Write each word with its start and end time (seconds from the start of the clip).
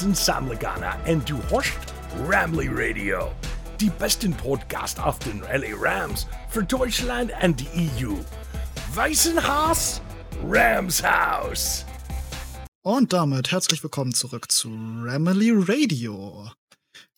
sind 0.00 0.14
Sam 0.16 0.48
Lagana 0.48 1.02
und 1.06 1.28
du 1.28 1.42
hörst 1.48 1.72
Ramley 2.28 2.68
Radio. 2.70 3.32
Die 3.80 3.88
besten 3.88 4.36
Podcast 4.36 5.00
auf 5.00 5.18
den 5.20 5.40
LA 5.40 5.74
Rams 5.74 6.26
für 6.50 6.62
Deutschland 6.62 7.32
und 7.42 7.58
die 7.58 8.04
EU. 8.04 8.14
Weißen 8.94 9.42
Haus, 9.48 10.02
Rams. 10.44 11.02
Und 12.82 13.14
damit 13.14 13.52
herzlich 13.52 13.82
willkommen 13.82 14.12
zurück 14.12 14.52
zu 14.52 14.68
Ramley 14.68 15.52
Radio, 15.54 16.50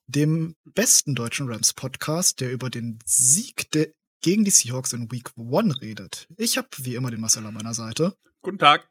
dem 0.06 0.54
besten 0.64 1.16
deutschen 1.16 1.50
Rams 1.50 1.72
Podcast, 1.72 2.40
der 2.40 2.52
über 2.52 2.70
den 2.70 3.00
Sieg 3.04 3.72
der 3.72 3.88
gegen 4.20 4.44
die 4.44 4.52
Seahawks 4.52 4.92
in 4.92 5.10
Week 5.10 5.30
1 5.36 5.80
redet. 5.80 6.28
Ich 6.36 6.56
habe 6.56 6.68
wie 6.76 6.94
immer 6.94 7.10
den 7.10 7.20
Marcel 7.20 7.44
an 7.44 7.54
meiner 7.54 7.74
Seite. 7.74 8.14
Guten 8.40 8.58
Tag. 8.58 8.88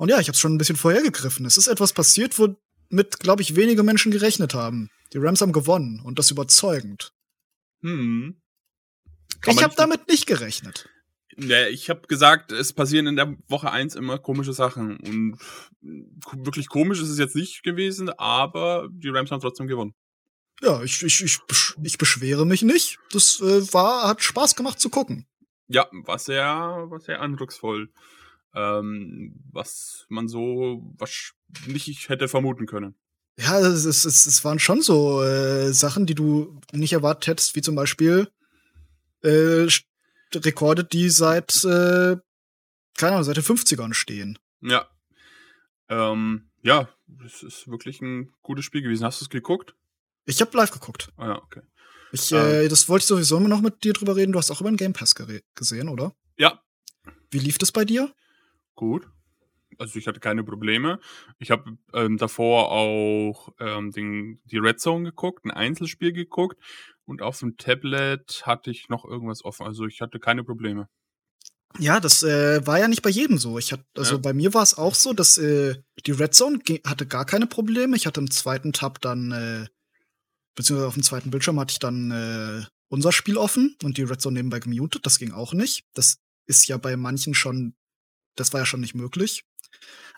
Und 0.00 0.08
ja, 0.08 0.18
ich 0.18 0.28
habe 0.28 0.34
es 0.34 0.40
schon 0.40 0.54
ein 0.54 0.58
bisschen 0.58 0.76
vorhergegriffen. 0.76 1.44
Es 1.44 1.58
ist 1.58 1.66
etwas 1.66 1.92
passiert, 1.92 2.38
womit, 2.38 3.20
glaube 3.20 3.42
ich, 3.42 3.54
wenige 3.54 3.82
Menschen 3.82 4.10
gerechnet 4.10 4.54
haben. 4.54 4.88
Die 5.12 5.18
Rams 5.18 5.42
haben 5.42 5.52
gewonnen 5.52 6.00
und 6.02 6.18
das 6.18 6.30
überzeugend. 6.30 7.12
Hm. 7.82 8.40
ich 9.46 9.62
habe 9.62 9.74
damit 9.76 10.08
nicht 10.08 10.26
gerechnet. 10.26 10.88
Ja, 11.36 11.68
ich 11.68 11.90
habe 11.90 12.06
gesagt, 12.08 12.50
es 12.50 12.72
passieren 12.72 13.08
in 13.08 13.16
der 13.16 13.36
Woche 13.46 13.72
1 13.72 13.94
immer 13.94 14.16
komische 14.16 14.54
Sachen. 14.54 14.96
Und 14.96 15.38
wirklich 16.46 16.70
komisch 16.70 17.02
ist 17.02 17.10
es 17.10 17.18
jetzt 17.18 17.36
nicht 17.36 17.62
gewesen, 17.62 18.08
aber 18.08 18.88
die 18.90 19.10
Rams 19.10 19.30
haben 19.30 19.42
trotzdem 19.42 19.66
gewonnen. 19.66 19.92
Ja, 20.62 20.82
ich, 20.82 21.02
ich, 21.02 21.22
ich, 21.22 21.40
ich 21.82 21.98
beschwere 21.98 22.46
mich 22.46 22.62
nicht. 22.62 22.98
Das 23.12 23.38
äh, 23.42 23.70
war, 23.74 24.08
hat 24.08 24.22
Spaß 24.22 24.56
gemacht 24.56 24.80
zu 24.80 24.88
gucken. 24.88 25.26
Ja, 25.68 25.86
war 25.92 26.18
sehr, 26.18 26.46
war 26.46 27.00
sehr 27.00 27.20
eindrucksvoll 27.20 27.90
ähm, 28.54 29.34
was 29.50 30.06
man 30.08 30.28
so 30.28 30.94
was 30.98 31.32
nicht 31.66 32.08
hätte 32.08 32.28
vermuten 32.28 32.66
können. 32.66 32.94
Ja, 33.38 33.58
es, 33.58 33.84
es, 33.84 34.04
es 34.04 34.44
waren 34.44 34.58
schon 34.58 34.82
so 34.82 35.22
äh, 35.22 35.72
Sachen, 35.72 36.06
die 36.06 36.14
du 36.14 36.60
nicht 36.72 36.92
erwartet 36.92 37.28
hättest, 37.28 37.56
wie 37.56 37.62
zum 37.62 37.74
Beispiel 37.74 38.28
äh, 39.22 39.66
Rekorde, 40.34 40.84
die 40.84 41.08
seit, 41.10 41.64
äh, 41.64 42.16
keine 42.96 43.12
Ahnung, 43.12 43.24
seit 43.24 43.36
den 43.36 43.44
50ern 43.44 43.94
stehen. 43.94 44.38
Ja. 44.60 44.88
Ähm, 45.88 46.50
ja, 46.62 46.88
es 47.24 47.42
ist 47.42 47.68
wirklich 47.68 48.00
ein 48.00 48.32
gutes 48.42 48.64
Spiel 48.64 48.82
gewesen. 48.82 49.04
Hast 49.04 49.20
du 49.20 49.24
es 49.24 49.30
geguckt? 49.30 49.74
Ich 50.26 50.40
habe 50.40 50.56
live 50.56 50.70
geguckt. 50.70 51.10
Ah 51.16 51.28
ja, 51.28 51.42
okay. 51.42 51.62
Ich, 52.12 52.30
äh, 52.32 52.64
ähm. 52.64 52.68
das 52.68 52.88
wollte 52.88 53.04
ich 53.04 53.06
sowieso 53.08 53.38
immer 53.38 53.48
noch 53.48 53.60
mit 53.60 53.82
dir 53.84 53.92
drüber 53.92 54.16
reden. 54.16 54.32
Du 54.32 54.38
hast 54.38 54.50
auch 54.50 54.60
über 54.60 54.70
den 54.70 54.76
Game 54.76 54.92
Pass 54.92 55.14
gesehen, 55.54 55.88
oder? 55.88 56.14
Ja. 56.36 56.62
Wie 57.30 57.38
lief 57.38 57.58
das 57.58 57.72
bei 57.72 57.84
dir? 57.84 58.12
Gut. 58.74 59.08
Also 59.78 59.98
ich 59.98 60.06
hatte 60.06 60.20
keine 60.20 60.44
Probleme. 60.44 61.00
Ich 61.38 61.50
habe 61.50 61.78
ähm, 61.94 62.18
davor 62.18 62.70
auch 62.70 63.48
ähm, 63.60 63.92
den, 63.92 64.40
die 64.44 64.58
Red 64.58 64.80
Zone 64.80 65.04
geguckt, 65.04 65.44
ein 65.44 65.50
Einzelspiel 65.50 66.12
geguckt 66.12 66.58
und 67.06 67.22
auf 67.22 67.38
dem 67.38 67.56
Tablet 67.56 68.42
hatte 68.44 68.70
ich 68.70 68.88
noch 68.88 69.04
irgendwas 69.04 69.44
offen. 69.44 69.66
Also 69.66 69.86
ich 69.86 70.00
hatte 70.00 70.18
keine 70.18 70.44
Probleme. 70.44 70.88
Ja, 71.78 72.00
das 72.00 72.22
äh, 72.22 72.66
war 72.66 72.78
ja 72.78 72.88
nicht 72.88 73.02
bei 73.02 73.10
jedem 73.10 73.38
so. 73.38 73.58
Ich 73.58 73.72
hatte, 73.72 73.84
also 73.96 74.16
ja. 74.16 74.20
bei 74.20 74.32
mir 74.32 74.52
war 74.54 74.62
es 74.62 74.76
auch 74.76 74.94
so, 74.94 75.12
dass 75.12 75.38
äh, 75.38 75.76
die 76.04 76.10
Red 76.10 76.34
Zone 76.34 76.58
hatte 76.84 77.06
gar 77.06 77.24
keine 77.24 77.46
Probleme. 77.46 77.96
Ich 77.96 78.06
hatte 78.06 78.20
im 78.20 78.30
zweiten 78.30 78.72
Tab 78.72 79.00
dann, 79.00 79.30
äh, 79.30 79.66
beziehungsweise 80.56 80.88
auf 80.88 80.94
dem 80.94 81.04
zweiten 81.04 81.30
Bildschirm 81.30 81.60
hatte 81.60 81.72
ich 81.72 81.78
dann 81.78 82.10
äh, 82.10 82.66
unser 82.88 83.12
Spiel 83.12 83.36
offen 83.36 83.76
und 83.84 83.98
die 83.98 84.02
Red 84.02 84.20
Zone 84.20 84.34
nebenbei 84.34 84.58
gemutet. 84.58 85.06
Das 85.06 85.18
ging 85.18 85.32
auch 85.32 85.52
nicht. 85.52 85.84
Das 85.94 86.18
ist 86.46 86.66
ja 86.66 86.76
bei 86.76 86.96
manchen 86.96 87.34
schon 87.34 87.74
das 88.40 88.52
war 88.52 88.60
ja 88.60 88.66
schon 88.66 88.80
nicht 88.80 88.94
möglich. 88.94 89.44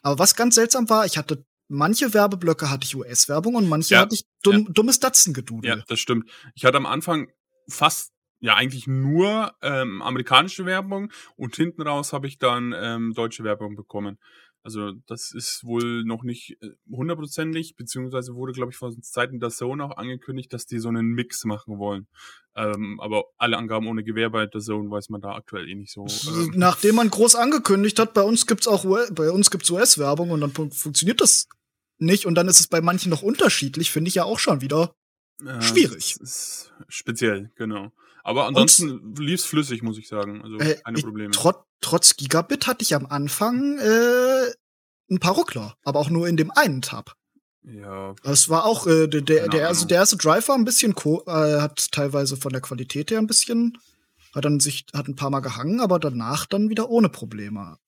Aber 0.02 0.18
was 0.18 0.34
ganz 0.34 0.54
seltsam 0.54 0.88
war, 0.88 1.04
ich 1.06 1.18
hatte 1.18 1.44
manche 1.68 2.12
Werbeblöcke 2.14 2.70
hatte 2.70 2.84
ich 2.84 2.94
US-Werbung 2.94 3.54
und 3.54 3.68
manche 3.68 3.94
ja, 3.94 4.00
hatte 4.00 4.14
ich 4.14 4.24
dumm, 4.42 4.64
ja. 4.66 4.72
dummes 4.72 5.00
Datsen-Gedudel. 5.00 5.78
Ja, 5.78 5.84
das 5.88 6.00
stimmt. 6.00 6.30
Ich 6.54 6.64
hatte 6.64 6.76
am 6.76 6.86
Anfang 6.86 7.28
fast 7.68 8.12
ja 8.40 8.56
eigentlich 8.56 8.86
nur 8.86 9.54
ähm, 9.62 10.02
amerikanische 10.02 10.66
Werbung 10.66 11.12
und 11.36 11.54
hinten 11.56 11.82
raus 11.82 12.12
habe 12.12 12.26
ich 12.26 12.38
dann 12.38 12.74
ähm, 12.76 13.14
deutsche 13.14 13.44
Werbung 13.44 13.76
bekommen. 13.76 14.18
Also 14.64 14.92
das 15.06 15.32
ist 15.32 15.64
wohl 15.64 16.04
noch 16.04 16.22
nicht 16.22 16.56
äh, 16.62 16.70
hundertprozentig, 16.90 17.74
beziehungsweise 17.76 18.34
wurde, 18.34 18.52
glaube 18.52 18.70
ich, 18.70 18.76
von 18.76 18.96
Seiten 19.02 19.40
der 19.40 19.50
Zone 19.50 19.84
auch 19.84 19.96
angekündigt, 19.96 20.52
dass 20.52 20.66
die 20.66 20.78
so 20.78 20.88
einen 20.88 21.08
Mix 21.08 21.44
machen 21.44 21.78
wollen. 21.78 22.06
Ähm, 22.54 23.00
aber 23.00 23.24
alle 23.38 23.56
Angaben 23.56 23.88
ohne 23.88 24.04
Gewehr 24.04 24.30
bei 24.30 24.46
der 24.46 24.60
Zone 24.60 24.90
weiß 24.90 25.08
man 25.08 25.20
da 25.20 25.34
aktuell 25.34 25.68
eh 25.68 25.74
nicht 25.74 25.92
so. 25.92 26.06
Ähm. 26.28 26.52
Nachdem 26.54 26.94
man 26.94 27.10
groß 27.10 27.34
angekündigt 27.34 27.98
hat, 27.98 28.14
bei 28.14 28.22
uns 28.22 28.46
gibt's 28.46 28.68
auch 28.68 28.84
bei 29.12 29.30
uns 29.30 29.50
gibt's 29.50 29.70
US-Werbung 29.70 30.30
und 30.30 30.40
dann 30.40 30.52
funktioniert 30.52 31.20
das 31.20 31.48
nicht 31.98 32.26
und 32.26 32.34
dann 32.34 32.48
ist 32.48 32.60
es 32.60 32.68
bei 32.68 32.80
manchen 32.80 33.10
noch 33.10 33.22
unterschiedlich, 33.22 33.90
finde 33.90 34.08
ich 34.08 34.14
ja 34.16 34.24
auch 34.24 34.38
schon 34.38 34.60
wieder 34.60 34.94
äh, 35.44 35.60
schwierig. 35.60 36.18
Speziell, 36.88 37.50
genau. 37.56 37.92
Aber 38.24 38.46
ansonsten 38.46 39.14
lief's 39.16 39.44
flüssig, 39.44 39.82
muss 39.82 39.98
ich 39.98 40.08
sagen. 40.08 40.42
Also 40.42 40.58
äh, 40.58 40.76
keine 40.84 41.00
Probleme. 41.00 41.32
Trot, 41.32 41.56
trotz 41.80 42.16
Gigabit 42.16 42.66
hatte 42.66 42.82
ich 42.82 42.94
am 42.94 43.06
Anfang 43.06 43.78
äh, 43.78 44.52
ein 45.10 45.18
paar 45.18 45.34
Ruckler, 45.34 45.76
aber 45.84 46.00
auch 46.00 46.10
nur 46.10 46.28
in 46.28 46.36
dem 46.36 46.50
einen 46.50 46.82
Tab. 46.82 47.14
Ja. 47.64 48.14
Das 48.22 48.48
war 48.48 48.64
auch 48.64 48.86
äh, 48.86 49.06
der, 49.06 49.22
der, 49.22 49.48
der, 49.48 49.68
also 49.68 49.86
der 49.86 49.98
erste 49.98 50.16
Drive 50.16 50.48
war 50.48 50.56
ein 50.56 50.64
bisschen 50.64 50.94
äh, 50.94 51.60
hat 51.60 51.92
teilweise 51.92 52.36
von 52.36 52.52
der 52.52 52.60
Qualität 52.60 53.10
her 53.10 53.18
ein 53.18 53.26
bisschen 53.26 53.78
hat 54.34 54.44
dann 54.44 54.60
sich 54.60 54.86
hat 54.94 55.08
ein 55.08 55.16
paar 55.16 55.30
Mal 55.30 55.40
gehangen, 55.40 55.80
aber 55.80 55.98
danach 55.98 56.46
dann 56.46 56.70
wieder 56.70 56.88
ohne 56.88 57.08
Probleme. 57.08 57.78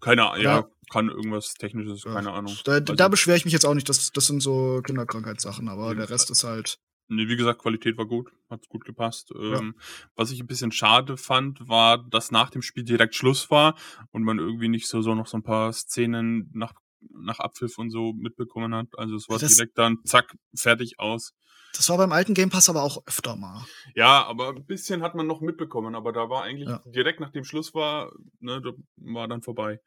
Keine 0.00 0.30
Ahnung, 0.30 0.42
ja, 0.42 0.68
kann 0.90 1.08
irgendwas 1.08 1.54
technisches, 1.54 2.04
ja. 2.04 2.12
keine 2.12 2.32
Ahnung. 2.32 2.56
Da, 2.64 2.80
da 2.80 3.08
beschwere 3.08 3.36
ich 3.36 3.44
mich 3.44 3.52
jetzt 3.52 3.64
auch 3.64 3.74
nicht, 3.74 3.88
das, 3.88 4.10
das 4.10 4.26
sind 4.26 4.40
so 4.40 4.82
Kinderkrankheitssachen, 4.84 5.68
aber 5.68 5.88
ja, 5.88 5.94
der 5.94 6.10
Rest 6.10 6.30
ist 6.30 6.44
halt 6.44 6.78
Nee, 7.08 7.28
wie 7.28 7.36
gesagt, 7.36 7.60
Qualität 7.60 7.98
war 7.98 8.06
gut, 8.06 8.32
hat 8.48 8.66
gut 8.68 8.84
gepasst. 8.84 9.30
Ja. 9.34 9.58
Ähm, 9.58 9.74
was 10.16 10.30
ich 10.30 10.40
ein 10.40 10.46
bisschen 10.46 10.72
schade 10.72 11.16
fand, 11.16 11.68
war, 11.68 11.98
dass 11.98 12.30
nach 12.30 12.50
dem 12.50 12.62
Spiel 12.62 12.84
direkt 12.84 13.14
Schluss 13.14 13.50
war 13.50 13.76
und 14.10 14.22
man 14.22 14.38
irgendwie 14.38 14.68
nicht 14.68 14.88
so, 14.88 15.02
so 15.02 15.14
noch 15.14 15.26
so 15.26 15.36
ein 15.36 15.42
paar 15.42 15.72
Szenen 15.72 16.50
nach, 16.54 16.72
nach 17.10 17.40
Abpfiff 17.40 17.76
und 17.78 17.90
so 17.90 18.14
mitbekommen 18.14 18.74
hat. 18.74 18.88
Also 18.96 19.16
es 19.16 19.28
war 19.28 19.38
das, 19.38 19.54
direkt 19.54 19.76
dann 19.76 19.98
zack, 20.04 20.34
fertig 20.56 20.98
aus. 20.98 21.34
Das 21.76 21.88
war 21.88 21.98
beim 21.98 22.12
alten 22.12 22.34
Game 22.34 22.50
Pass 22.50 22.68
aber 22.68 22.82
auch 22.82 23.02
öfter 23.06 23.36
mal. 23.36 23.66
Ja, 23.94 24.24
aber 24.24 24.50
ein 24.50 24.64
bisschen 24.64 25.02
hat 25.02 25.14
man 25.14 25.26
noch 25.26 25.40
mitbekommen, 25.40 25.94
aber 25.94 26.12
da 26.12 26.30
war 26.30 26.44
eigentlich 26.44 26.68
ja. 26.68 26.80
direkt 26.86 27.20
nachdem 27.20 27.44
Schluss 27.44 27.74
war, 27.74 28.12
ne, 28.40 28.62
da 28.62 28.70
war 28.96 29.28
dann 29.28 29.42
vorbei. 29.42 29.80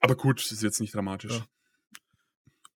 Aber 0.00 0.14
gut, 0.14 0.40
ist 0.40 0.62
jetzt 0.62 0.80
nicht 0.80 0.94
dramatisch. 0.94 1.32
Ja. 1.32 1.46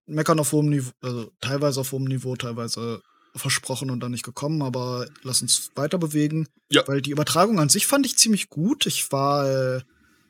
Meckern 0.07 0.41
auf 0.41 0.53
hohem 0.53 0.69
Niveau, 0.69 0.91
also 1.01 1.31
teilweise 1.41 1.81
auf 1.81 1.93
hohem 1.93 2.05
Niveau, 2.05 2.35
teilweise 2.35 3.03
versprochen 3.35 3.91
und 3.91 4.01
dann 4.01 4.13
nicht 4.13 4.25
gekommen, 4.25 4.63
aber 4.63 5.07
lass 5.23 5.43
uns 5.43 5.71
weiter 5.75 5.99
bewegen. 5.99 6.49
Ja. 6.71 6.87
Weil 6.87 7.03
die 7.03 7.11
Übertragung 7.11 7.61
an 7.61 7.69
sich 7.69 7.87
fand 7.87 8.07
ich 8.07 8.19
ziemlich 8.19 8.49
gut. 8.49 8.87
Ich 8.87 9.11
war 9.13 9.49
äh, 9.49 9.81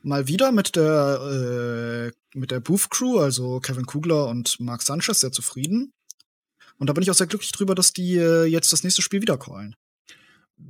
mal 0.03 0.27
wieder 0.27 0.51
mit 0.51 0.75
der 0.75 2.11
äh, 2.13 2.37
mit 2.37 2.51
der 2.51 2.59
Booth 2.59 2.89
Crew, 2.89 3.19
also 3.19 3.59
Kevin 3.59 3.85
Kugler 3.85 4.27
und 4.27 4.59
Mark 4.59 4.81
Sanchez, 4.81 5.21
sehr 5.21 5.31
zufrieden. 5.31 5.93
Und 6.77 6.87
da 6.87 6.93
bin 6.93 7.03
ich 7.03 7.11
auch 7.11 7.15
sehr 7.15 7.27
glücklich 7.27 7.51
drüber, 7.51 7.75
dass 7.75 7.93
die 7.93 8.15
äh, 8.15 8.45
jetzt 8.45 8.71
das 8.71 8.83
nächste 8.83 9.01
Spiel 9.01 9.21
wieder 9.21 9.37
callen. 9.37 9.75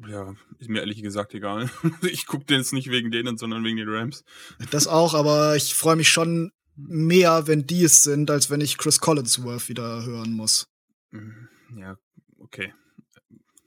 Ja, 0.07 0.35
ist 0.59 0.69
mir 0.69 0.79
ehrlich 0.79 1.01
gesagt 1.01 1.33
egal. 1.33 1.69
ich 2.01 2.25
gucke 2.25 2.45
den 2.45 2.57
jetzt 2.57 2.73
nicht 2.73 2.89
wegen 2.89 3.11
denen, 3.11 3.37
sondern 3.37 3.63
wegen 3.63 3.77
den 3.77 3.89
Rams. 3.89 4.23
Das 4.71 4.87
auch, 4.87 5.13
aber 5.13 5.55
ich 5.55 5.73
freue 5.73 5.95
mich 5.95 6.09
schon 6.09 6.51
mehr, 6.75 7.47
wenn 7.47 7.65
die 7.67 7.83
es 7.83 8.03
sind, 8.03 8.31
als 8.31 8.49
wenn 8.49 8.61
ich 8.61 8.77
Chris 8.77 8.99
Collinsworth 8.99 9.69
wieder 9.69 10.05
hören 10.05 10.33
muss. 10.33 10.67
Mhm. 11.11 11.49
Ja, 11.77 11.97
okay. 12.51 12.73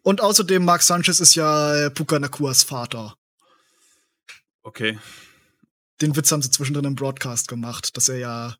Und 0.02 0.20
außerdem, 0.20 0.64
Mark 0.64 0.82
Sanchez 0.82 1.20
ist 1.20 1.34
ja 1.34 1.86
äh, 1.86 1.90
Puka 1.90 2.18
Nakuas 2.18 2.64
Vater. 2.64 3.16
Okay. 4.62 4.98
Den 6.00 6.16
Witz 6.16 6.32
haben 6.32 6.42
sie 6.42 6.50
zwischendrin 6.50 6.84
im 6.84 6.96
Broadcast 6.96 7.48
gemacht, 7.48 7.96
dass 7.96 8.08
er 8.08 8.18
ja 8.18 8.56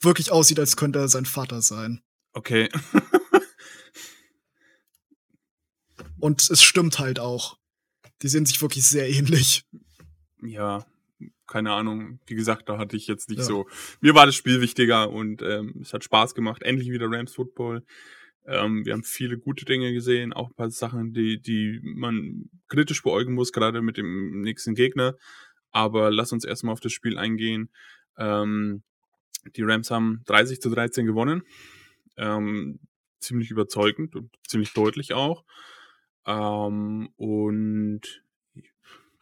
wirklich 0.00 0.32
aussieht, 0.32 0.58
als 0.58 0.76
könnte 0.76 0.98
er 0.98 1.08
sein 1.08 1.26
Vater 1.26 1.62
sein. 1.62 2.02
Okay. 2.32 2.68
Und 6.20 6.50
es 6.50 6.62
stimmt 6.62 6.98
halt 6.98 7.18
auch. 7.20 7.56
Die 8.22 8.28
sehen 8.28 8.44
sich 8.44 8.60
wirklich 8.60 8.84
sehr 8.84 9.08
ähnlich. 9.08 9.64
Ja, 10.42 10.84
keine 11.46 11.72
Ahnung. 11.72 12.20
Wie 12.26 12.34
gesagt, 12.34 12.68
da 12.68 12.78
hatte 12.78 12.96
ich 12.96 13.06
jetzt 13.06 13.30
nicht 13.30 13.38
ja. 13.38 13.44
so. 13.44 13.66
Mir 14.00 14.14
war 14.14 14.26
das 14.26 14.34
Spiel 14.34 14.60
wichtiger 14.60 15.10
und 15.10 15.42
ähm, 15.42 15.78
es 15.80 15.92
hat 15.92 16.04
Spaß 16.04 16.34
gemacht. 16.34 16.62
Endlich 16.62 16.90
wieder 16.90 17.06
Rams 17.10 17.34
Football. 17.34 17.84
Ähm, 18.46 18.84
wir 18.84 18.92
haben 18.92 19.04
viele 19.04 19.38
gute 19.38 19.64
Dinge 19.64 19.92
gesehen, 19.92 20.32
auch 20.32 20.48
ein 20.48 20.54
paar 20.54 20.70
Sachen, 20.70 21.12
die, 21.12 21.40
die 21.40 21.80
man 21.82 22.50
kritisch 22.68 23.02
beäugen 23.02 23.34
muss, 23.34 23.52
gerade 23.52 23.82
mit 23.82 23.96
dem 23.96 24.40
nächsten 24.40 24.74
Gegner. 24.74 25.16
Aber 25.70 26.10
lass 26.10 26.32
uns 26.32 26.44
erstmal 26.44 26.72
auf 26.72 26.80
das 26.80 26.92
Spiel 26.92 27.18
eingehen. 27.18 27.70
Ähm, 28.18 28.82
die 29.56 29.62
Rams 29.62 29.90
haben 29.90 30.22
30 30.26 30.60
zu 30.60 30.70
13 30.70 31.06
gewonnen. 31.06 31.42
Ähm, 32.16 32.80
ziemlich 33.20 33.50
überzeugend 33.50 34.16
und 34.16 34.30
ziemlich 34.46 34.72
deutlich 34.72 35.12
auch. 35.12 35.44
Ähm, 36.26 37.10
und 37.16 38.22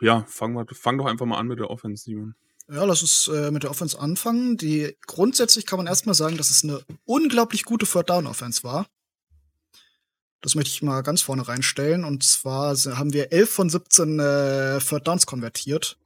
ja, 0.00 0.24
fang, 0.28 0.52
mal, 0.52 0.66
fang 0.72 0.98
doch 0.98 1.06
einfach 1.06 1.26
mal 1.26 1.38
an 1.38 1.48
mit 1.48 1.58
der 1.58 1.70
Offense, 1.70 2.04
Simon. 2.04 2.34
Ja, 2.70 2.84
lass 2.84 3.02
uns 3.02 3.28
äh, 3.28 3.50
mit 3.50 3.62
der 3.62 3.70
Offense 3.70 3.98
anfangen. 3.98 4.56
Die 4.56 4.96
grundsätzlich 5.06 5.64
kann 5.64 5.78
man 5.78 5.86
erstmal 5.86 6.14
sagen, 6.14 6.36
dass 6.36 6.50
es 6.50 6.64
eine 6.64 6.82
unglaublich 7.04 7.64
gute 7.64 7.86
Third 7.86 8.10
Down 8.10 8.26
Offense 8.26 8.62
war. 8.62 8.86
Das 10.40 10.54
möchte 10.54 10.70
ich 10.70 10.82
mal 10.82 11.02
ganz 11.02 11.22
vorne 11.22 11.46
reinstellen. 11.46 12.04
Und 12.04 12.22
zwar 12.22 12.76
haben 12.76 13.12
wir 13.12 13.32
11 13.32 13.50
von 13.50 13.70
17 13.70 14.18
äh, 14.18 14.78
Third 14.78 15.06
Downs 15.06 15.26
konvertiert. 15.26 15.98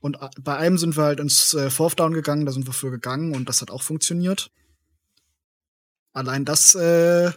Und 0.00 0.18
bei 0.40 0.56
einem 0.56 0.78
sind 0.78 0.96
wir 0.96 1.04
halt 1.04 1.20
ins 1.20 1.52
äh, 1.54 1.68
Fourth 1.68 2.00
Down 2.00 2.14
gegangen, 2.14 2.46
da 2.46 2.52
sind 2.52 2.66
wir 2.66 2.72
für 2.72 2.90
gegangen 2.90 3.34
und 3.34 3.48
das 3.48 3.60
hat 3.60 3.70
auch 3.70 3.82
funktioniert. 3.82 4.50
Allein 6.12 6.44
das, 6.46 6.74
äh, 6.74 7.32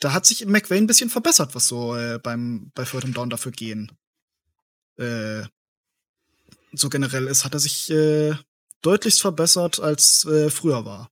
da 0.00 0.12
hat 0.12 0.26
sich 0.26 0.44
McVay 0.44 0.76
ein 0.76 0.86
bisschen 0.86 1.08
verbessert, 1.08 1.54
was 1.54 1.66
so 1.66 1.96
äh, 1.96 2.18
beim 2.18 2.70
bei 2.74 2.84
Third 2.84 3.16
Down 3.16 3.30
dafür 3.30 3.52
gehen. 3.52 3.90
Äh, 4.96 5.44
so 6.72 6.90
generell 6.90 7.26
ist, 7.26 7.44
hat 7.44 7.54
er 7.54 7.60
sich 7.60 7.90
äh, 7.90 8.34
deutlichst 8.82 9.22
verbessert, 9.22 9.80
als 9.80 10.26
äh, 10.26 10.50
früher 10.50 10.84
war. 10.84 11.10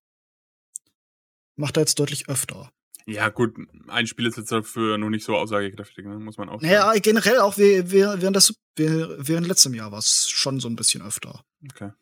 Macht 1.56 1.78
er 1.78 1.80
jetzt 1.82 1.98
deutlich 1.98 2.28
öfter. 2.28 2.70
Ja, 3.06 3.28
gut, 3.28 3.54
ein 3.86 4.06
Spiel 4.08 4.26
ist 4.26 4.36
jetzt 4.36 4.50
dafür 4.50 4.98
noch 4.98 5.10
nicht 5.10 5.24
so 5.24 5.36
aussagekräftig, 5.36 6.04
ne? 6.04 6.18
muss 6.18 6.38
man 6.38 6.48
auch 6.48 6.60
sagen. 6.60 6.72
Ja, 6.72 6.92
generell 6.94 7.38
auch 7.38 7.56
während, 7.56 8.34
das, 8.34 8.54
während 8.74 9.46
letztem 9.46 9.74
Jahr 9.74 9.92
war 9.92 10.00
es 10.00 10.28
schon 10.28 10.58
so 10.58 10.68
ein 10.68 10.74
bisschen 10.74 11.02
öfter. 11.02 11.44
Okay. 11.70 11.92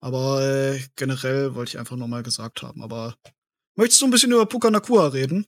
Aber 0.00 0.42
äh, 0.42 0.80
generell 0.96 1.54
wollte 1.54 1.70
ich 1.70 1.78
einfach 1.78 1.96
nur 1.96 2.08
mal 2.08 2.24
gesagt 2.24 2.62
haben. 2.62 2.82
Aber 2.82 3.14
möchtest 3.76 4.02
du 4.02 4.06
ein 4.06 4.10
bisschen 4.10 4.32
über 4.32 4.46
Puka 4.46 4.68
Nakua 4.68 5.08
reden? 5.08 5.46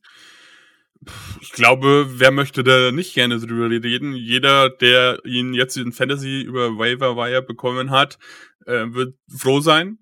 Ich 1.40 1.50
glaube, 1.50 2.06
wer 2.18 2.30
möchte 2.30 2.62
da 2.62 2.92
nicht 2.92 3.14
gerne 3.14 3.38
drüber 3.38 3.68
reden? 3.68 4.14
Jeder, 4.14 4.70
der 4.70 5.20
ihn 5.24 5.54
jetzt 5.54 5.76
in 5.76 5.92
Fantasy 5.92 6.40
über 6.40 6.78
Waiver 6.78 7.16
Wire 7.16 7.42
bekommen 7.42 7.90
hat, 7.90 8.18
äh, 8.66 8.92
wird 8.92 9.16
froh 9.28 9.60
sein. 9.60 9.98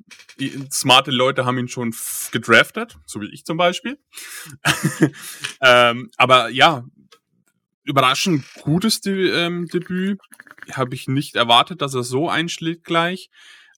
Smarte 0.71 1.11
Leute 1.11 1.45
haben 1.45 1.59
ihn 1.59 1.69
schon 1.69 1.95
gedraftet, 2.31 2.99
so 3.07 3.21
wie 3.21 3.33
ich 3.33 3.45
zum 3.45 3.57
Beispiel. 3.57 3.99
ähm, 5.63 6.11
aber 6.17 6.49
ja, 6.49 6.85
überraschend 7.85 8.45
gutes 8.63 9.01
De 9.01 9.31
ähm, 9.31 9.69
Debüt. 9.69 10.21
Habe 10.73 10.95
ich 10.95 11.09
nicht 11.09 11.35
erwartet, 11.35 11.83
dass 11.83 11.95
er 11.95 12.05
so 12.05 12.29
einschlägt 12.29 12.85
gleich. 12.85 13.31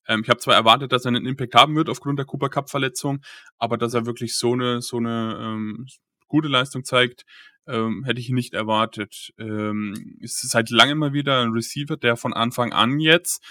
Ähm, 0.06 0.20
ich 0.22 0.28
habe 0.28 0.40
zwar 0.40 0.54
erwartet, 0.54 0.92
dass 0.92 1.04
er 1.04 1.10
einen 1.10 1.26
Impact 1.26 1.54
haben 1.54 1.76
wird 1.76 1.88
aufgrund 1.88 2.18
der 2.18 2.26
Cooper 2.26 2.50
Cup 2.50 2.70
Verletzung, 2.70 3.22
aber 3.58 3.78
dass 3.78 3.94
er 3.94 4.06
wirklich 4.06 4.36
so 4.36 4.52
eine 4.52 4.82
so 4.82 4.98
eine 4.98 5.38
ähm, 5.40 5.86
gute 6.28 6.48
Leistung 6.48 6.84
zeigt, 6.84 7.24
ähm, 7.66 8.04
hätte 8.04 8.20
ich 8.20 8.28
nicht 8.28 8.54
erwartet. 8.54 9.32
Ähm, 9.38 10.18
ist 10.20 10.40
seit 10.50 10.70
langem 10.70 10.98
mal 10.98 11.12
wieder 11.12 11.40
ein 11.40 11.52
Receiver, 11.52 11.96
der 11.96 12.16
von 12.16 12.34
Anfang 12.34 12.72
an 12.72 13.00
jetzt 13.00 13.42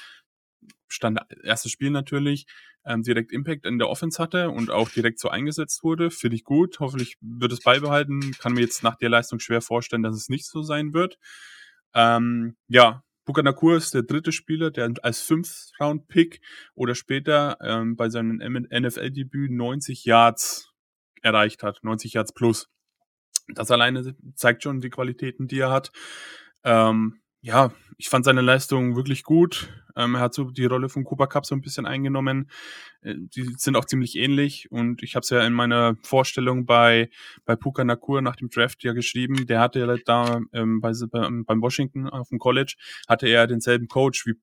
stand 0.94 1.19
erstes 1.44 1.72
Spiel 1.72 1.90
natürlich, 1.90 2.45
ähm, 2.86 3.04
direkt 3.04 3.31
Impact 3.31 3.66
in 3.66 3.80
der 3.80 3.90
Offense 3.90 4.22
hatte 4.22 4.50
und 4.50 4.72
auch 4.72 4.90
direkt 4.90 5.19
so 5.19 5.30
eingesetzt 5.30 5.84
wurde. 5.84 6.12
Finde 6.12 6.36
ich 6.36 6.44
gut. 6.44 6.80
Hoffentlich 6.80 7.18
wird 7.22 7.51
es 7.51 7.62
beibehalten. 7.62 8.34
Kann 8.40 8.54
mir 8.54 8.62
jetzt 8.62 8.84
nach 8.84 8.95
der 8.95 9.10
Leistung 9.10 9.40
schwer 9.40 9.62
vorstellen, 9.62 10.04
dass 10.04 10.16
es 10.16 10.30
nicht 10.30 10.45
so 10.45 10.62
sein 10.62 10.94
wird. 10.94 11.18
Ähm, 11.94 12.56
ja, 12.68 13.04
Bukanakur 13.25 13.78
ist 13.78 13.94
der 13.94 14.04
dritte 14.04 14.31
Spieler, 14.31 14.69
der 14.69 14.94
als 15.01 15.22
Fünf-Round-Pick 15.22 16.42
oder 16.75 16.94
später 16.94 17.57
ähm, 17.62 17.95
bei 17.95 18.10
seinem 18.10 18.38
NFL-Debüt 18.38 19.51
90 19.51 20.04
Yards 20.06 20.72
erreicht 21.22 21.63
hat, 21.63 21.80
90 21.84 22.13
Yards 22.13 22.34
plus. 22.34 22.69
Das 23.48 23.72
alleine 23.72 24.16
zeigt 24.36 24.63
schon 24.63 24.81
die 24.81 24.90
Qualitäten, 24.90 25.48
die 25.48 25.60
er 25.60 25.72
hat. 25.72 25.92
Ähm, 26.63 27.23
ja, 27.44 27.74
ich 27.98 28.10
fand 28.10 28.24
seine 28.24 28.42
Leistung 28.42 28.95
wirklich 28.95 29.24
gut. 29.24 29.68
Ähm, 29.98 30.16
er 30.16 30.22
hat 30.22 30.34
so 30.34 30.45
die 30.45 30.66
Rolle 30.66 30.88
von 30.88 31.04
Cooper 31.04 31.28
Cup 31.28 31.45
so 31.45 31.54
ein 31.54 31.62
bisschen 31.62 31.86
eingenommen. 31.86 32.50
Äh, 33.01 33.16
die 33.18 33.44
sind 33.57 33.75
auch 33.75 33.84
ziemlich 33.84 34.16
ähnlich 34.18 34.72
und 34.72 35.04
ich 35.04 35.16
habe 35.16 35.24
es 35.24 35.30
ja 35.30 35.45
in 35.45 35.51
meiner 35.51 35.95
Vorstellung 36.04 36.66
bei 36.66 37.10
bei 37.45 37.57
Puka 37.57 37.84
Nakur 37.84 38.22
nach 38.22 38.38
dem 38.38 38.50
Draft 38.50 38.84
ja 38.84 38.94
geschrieben. 38.94 39.45
Der 39.45 39.60
hatte 39.60 39.80
ja 39.80 39.95
da 40.06 40.40
ähm, 40.54 40.80
bei, 40.80 40.94
beim 41.12 41.62
Washington 41.62 42.07
auf 42.07 42.30
dem 42.30 42.40
College 42.40 42.75
hatte 43.10 43.28
er 43.28 43.45
denselben 43.45 43.90
Coach 43.90 44.25
wie 44.25 44.36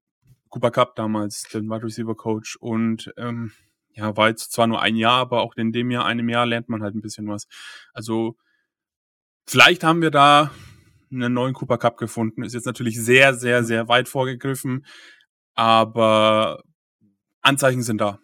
Cooper 0.50 0.70
Cup 0.70 0.94
damals, 0.94 1.44
den 1.44 1.70
Wide 1.70 1.84
Receiver 1.84 2.14
Coach 2.14 2.56
und 2.56 3.12
ähm, 3.16 3.52
ja 3.94 4.14
war 4.16 4.28
jetzt 4.28 4.52
zwar 4.52 4.66
nur 4.66 4.82
ein 4.82 4.96
Jahr, 4.96 5.20
aber 5.20 5.40
auch 5.40 5.56
in 5.56 5.72
dem 5.72 5.90
Jahr 5.90 6.04
einem 6.04 6.28
Jahr 6.28 6.44
lernt 6.44 6.68
man 6.68 6.82
halt 6.82 6.94
ein 6.94 7.00
bisschen 7.00 7.26
was. 7.28 7.48
Also 7.94 8.36
vielleicht 9.46 9.84
haben 9.84 10.02
wir 10.02 10.10
da 10.10 10.50
einen 11.10 11.32
neuen 11.32 11.54
Cooper 11.54 11.78
Cup 11.78 11.96
gefunden. 11.96 12.42
Ist 12.42 12.54
jetzt 12.54 12.66
natürlich 12.66 13.00
sehr, 13.00 13.34
sehr, 13.34 13.64
sehr 13.64 13.88
weit 13.88 14.08
vorgegriffen, 14.08 14.86
aber 15.54 16.62
Anzeichen 17.42 17.82
sind 17.82 17.98
da. 17.98 18.18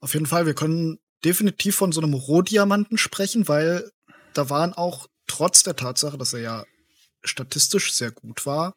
Auf 0.00 0.14
jeden 0.14 0.26
Fall, 0.26 0.46
wir 0.46 0.54
können 0.54 0.98
definitiv 1.24 1.76
von 1.76 1.92
so 1.92 2.00
einem 2.00 2.14
Rohdiamanten 2.14 2.98
sprechen, 2.98 3.48
weil 3.48 3.90
da 4.34 4.50
waren 4.50 4.72
auch 4.72 5.06
trotz 5.26 5.62
der 5.62 5.76
Tatsache, 5.76 6.18
dass 6.18 6.32
er 6.32 6.40
ja 6.40 6.64
statistisch 7.22 7.92
sehr 7.92 8.10
gut 8.10 8.46
war, 8.46 8.74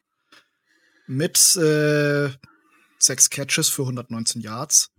mit 1.07 1.55
äh, 1.55 2.29
sechs 2.99 3.29
Catches 3.29 3.69
für 3.69 3.83
119 3.83 4.41
Yards, 4.41 4.91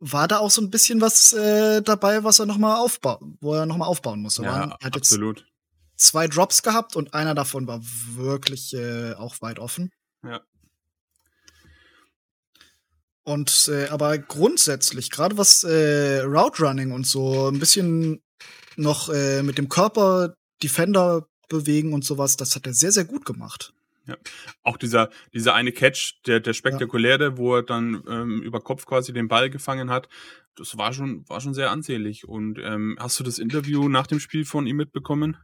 war 0.00 0.28
da 0.28 0.38
auch 0.38 0.50
so 0.50 0.60
ein 0.60 0.70
bisschen 0.70 1.00
was 1.00 1.32
äh, 1.32 1.82
dabei, 1.82 2.24
was 2.24 2.38
er 2.38 2.46
noch 2.46 2.58
mal 2.58 2.76
aufbauen, 2.76 3.36
wo 3.40 3.54
er 3.54 3.66
noch 3.66 3.76
mal 3.76 3.86
aufbauen 3.86 4.20
musste. 4.20 4.42
Ja, 4.42 4.76
er 4.80 4.86
hat 4.86 4.96
absolut. 4.96 5.40
Jetzt 5.40 5.48
zwei 5.98 6.28
Drops 6.28 6.62
gehabt 6.62 6.96
und 6.96 7.12
einer 7.12 7.34
davon 7.34 7.66
war 7.66 7.80
wirklich 8.14 8.72
äh, 8.72 9.12
auch 9.14 9.42
weit 9.42 9.58
offen. 9.58 9.90
Ja. 10.24 10.40
Und 13.24 13.68
äh, 13.70 13.88
aber 13.88 14.16
grundsätzlich, 14.16 15.10
gerade 15.10 15.36
was 15.36 15.62
äh, 15.62 16.20
Route 16.20 16.62
Running 16.62 16.92
und 16.92 17.06
so 17.06 17.48
ein 17.48 17.58
bisschen 17.58 18.22
noch 18.76 19.10
äh, 19.10 19.42
mit 19.42 19.58
dem 19.58 19.68
Körper 19.68 20.34
Defender 20.62 21.28
bewegen 21.48 21.92
und 21.92 22.04
sowas, 22.04 22.36
das 22.36 22.56
hat 22.56 22.66
er 22.66 22.72
sehr, 22.72 22.92
sehr 22.92 23.04
gut 23.04 23.26
gemacht. 23.26 23.74
Ja. 24.06 24.16
Auch 24.62 24.78
dieser, 24.78 25.10
dieser 25.34 25.54
eine 25.54 25.72
Catch, 25.72 26.22
der, 26.26 26.40
der 26.40 26.54
spektakuläre, 26.54 27.24
ja. 27.24 27.36
wo 27.36 27.56
er 27.56 27.62
dann 27.62 28.02
ähm, 28.08 28.40
über 28.42 28.60
Kopf 28.60 28.86
quasi 28.86 29.12
den 29.12 29.28
Ball 29.28 29.50
gefangen 29.50 29.90
hat, 29.90 30.08
das 30.56 30.78
war 30.78 30.94
schon, 30.94 31.28
war 31.28 31.40
schon 31.42 31.52
sehr 31.52 31.70
ansehnlich. 31.70 32.26
Und 32.26 32.58
ähm, 32.58 32.96
hast 32.98 33.20
du 33.20 33.24
das 33.24 33.38
Interview 33.38 33.88
nach 33.88 34.06
dem 34.06 34.20
Spiel 34.20 34.46
von 34.46 34.66
ihm 34.66 34.76
mitbekommen? 34.76 35.36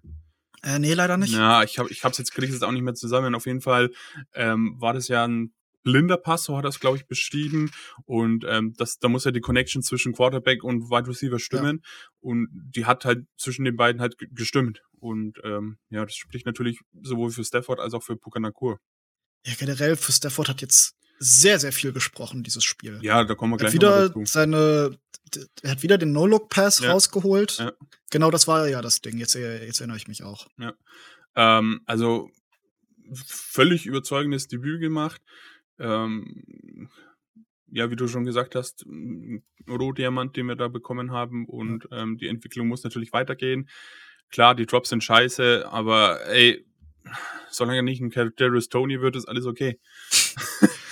Äh, 0.65 0.79
nee, 0.79 0.95
leider 0.95 1.17
nicht. 1.19 1.35
Ja, 1.35 1.63
ich 1.63 1.79
habe 1.79 1.91
ich 1.91 2.05
hab's 2.05 2.19
jetzt 2.19 2.33
kriege 2.33 2.51
jetzt 2.51 2.65
auch 2.65 2.73
nicht 2.73 2.83
mehr 2.83 2.95
zusammen. 2.95 3.35
Auf 3.35 3.47
jeden 3.47 3.61
Fall 3.61 3.91
ähm, 4.33 4.77
war 4.79 4.95
das 4.95 5.09
ja 5.09 5.27
ein 5.27 5.53
blinder 5.83 6.17
Pass, 6.17 6.45
so 6.45 6.57
hat 6.57 6.65
er 6.65 6.71
es, 6.71 6.81
glaube 6.81 6.97
ich, 6.97 7.07
beschrieben. 7.07 7.71
Und 8.07 8.45
ähm, 8.49 8.73
das, 8.79 8.99
da 8.99 9.09
muss 9.09 9.25
ja 9.25 9.31
die 9.31 9.41
Connection 9.41 9.83
zwischen 9.83 10.15
Quarterback 10.15 10.65
und 10.65 10.91
Wide 10.91 11.07
Receiver 11.07 11.39
stimmen. 11.39 11.83
Ja. 11.83 11.91
Und 12.21 12.49
die 12.75 12.87
hat 12.87 13.05
halt 13.05 13.27
zwischen 13.37 13.67
den 13.67 13.77
beiden 13.77 14.01
halt 14.01 14.17
gestimmt. 14.35 14.83
Und 14.99 15.39
ähm, 15.45 15.77
ja, 15.91 16.05
das 16.05 16.15
spricht 16.15 16.47
natürlich 16.47 16.81
sowohl 17.03 17.31
für 17.31 17.45
Stafford 17.45 17.79
als 17.79 17.93
auch 17.93 18.03
für 18.03 18.17
Pukanakur. 18.17 18.81
Ja, 19.45 19.53
generell 19.59 19.97
für 19.97 20.13
Stafford 20.13 20.49
hat 20.49 20.63
jetzt 20.63 20.97
sehr, 21.19 21.59
sehr 21.59 21.73
viel 21.73 21.93
gesprochen, 21.93 22.43
dieses 22.43 22.65
Spiel. 22.65 22.99
Ja, 23.03 23.25
da 23.25 23.35
kommen 23.35 23.53
wir 23.53 23.57
gleich 23.59 23.69
hat 23.69 23.75
wieder 23.75 24.09
dazu. 24.09 24.25
seine, 24.25 24.99
er 25.63 25.71
hat 25.71 25.83
wieder 25.83 25.99
den 25.99 26.13
No-Look-Pass 26.13 26.81
ja. 26.81 26.93
rausgeholt. 26.93 27.59
Ja. 27.59 27.73
Genau, 28.11 28.31
das 28.31 28.47
war 28.47 28.69
ja 28.69 28.83
das 28.83 29.01
Ding. 29.01 29.19
Jetzt, 29.19 29.35
jetzt 29.35 29.81
erinnere 29.81 29.97
ich 29.97 30.09
mich 30.09 30.23
auch. 30.23 30.47
Ja. 30.59 30.75
Ähm, 31.37 31.81
also 31.87 32.31
völlig 33.27 33.87
überzeugendes 33.87 34.49
Debüt 34.49 34.81
gemacht. 34.81 35.21
Ähm, 35.79 36.89
ja, 37.69 37.91
wie 37.91 37.97
du 37.97 38.07
schon 38.07 38.25
gesagt 38.25 38.55
hast, 38.55 38.87
Rohdiamant, 39.69 40.37
den 40.37 40.47
wir 40.47 40.57
da 40.57 40.69
bekommen 40.69 41.11
haben 41.11 41.47
und 41.47 41.89
ähm, 41.91 42.19
die 42.19 42.29
Entwicklung 42.29 42.69
muss 42.69 42.85
natürlich 42.85 43.13
weitergehen. 43.13 43.69
Klar, 44.31 44.55
die 44.55 44.67
Drops 44.67 44.91
sind 44.91 45.03
scheiße, 45.03 45.67
aber 45.71 46.25
ey, 46.27 46.65
solange 47.51 47.79
er 47.79 47.83
nicht 47.83 48.01
ein 48.01 48.11
Darius 48.37 48.69
Tony 48.69 49.01
wird, 49.01 49.17
ist 49.17 49.27
alles 49.27 49.47
okay. 49.47 49.81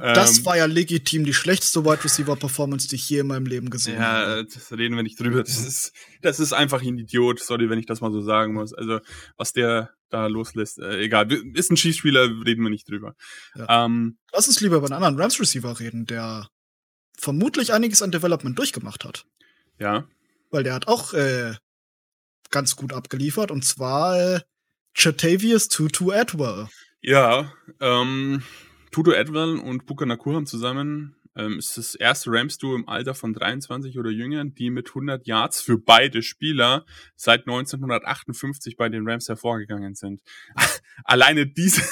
Das 0.00 0.38
ähm, 0.38 0.46
war 0.46 0.56
ja 0.56 0.64
legitim 0.64 1.24
die 1.24 1.34
schlechteste 1.34 1.84
Wide 1.84 2.02
Receiver 2.02 2.34
Performance, 2.36 2.88
die 2.88 2.96
ich 2.96 3.08
je 3.08 3.20
in 3.20 3.26
meinem 3.26 3.46
Leben 3.46 3.68
gesehen 3.68 4.00
ja, 4.00 4.00
habe. 4.00 4.30
Ja, 4.30 4.42
das 4.42 4.72
reden 4.72 4.96
wir 4.96 5.02
nicht 5.02 5.20
drüber. 5.20 5.42
Das 5.42 5.58
ist, 5.58 5.92
das 6.22 6.40
ist 6.40 6.52
einfach 6.52 6.82
ein 6.82 6.98
Idiot. 6.98 7.40
Sorry, 7.40 7.68
wenn 7.68 7.78
ich 7.78 7.86
das 7.86 8.00
mal 8.00 8.10
so 8.10 8.22
sagen 8.22 8.54
muss. 8.54 8.72
Also, 8.72 9.00
was 9.36 9.52
der 9.52 9.90
da 10.08 10.26
loslässt, 10.26 10.78
äh, 10.78 11.00
egal. 11.00 11.30
Ist 11.54 11.70
ein 11.70 11.76
Schießspieler, 11.76 12.44
reden 12.44 12.62
wir 12.62 12.70
nicht 12.70 12.88
drüber. 12.88 13.14
Ja. 13.54 13.84
Ähm, 13.84 14.18
Lass 14.32 14.48
uns 14.48 14.60
lieber 14.60 14.76
über 14.76 14.86
einen 14.86 14.94
anderen 14.94 15.20
Rams 15.20 15.38
Receiver 15.38 15.78
reden, 15.78 16.06
der 16.06 16.48
vermutlich 17.16 17.72
einiges 17.72 18.02
an 18.02 18.10
Development 18.10 18.58
durchgemacht 18.58 19.04
hat. 19.04 19.26
Ja. 19.78 20.08
Weil 20.50 20.64
der 20.64 20.74
hat 20.74 20.88
auch 20.88 21.12
äh, 21.12 21.54
ganz 22.50 22.74
gut 22.76 22.92
abgeliefert 22.92 23.50
und 23.50 23.64
zwar 23.64 24.18
äh, 24.18 24.40
Chatavius 24.94 25.68
Tutu 25.68 26.10
Atwell. 26.10 26.68
Ja, 27.02 27.52
ähm, 27.80 28.42
Tudo 28.90 29.12
Edwell 29.12 29.56
und 29.58 29.86
Buka 29.86 30.06
Nakur 30.06 30.34
haben 30.34 30.46
zusammen 30.46 31.14
ähm, 31.36 31.58
ist 31.58 31.76
das 31.78 31.94
erste 31.94 32.30
Rams-Duo 32.32 32.74
im 32.74 32.88
Alter 32.88 33.14
von 33.14 33.32
23 33.32 33.98
oder 33.98 34.10
jünger, 34.10 34.44
die 34.44 34.70
mit 34.70 34.88
100 34.88 35.26
Yards 35.26 35.60
für 35.60 35.78
beide 35.78 36.22
Spieler 36.22 36.84
seit 37.16 37.40
1958 37.40 38.76
bei 38.76 38.88
den 38.88 39.08
Rams 39.08 39.28
hervorgegangen 39.28 39.94
sind. 39.94 40.22
Alleine 41.04 41.46
diese, 41.46 41.82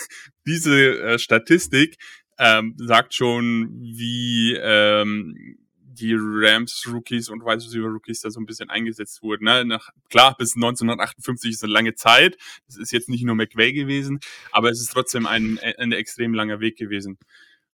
diese 0.47 1.01
äh, 1.01 1.19
Statistik 1.19 1.99
ähm, 2.39 2.75
sagt 2.79 3.15
schon, 3.15 3.71
wie 3.81 4.55
ähm, 4.55 5.59
die 6.01 6.15
Rams 6.17 6.85
Rookies 6.87 7.29
und 7.29 7.43
Wide 7.43 7.65
Receiver 7.65 7.89
Rookies 7.89 8.21
da 8.21 8.31
so 8.31 8.41
ein 8.41 8.47
bisschen 8.47 8.71
eingesetzt 8.71 9.23
wurden. 9.23 9.45
Ne? 9.45 9.65
Nach, 9.65 9.91
klar, 10.09 10.37
bis 10.37 10.55
1958 10.55 11.51
ist 11.51 11.65
eine 11.65 11.73
lange 11.73 11.95
Zeit. 11.95 12.37
Das 12.67 12.77
ist 12.77 12.93
jetzt 12.93 13.09
nicht 13.09 13.25
nur 13.25 13.35
McVay 13.35 13.73
gewesen, 13.73 14.21
aber 14.53 14.71
es 14.71 14.81
ist 14.81 14.93
trotzdem 14.93 15.27
ein, 15.27 15.59
ein 15.79 15.93
extrem 15.93 16.35
langer 16.35 16.61
Weg 16.61 16.77
gewesen. 16.77 17.19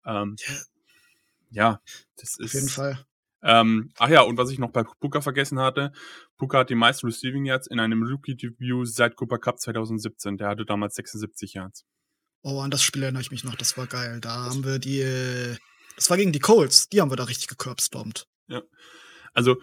Ähm, 0.05 0.37
ja, 1.51 1.81
das 2.17 2.39
ist. 2.39 2.47
Auf 2.47 2.55
jeden 2.55 2.69
Fall. 2.69 3.05
Ähm, 3.43 3.91
ach 3.99 4.11
ja, 4.11 4.21
und 4.21 4.37
was 4.37 4.51
ich 4.51 4.59
noch 4.59 4.71
bei 4.71 4.83
Puka 4.83 5.23
vergessen 5.23 5.59
hatte, 5.59 5.93
Puka 6.37 6.59
hat 6.59 6.71
die 6.71 6.75
meisten 6.75 7.07
Receiving 7.07 7.47
Yards 7.47 7.67
in 7.67 7.81
einem 7.81 8.03
Rookie-Debut 8.03 8.87
seit 8.87 9.17
Cooper 9.17 9.39
Cup 9.39 9.59
2017. 9.59 10.37
Der 10.37 10.49
hatte 10.49 10.67
damals 10.67 10.95
76 10.95 11.55
Yards. 11.55 11.87
Oh, 12.43 12.61
an 12.61 12.71
das 12.71 12.83
Spiel 12.83 13.03
erinnere 13.03 13.23
ich 13.23 13.31
mich 13.31 13.45
noch, 13.45 13.55
das 13.55 13.77
war 13.77 13.87
geil. 13.87 14.21
Da 14.21 14.45
haben 14.45 14.65
wir 14.65 14.79
die, 14.79 15.57
das 15.97 16.11
war 16.11 16.17
gegen 16.17 16.33
die 16.33 16.39
Colts, 16.39 16.89
die 16.89 17.01
haben 17.01 17.11
wir 17.11 17.17
da 17.17 17.25
richtig 17.25 17.49
gecurbstormt. 17.49 18.27
Ja. 18.49 18.63
Also, 19.33 19.61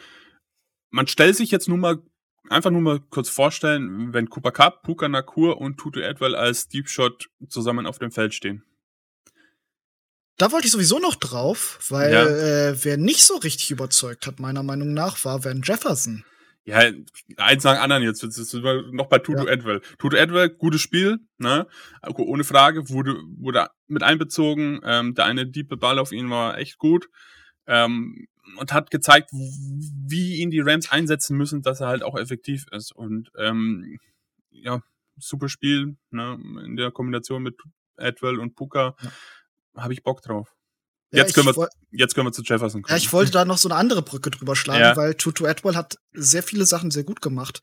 man 0.89 1.07
stellt 1.07 1.35
sich 1.35 1.51
jetzt 1.51 1.67
nur 1.67 1.77
mal, 1.77 2.01
einfach 2.49 2.71
nur 2.71 2.81
mal 2.81 2.99
kurz 2.99 3.29
vorstellen, 3.29 4.13
wenn 4.13 4.29
Cooper 4.29 4.51
Cup, 4.51 4.83
Puka 4.83 5.09
Nakur 5.09 5.59
und 5.59 5.77
Tutu 5.77 5.99
Edwell 5.99 6.35
als 6.35 6.67
Deep 6.67 6.89
Shot 6.89 7.29
zusammen 7.49 7.85
auf 7.85 7.99
dem 7.99 8.11
Feld 8.11 8.33
stehen. 8.33 8.63
Da 10.37 10.51
wollte 10.51 10.67
ich 10.67 10.71
sowieso 10.71 10.99
noch 10.99 11.15
drauf, 11.15 11.79
weil 11.89 12.13
ja. 12.13 12.25
äh, 12.27 12.83
wer 12.83 12.97
nicht 12.97 13.23
so 13.23 13.37
richtig 13.37 13.71
überzeugt 13.71 14.27
hat, 14.27 14.39
meiner 14.39 14.61
Meinung 14.61 14.93
nach, 14.93 15.25
war 15.25 15.43
Van 15.43 15.63
Jefferson. 15.63 16.23
Ja, 16.67 16.81
eins 17.37 17.63
nach 17.63 17.81
anderen 17.81 18.03
jetzt. 18.03 18.21
Jetzt 18.23 18.35
sind 18.35 18.63
wir 18.63 18.91
noch 18.91 19.07
bei 19.07 19.19
Tutu 19.19 19.45
ja. 19.45 19.51
Edwell. 19.51 19.81
Tutu 19.97 20.17
Edwell, 20.17 20.49
gutes 20.49 20.81
Spiel, 20.81 21.19
ne? 21.37 21.65
Ohne 22.17 22.43
Frage, 22.43 22.89
wurde, 22.89 23.15
wurde 23.37 23.69
mit 23.87 24.03
einbezogen. 24.03 24.81
Ähm, 24.83 25.15
der 25.15 25.25
eine 25.25 25.47
diepe 25.47 25.77
Ball 25.77 25.97
auf 25.97 26.11
ihn 26.11 26.29
war 26.29 26.57
echt 26.57 26.77
gut. 26.77 27.09
Ähm, 27.67 28.27
und 28.59 28.73
hat 28.73 28.91
gezeigt, 28.91 29.29
wie 29.31 30.35
ihn 30.35 30.51
die 30.51 30.61
Rams 30.61 30.91
einsetzen 30.91 31.37
müssen, 31.37 31.61
dass 31.61 31.81
er 31.81 31.87
halt 31.87 32.03
auch 32.03 32.17
effektiv 32.17 32.65
ist. 32.71 32.91
Und 32.91 33.31
ähm, 33.37 33.97
ja, 34.51 34.81
super 35.17 35.49
Spiel, 35.49 35.95
ne? 36.11 36.37
In 36.65 36.75
der 36.75 36.91
Kombination 36.91 37.43
mit 37.43 37.55
Edwell 37.95 38.39
und 38.39 38.55
Puka. 38.55 38.95
Ja 39.01 39.11
habe 39.77 39.93
ich 39.93 40.03
Bock 40.03 40.21
drauf. 40.21 40.55
Ja, 41.11 41.23
jetzt, 41.23 41.33
können 41.33 41.47
wir, 41.47 41.69
jetzt 41.91 42.15
können 42.15 42.27
wir 42.27 42.33
zu 42.33 42.41
Jefferson 42.41 42.81
kommen. 42.81 42.91
Ja, 42.91 42.97
ich 42.97 43.13
wollte 43.13 43.31
da 43.31 43.45
noch 43.45 43.57
so 43.57 43.69
eine 43.69 43.77
andere 43.77 44.01
Brücke 44.01 44.29
drüber 44.29 44.55
schlagen, 44.55 44.81
ja. 44.81 44.97
weil 44.97 45.15
Tutu 45.15 45.45
Atwell 45.45 45.75
hat 45.75 45.97
sehr 46.13 46.43
viele 46.43 46.65
Sachen 46.65 46.91
sehr 46.91 47.05
gut 47.05 47.21
gemacht. 47.21 47.61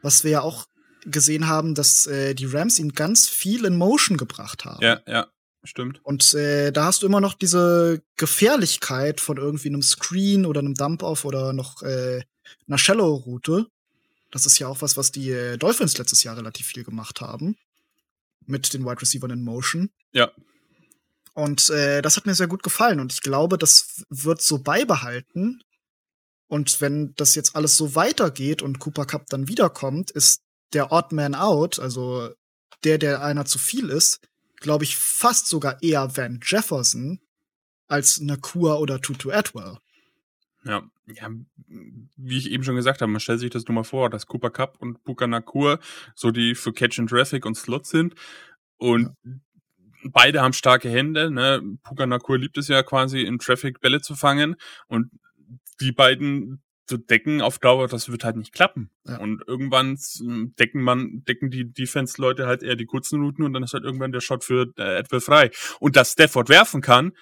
Was 0.00 0.24
wir 0.24 0.30
ja 0.30 0.40
auch 0.40 0.66
gesehen 1.04 1.46
haben, 1.46 1.74
dass 1.74 2.06
äh, 2.06 2.34
die 2.34 2.46
Rams 2.46 2.78
ihn 2.78 2.92
ganz 2.92 3.28
viel 3.28 3.66
in 3.66 3.76
Motion 3.76 4.16
gebracht 4.16 4.64
haben. 4.64 4.82
Ja, 4.82 5.00
ja, 5.06 5.26
stimmt. 5.62 6.00
Und 6.04 6.32
äh, 6.34 6.72
da 6.72 6.86
hast 6.86 7.02
du 7.02 7.06
immer 7.06 7.20
noch 7.20 7.34
diese 7.34 8.02
Gefährlichkeit 8.16 9.20
von 9.20 9.36
irgendwie 9.36 9.68
einem 9.68 9.82
Screen 9.82 10.46
oder 10.46 10.60
einem 10.60 10.74
Dump-Off 10.74 11.26
oder 11.26 11.52
noch 11.52 11.82
äh, 11.82 12.22
einer 12.66 12.78
Shallow-Route. 12.78 13.66
Das 14.32 14.46
ist 14.46 14.58
ja 14.58 14.68
auch 14.68 14.80
was, 14.80 14.96
was 14.96 15.12
die 15.12 15.30
äh, 15.30 15.58
Dolphins 15.58 15.98
letztes 15.98 16.22
Jahr 16.22 16.36
relativ 16.36 16.66
viel 16.66 16.82
gemacht 16.82 17.20
haben. 17.20 17.56
Mit 18.46 18.72
den 18.72 18.84
Wide 18.84 19.02
Receivers 19.02 19.32
in 19.32 19.42
Motion. 19.42 19.90
Ja, 20.12 20.30
und 21.36 21.68
äh, 21.68 22.00
das 22.00 22.16
hat 22.16 22.24
mir 22.24 22.34
sehr 22.34 22.46
gut 22.46 22.62
gefallen 22.62 22.98
und 22.98 23.12
ich 23.12 23.20
glaube, 23.20 23.58
das 23.58 24.06
wird 24.08 24.40
so 24.40 24.62
beibehalten. 24.62 25.62
Und 26.48 26.80
wenn 26.80 27.12
das 27.16 27.34
jetzt 27.34 27.54
alles 27.54 27.76
so 27.76 27.94
weitergeht 27.94 28.62
und 28.62 28.78
Cooper 28.78 29.04
Cup 29.04 29.26
dann 29.26 29.46
wiederkommt, 29.46 30.10
ist 30.10 30.40
der 30.72 30.92
Odd 30.92 31.14
Man 31.14 31.34
Out, 31.34 31.78
also 31.78 32.30
der, 32.84 32.96
der 32.96 33.22
einer 33.22 33.44
zu 33.44 33.58
viel 33.58 33.90
ist, 33.90 34.20
glaube 34.60 34.84
ich, 34.84 34.96
fast 34.96 35.48
sogar 35.48 35.82
eher 35.82 36.16
Van 36.16 36.40
Jefferson 36.42 37.20
als 37.86 38.18
Nakua 38.18 38.76
oder 38.76 39.02
Tutu 39.02 39.30
Atwell. 39.30 39.76
Ja, 40.64 40.88
ja, 41.06 41.30
wie 42.16 42.38
ich 42.38 42.50
eben 42.50 42.64
schon 42.64 42.76
gesagt 42.76 43.02
habe, 43.02 43.12
man 43.12 43.20
stellt 43.20 43.40
sich 43.40 43.50
das 43.50 43.66
nur 43.66 43.74
mal 43.74 43.84
vor, 43.84 44.08
dass 44.08 44.26
Cooper 44.26 44.50
Cup 44.50 44.80
und 44.80 45.04
Puka 45.04 45.26
Nakur 45.26 45.80
so 46.14 46.30
die 46.30 46.54
für 46.54 46.72
Catch 46.72 46.98
and 46.98 47.10
Traffic 47.10 47.44
und 47.44 47.56
Slot 47.56 47.86
sind. 47.86 48.14
Und 48.78 49.14
ja 49.22 49.32
beide 50.12 50.42
haben 50.42 50.52
starke 50.52 50.88
Hände. 50.88 51.30
Ne? 51.30 51.62
Puka 51.82 52.06
Nakur 52.06 52.38
liebt 52.38 52.58
es 52.58 52.68
ja 52.68 52.82
quasi 52.82 53.22
in 53.22 53.38
Traffic 53.38 53.80
Bälle 53.80 54.00
zu 54.00 54.14
fangen 54.14 54.56
und 54.88 55.10
die 55.80 55.92
beiden 55.92 56.62
zu 56.86 56.96
decken 56.96 57.40
auf 57.40 57.58
Dauer, 57.58 57.88
das 57.88 58.08
wird 58.08 58.24
halt 58.24 58.36
nicht 58.36 58.52
klappen. 58.52 58.90
Ja. 59.06 59.18
Und 59.18 59.42
irgendwann 59.46 59.98
decken 60.58 60.82
man, 60.82 61.24
decken 61.24 61.50
die 61.50 61.72
Defense-Leute 61.72 62.46
halt 62.46 62.62
eher 62.62 62.76
die 62.76 62.86
kurzen 62.86 63.20
Routen 63.20 63.44
und 63.44 63.52
dann 63.52 63.62
ist 63.62 63.74
halt 63.74 63.84
irgendwann 63.84 64.12
der 64.12 64.20
Shot 64.20 64.44
für 64.44 64.72
äh, 64.78 64.98
Edwell 64.98 65.20
frei. 65.20 65.50
Und 65.80 65.96
dass 65.96 66.12
Stafford 66.12 66.48
werfen 66.48 66.80
kann, 66.80 67.12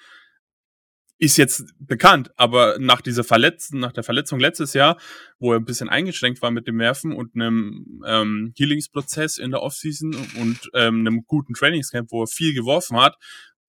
ist 1.17 1.37
jetzt 1.37 1.63
bekannt, 1.79 2.31
aber 2.35 2.77
nach 2.79 3.01
dieser 3.01 3.23
Verletzung, 3.23 3.79
nach 3.79 3.93
der 3.93 4.03
Verletzung 4.03 4.39
letztes 4.39 4.73
Jahr, 4.73 4.99
wo 5.39 5.53
er 5.53 5.59
ein 5.59 5.65
bisschen 5.65 5.89
eingeschränkt 5.89 6.41
war 6.41 6.51
mit 6.51 6.67
dem 6.67 6.77
Werfen 6.77 7.13
und 7.13 7.35
einem 7.35 8.03
ähm, 8.05 8.53
Healingsprozess 8.57 9.37
in 9.37 9.51
der 9.51 9.61
Offseason 9.61 10.13
und 10.13 10.69
ähm, 10.73 10.99
einem 10.99 11.25
guten 11.25 11.53
Trainingscamp, 11.53 12.11
wo 12.11 12.23
er 12.23 12.27
viel 12.27 12.53
geworfen 12.53 12.97
hat, 12.97 13.15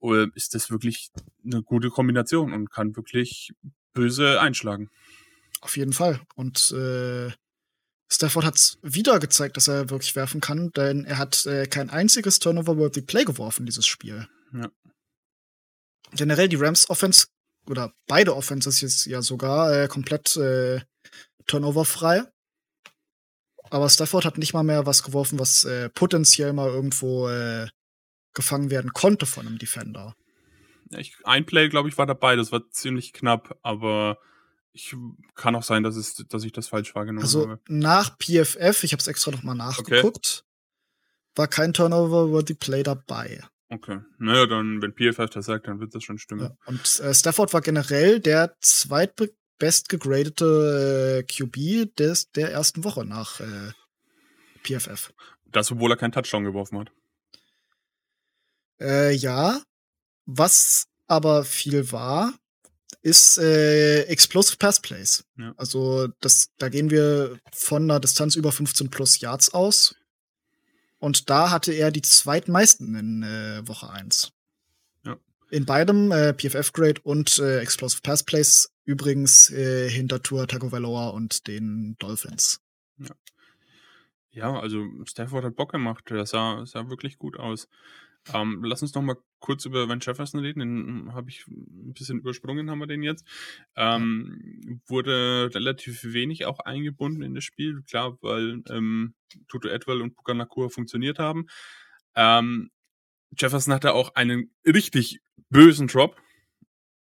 äh, 0.02 0.26
ist 0.34 0.54
das 0.54 0.70
wirklich 0.70 1.10
eine 1.44 1.62
gute 1.62 1.90
Kombination 1.90 2.52
und 2.52 2.70
kann 2.70 2.96
wirklich 2.96 3.52
böse 3.92 4.40
einschlagen. 4.40 4.90
Auf 5.60 5.76
jeden 5.76 5.92
Fall. 5.92 6.20
Und 6.34 6.72
äh, 6.72 7.30
Stafford 8.08 8.44
hat 8.44 8.78
wieder 8.82 9.18
gezeigt, 9.20 9.56
dass 9.56 9.68
er 9.68 9.90
wirklich 9.90 10.14
werfen 10.16 10.40
kann, 10.40 10.70
denn 10.72 11.04
er 11.04 11.18
hat 11.18 11.46
äh, 11.46 11.66
kein 11.66 11.90
einziges 11.90 12.40
Turnover-worthy 12.40 13.02
Play 13.02 13.24
geworfen, 13.24 13.66
dieses 13.66 13.86
Spiel. 13.86 14.28
Ja 14.52 14.70
generell 16.12 16.48
die 16.48 16.56
Rams 16.56 16.88
Offense 16.90 17.26
oder 17.68 17.92
beide 18.06 18.36
Offenses 18.36 18.80
jetzt 18.80 19.06
ja 19.06 19.22
sogar 19.22 19.72
äh, 19.72 19.88
komplett 19.88 20.36
äh, 20.36 20.80
turnoverfrei. 21.46 22.24
Aber 23.70 23.88
Stafford 23.88 24.24
hat 24.24 24.38
nicht 24.38 24.54
mal 24.54 24.62
mehr 24.62 24.86
was 24.86 25.02
geworfen, 25.02 25.38
was 25.38 25.64
äh, 25.64 25.88
potenziell 25.90 26.52
mal 26.52 26.68
irgendwo 26.68 27.28
äh, 27.28 27.68
gefangen 28.32 28.70
werden 28.70 28.92
konnte 28.92 29.26
von 29.26 29.46
einem 29.46 29.58
Defender. 29.58 30.14
Ja, 30.90 30.98
ich, 30.98 31.16
ein 31.24 31.46
Play, 31.46 31.68
glaube 31.68 31.88
ich, 31.88 31.98
war 31.98 32.06
dabei. 32.06 32.36
Das 32.36 32.52
war 32.52 32.70
ziemlich 32.70 33.12
knapp, 33.12 33.58
aber 33.62 34.18
ich 34.72 34.94
kann 35.34 35.56
auch 35.56 35.62
sein, 35.62 35.82
dass, 35.82 35.96
es, 35.96 36.14
dass 36.28 36.44
ich 36.44 36.52
das 36.52 36.68
falsch 36.68 36.94
wahrgenommen 36.94 37.24
also, 37.24 37.42
habe. 37.42 37.52
Also 37.52 37.62
nach 37.68 38.16
PFF, 38.18 38.84
ich 38.84 38.92
habe 38.92 39.00
es 39.00 39.06
extra 39.06 39.32
noch 39.32 39.42
mal 39.42 39.54
nachgeguckt, 39.54 40.44
okay. 40.44 41.34
war 41.34 41.48
kein 41.48 41.72
Turnover-worthy 41.72 42.54
Play 42.54 42.82
dabei. 42.82 43.42
Okay. 43.68 44.00
Naja, 44.18 44.46
dann, 44.46 44.80
wenn 44.80 44.92
PFF 44.92 45.30
das 45.30 45.46
sagt, 45.46 45.66
dann 45.66 45.80
wird 45.80 45.94
das 45.94 46.04
schon 46.04 46.18
stimmen. 46.18 46.42
Ja. 46.42 46.56
Und 46.66 47.00
äh, 47.00 47.12
Stafford 47.12 47.52
war 47.52 47.60
generell 47.60 48.20
der 48.20 48.56
zweitbest 48.60 49.88
gegradete 49.88 51.18
äh, 51.18 51.22
QB 51.24 51.96
des, 51.96 52.30
der 52.30 52.52
ersten 52.52 52.84
Woche 52.84 53.04
nach 53.04 53.40
äh, 53.40 53.72
PFF. 54.62 55.12
Das, 55.46 55.72
obwohl 55.72 55.90
er 55.90 55.96
keinen 55.96 56.12
Touchdown 56.12 56.44
geworfen 56.44 56.78
hat. 56.78 56.92
Äh, 58.80 59.12
ja. 59.12 59.60
Was 60.26 60.88
aber 61.06 61.44
viel 61.44 61.92
war, 61.92 62.34
ist 63.02 63.38
äh, 63.38 64.02
Explosive 64.02 64.56
Pass 64.56 64.80
Plays. 64.80 65.24
Ja. 65.38 65.54
Also 65.56 66.08
das, 66.20 66.50
da 66.58 66.68
gehen 66.68 66.90
wir 66.90 67.38
von 67.52 67.84
einer 67.84 68.00
Distanz 68.00 68.34
über 68.34 68.52
15 68.52 68.90
plus 68.90 69.20
Yards 69.20 69.54
aus. 69.54 69.94
Und 71.06 71.30
da 71.30 71.52
hatte 71.52 71.72
er 71.72 71.92
die 71.92 72.02
zweitmeisten 72.02 72.96
in 72.96 73.22
äh, 73.22 73.68
Woche 73.68 73.88
1. 73.90 74.32
Ja. 75.04 75.16
In 75.50 75.64
beidem, 75.64 76.10
äh, 76.10 76.34
PFF-Grade 76.34 77.00
und 77.04 77.38
äh, 77.38 77.60
Explosive 77.60 78.02
Pass 78.02 78.24
Plays, 78.24 78.74
übrigens 78.84 79.48
äh, 79.52 79.88
hinter 79.88 80.20
Tour 80.20 80.48
Tagovailoa 80.48 81.10
und 81.10 81.46
den 81.46 81.94
Dolphins. 82.00 82.60
Ja. 82.98 83.14
ja, 84.32 84.58
also 84.58 84.84
Stafford 85.04 85.44
hat 85.44 85.54
Bock 85.54 85.70
gemacht. 85.70 86.02
Das 86.08 86.30
sah, 86.30 86.66
sah 86.66 86.88
wirklich 86.88 87.18
gut 87.18 87.38
aus. 87.38 87.68
Ähm, 88.34 88.64
lass 88.64 88.82
uns 88.82 88.92
noch 88.94 89.02
mal 89.02 89.16
kurz 89.46 89.64
über 89.64 89.88
Van 89.88 90.00
Jefferson 90.00 90.40
reden. 90.40 90.58
Den 90.58 91.14
habe 91.14 91.30
ich 91.30 91.46
ein 91.46 91.94
bisschen 91.94 92.18
übersprungen, 92.18 92.68
haben 92.68 92.80
wir 92.80 92.88
den 92.88 93.04
jetzt. 93.04 93.24
Ähm, 93.76 94.82
wurde 94.88 95.50
relativ 95.54 96.02
wenig 96.02 96.46
auch 96.46 96.58
eingebunden 96.58 97.22
in 97.22 97.34
das 97.36 97.44
Spiel, 97.44 97.82
klar, 97.88 98.18
weil 98.22 98.64
ähm, 98.68 99.14
Tutu 99.46 99.68
Edwell 99.68 100.02
und 100.02 100.16
Puka 100.16 100.34
Nakua 100.34 100.68
funktioniert 100.68 101.20
haben. 101.20 101.46
Ähm, 102.16 102.70
Jefferson 103.38 103.72
hatte 103.72 103.94
auch 103.94 104.16
einen 104.16 104.50
richtig 104.66 105.20
bösen 105.48 105.86
Drop. 105.86 106.20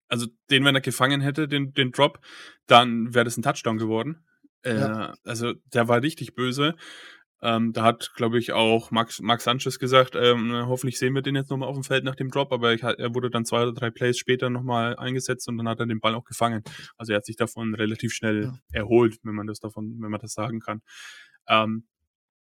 Also 0.07 0.27
den, 0.51 0.63
wenn 0.65 0.75
er 0.75 0.81
gefangen 0.81 1.21
hätte, 1.21 1.47
den, 1.47 1.73
den 1.73 1.91
Drop, 1.91 2.19
dann 2.67 3.15
wäre 3.15 3.25
das 3.25 3.37
ein 3.37 3.43
Touchdown 3.43 3.79
geworden. 3.79 4.23
Äh, 4.61 4.75
ja. 4.75 5.13
Also 5.23 5.53
der 5.73 5.87
war 5.87 6.03
richtig 6.03 6.35
böse. 6.35 6.75
Ähm, 7.41 7.71
da 7.71 7.83
hat, 7.83 8.13
glaube 8.15 8.37
ich, 8.37 8.51
auch 8.51 8.91
Max, 8.91 9.21
Max 9.21 9.45
Sanchez 9.45 9.79
gesagt, 9.79 10.15
ähm, 10.15 10.51
hoffentlich 10.67 10.99
sehen 10.99 11.15
wir 11.15 11.21
den 11.21 11.35
jetzt 11.35 11.49
nochmal 11.49 11.69
auf 11.69 11.75
dem 11.75 11.85
Feld 11.85 12.03
nach 12.03 12.15
dem 12.15 12.29
Drop, 12.31 12.51
aber 12.51 12.73
ich, 12.73 12.83
er 12.83 13.15
wurde 13.15 13.29
dann 13.29 13.45
zwei 13.45 13.63
oder 13.63 13.73
drei 13.73 13.91
Plays 13.91 14.17
später 14.17 14.49
nochmal 14.49 14.97
eingesetzt 14.97 15.47
und 15.47 15.57
dann 15.57 15.69
hat 15.69 15.79
er 15.79 15.85
den 15.85 16.01
Ball 16.01 16.15
auch 16.15 16.25
gefangen. 16.25 16.63
Also 16.97 17.13
er 17.13 17.17
hat 17.17 17.25
sich 17.25 17.37
davon 17.37 17.75
relativ 17.75 18.13
schnell 18.13 18.43
ja. 18.43 18.59
erholt, 18.71 19.19
wenn 19.23 19.35
man 19.35 19.47
das 19.47 19.59
davon, 19.59 19.95
wenn 20.01 20.11
man 20.11 20.19
das 20.19 20.33
sagen 20.33 20.59
kann. 20.59 20.81
Ähm, 21.47 21.85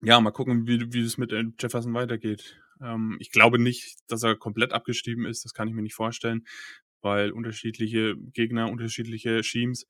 ja, 0.03 0.21
mal 0.21 0.33
gucken, 0.33 0.67
wie, 0.67 0.93
wie 0.93 1.03
es 1.03 1.17
mit 1.17 1.33
äh, 1.33 1.45
Jefferson 1.61 1.95
weitergeht. 1.95 2.61
Ähm, 2.81 3.17
ich 3.21 3.31
glaube 3.31 3.61
nicht, 3.61 3.99
dass 4.09 4.25
er 4.25 4.35
komplett 4.37 4.73
abgestiegen 4.73 5.25
ist. 5.27 5.45
Das 5.45 5.55
kann 5.55 5.69
ich 5.69 5.75
mir 5.75 5.83
nicht 5.83 5.95
vorstellen, 5.95 6.45
weil 7.03 7.31
unterschiedliche 7.31 8.17
Gegner, 8.33 8.69
unterschiedliche 8.69 9.45
Schemes. 9.45 9.87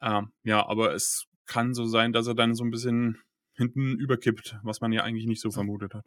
Ähm, 0.00 0.32
ja, 0.42 0.66
aber 0.66 0.94
es 0.94 1.26
kann 1.44 1.74
so 1.74 1.84
sein, 1.84 2.14
dass 2.14 2.26
er 2.26 2.34
dann 2.34 2.54
so 2.54 2.64
ein 2.64 2.70
bisschen 2.70 3.18
hinten 3.62 3.98
überkippt, 3.98 4.56
was 4.62 4.80
man 4.80 4.92
ja 4.92 5.02
eigentlich 5.02 5.26
nicht 5.26 5.40
so 5.40 5.50
vermutet 5.50 5.94
hat. 5.94 6.06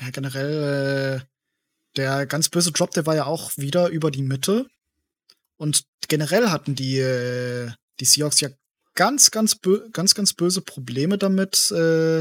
Ja, 0.00 0.10
generell, 0.10 1.20
äh, 1.20 1.26
der 1.96 2.26
ganz 2.26 2.48
böse 2.48 2.72
Drop, 2.72 2.90
der 2.92 3.06
war 3.06 3.14
ja 3.14 3.26
auch 3.26 3.56
wieder 3.56 3.88
über 3.88 4.10
die 4.10 4.22
Mitte. 4.22 4.68
Und 5.56 5.86
generell 6.08 6.50
hatten 6.50 6.74
die, 6.74 6.98
äh, 6.98 7.70
die 8.00 8.04
Seahawks 8.04 8.40
ja 8.40 8.50
ganz, 8.94 9.30
ganz, 9.30 9.60
ganz, 9.92 10.14
ganz 10.14 10.34
böse 10.34 10.60
Probleme 10.60 11.18
damit, 11.18 11.70
äh, 11.70 12.20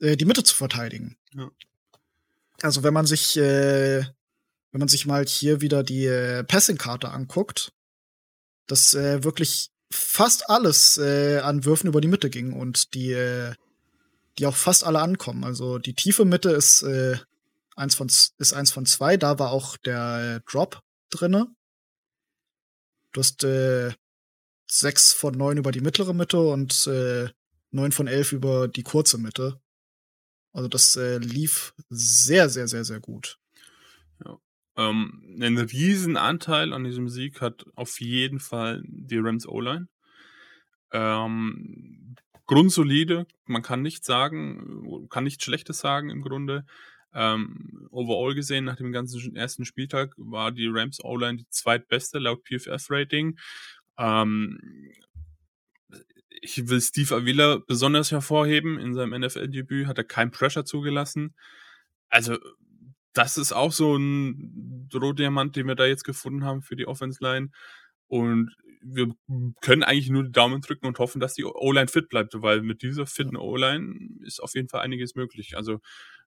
äh, 0.00 0.16
die 0.16 0.24
Mitte 0.24 0.44
zu 0.44 0.54
verteidigen. 0.54 1.16
Ja. 1.34 1.50
Also 2.62 2.82
wenn 2.82 2.94
man 2.94 3.06
sich, 3.06 3.36
äh, 3.36 4.04
wenn 4.72 4.78
man 4.78 4.88
sich 4.88 5.06
mal 5.06 5.24
hier 5.26 5.60
wieder 5.60 5.82
die 5.82 6.06
äh, 6.06 6.44
Passing-Karte 6.44 7.10
anguckt, 7.10 7.72
dass 8.66 8.94
äh, 8.94 9.24
wirklich 9.24 9.70
fast 9.90 10.50
alles 10.50 10.98
äh, 10.98 11.38
an 11.38 11.64
Würfen 11.64 11.88
über 11.88 12.00
die 12.00 12.08
Mitte 12.08 12.30
ging 12.30 12.52
und 12.52 12.94
die, 12.94 13.12
äh, 13.12 13.54
die 14.38 14.46
auch 14.46 14.56
fast 14.56 14.84
alle 14.84 15.00
ankommen. 15.00 15.44
Also 15.44 15.78
die 15.78 15.94
tiefe 15.94 16.24
Mitte 16.24 16.50
ist 16.50 16.82
äh, 16.82 17.16
eins 17.76 17.94
von 17.94 18.08
ist 18.08 18.52
eins 18.52 18.70
von 18.70 18.86
zwei. 18.86 19.16
Da 19.16 19.38
war 19.38 19.50
auch 19.50 19.76
der 19.76 20.36
äh, 20.36 20.50
Drop 20.50 20.82
drinne. 21.10 21.48
Du 23.12 23.20
hast 23.20 23.44
äh, 23.44 23.92
sechs 24.66 25.12
von 25.12 25.34
neun 25.34 25.58
über 25.58 25.72
die 25.72 25.80
mittlere 25.80 26.12
Mitte 26.12 26.38
und 26.38 26.86
äh, 26.86 27.28
neun 27.70 27.92
von 27.92 28.08
elf 28.08 28.32
über 28.32 28.68
die 28.68 28.82
kurze 28.82 29.18
Mitte. 29.18 29.60
Also 30.52 30.68
das 30.68 30.96
äh, 30.96 31.18
lief 31.18 31.74
sehr, 31.88 32.48
sehr, 32.48 32.66
sehr, 32.66 32.84
sehr 32.84 33.00
gut. 33.00 33.38
Ja. 34.24 34.38
Ähm, 34.76 35.22
einen 35.34 35.58
riesen 35.58 36.16
Anteil 36.16 36.72
an 36.72 36.84
diesem 36.84 37.08
Sieg 37.08 37.40
hat 37.40 37.64
auf 37.74 38.00
jeden 38.00 38.40
Fall 38.40 38.82
die 38.86 39.18
Rams 39.18 39.46
O-Line. 39.46 39.88
Ähm, 40.92 42.16
grundsolide, 42.46 43.26
man 43.44 43.62
kann 43.62 43.82
nichts 43.82 44.06
sagen, 44.06 45.08
kann 45.10 45.24
nichts 45.24 45.44
Schlechtes 45.44 45.78
sagen 45.78 46.10
im 46.10 46.22
Grunde. 46.22 46.64
Ähm, 47.14 47.88
overall 47.90 48.34
gesehen, 48.34 48.64
nach 48.64 48.76
dem 48.76 48.92
ganzen 48.92 49.34
ersten 49.34 49.64
Spieltag 49.64 50.12
war 50.16 50.52
die 50.52 50.68
Rams 50.68 51.02
O-Line 51.02 51.38
die 51.38 51.48
zweitbeste 51.48 52.18
laut 52.18 52.44
PFF-Rating. 52.44 53.38
Ähm, 53.98 54.92
ich 56.28 56.68
will 56.68 56.80
Steve 56.80 57.16
Avila 57.16 57.58
besonders 57.66 58.12
hervorheben. 58.12 58.78
In 58.78 58.94
seinem 58.94 59.18
NFL-Debüt 59.18 59.86
hat 59.86 59.98
er 59.98 60.04
kein 60.04 60.30
Pressure 60.30 60.64
zugelassen. 60.64 61.34
Also, 62.08 62.38
das 63.16 63.36
ist 63.36 63.52
auch 63.52 63.72
so 63.72 63.96
ein 63.96 64.88
Drohdiamant, 64.90 65.56
den 65.56 65.66
wir 65.66 65.74
da 65.74 65.86
jetzt 65.86 66.04
gefunden 66.04 66.44
haben 66.44 66.62
für 66.62 66.76
die 66.76 66.86
Offense-Line. 66.86 67.50
Und 68.08 68.54
wir 68.82 69.08
können 69.60 69.82
eigentlich 69.82 70.10
nur 70.10 70.24
die 70.24 70.32
Daumen 70.32 70.60
drücken 70.60 70.86
und 70.86 70.98
hoffen, 70.98 71.20
dass 71.20 71.34
die 71.34 71.44
O-Line 71.44 71.88
fit 71.88 72.08
bleibt, 72.08 72.40
weil 72.40 72.62
mit 72.62 72.82
dieser 72.82 73.06
fitten 73.06 73.36
O-Line 73.36 73.94
ist 74.24 74.40
auf 74.40 74.54
jeden 74.54 74.68
Fall 74.68 74.82
einiges 74.82 75.14
möglich. 75.14 75.56
Also 75.56 75.80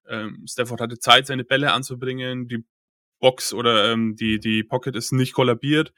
ähm, 0.08 0.46
Stafford 0.48 0.82
hatte 0.82 1.00
Zeit, 1.00 1.28
seine 1.28 1.46
Bälle 1.46 1.72
anzubringen, 1.72 2.48
die 2.48 2.66
Box 3.20 3.54
oder 3.54 3.92
ähm, 3.92 4.16
die, 4.16 4.40
die 4.40 4.64
Pocket 4.64 4.96
ist 4.96 5.12
nicht 5.12 5.34
kollabiert 5.34 5.94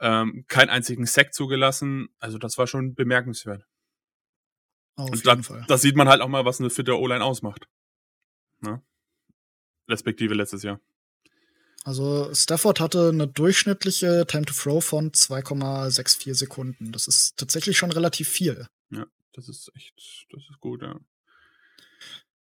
ähm, 0.00 0.44
keinen 0.48 0.70
einzigen 0.70 1.06
Sack 1.06 1.34
zugelassen. 1.34 2.08
Also 2.18 2.38
das 2.38 2.58
war 2.58 2.66
schon 2.66 2.94
bemerkenswert. 2.94 3.66
Auf 4.96 5.10
und 5.10 5.24
jeden 5.24 5.42
Fall. 5.42 5.64
Da 5.68 5.78
sieht 5.78 5.96
man 5.96 6.08
halt 6.08 6.22
auch 6.22 6.28
mal, 6.28 6.44
was 6.44 6.60
eine 6.60 6.70
fitte 6.70 6.98
O-Line 6.98 7.24
ausmacht. 7.24 7.68
Ne? 8.60 8.82
Respektive 9.90 10.34
letztes 10.34 10.62
Jahr. 10.62 10.80
Also 11.84 12.30
Stafford 12.34 12.78
hatte 12.80 13.08
eine 13.08 13.26
durchschnittliche 13.26 14.26
Time 14.26 14.44
to 14.44 14.54
Throw 14.54 14.84
von 14.84 15.12
2,64 15.12 16.34
Sekunden. 16.34 16.92
Das 16.92 17.06
ist 17.06 17.36
tatsächlich 17.36 17.78
schon 17.78 17.90
relativ 17.90 18.28
viel. 18.28 18.66
Ja, 18.90 19.06
das 19.32 19.48
ist 19.48 19.72
echt, 19.74 19.94
das 20.30 20.42
ist 20.50 20.60
gut, 20.60 20.82
ja. 20.82 20.98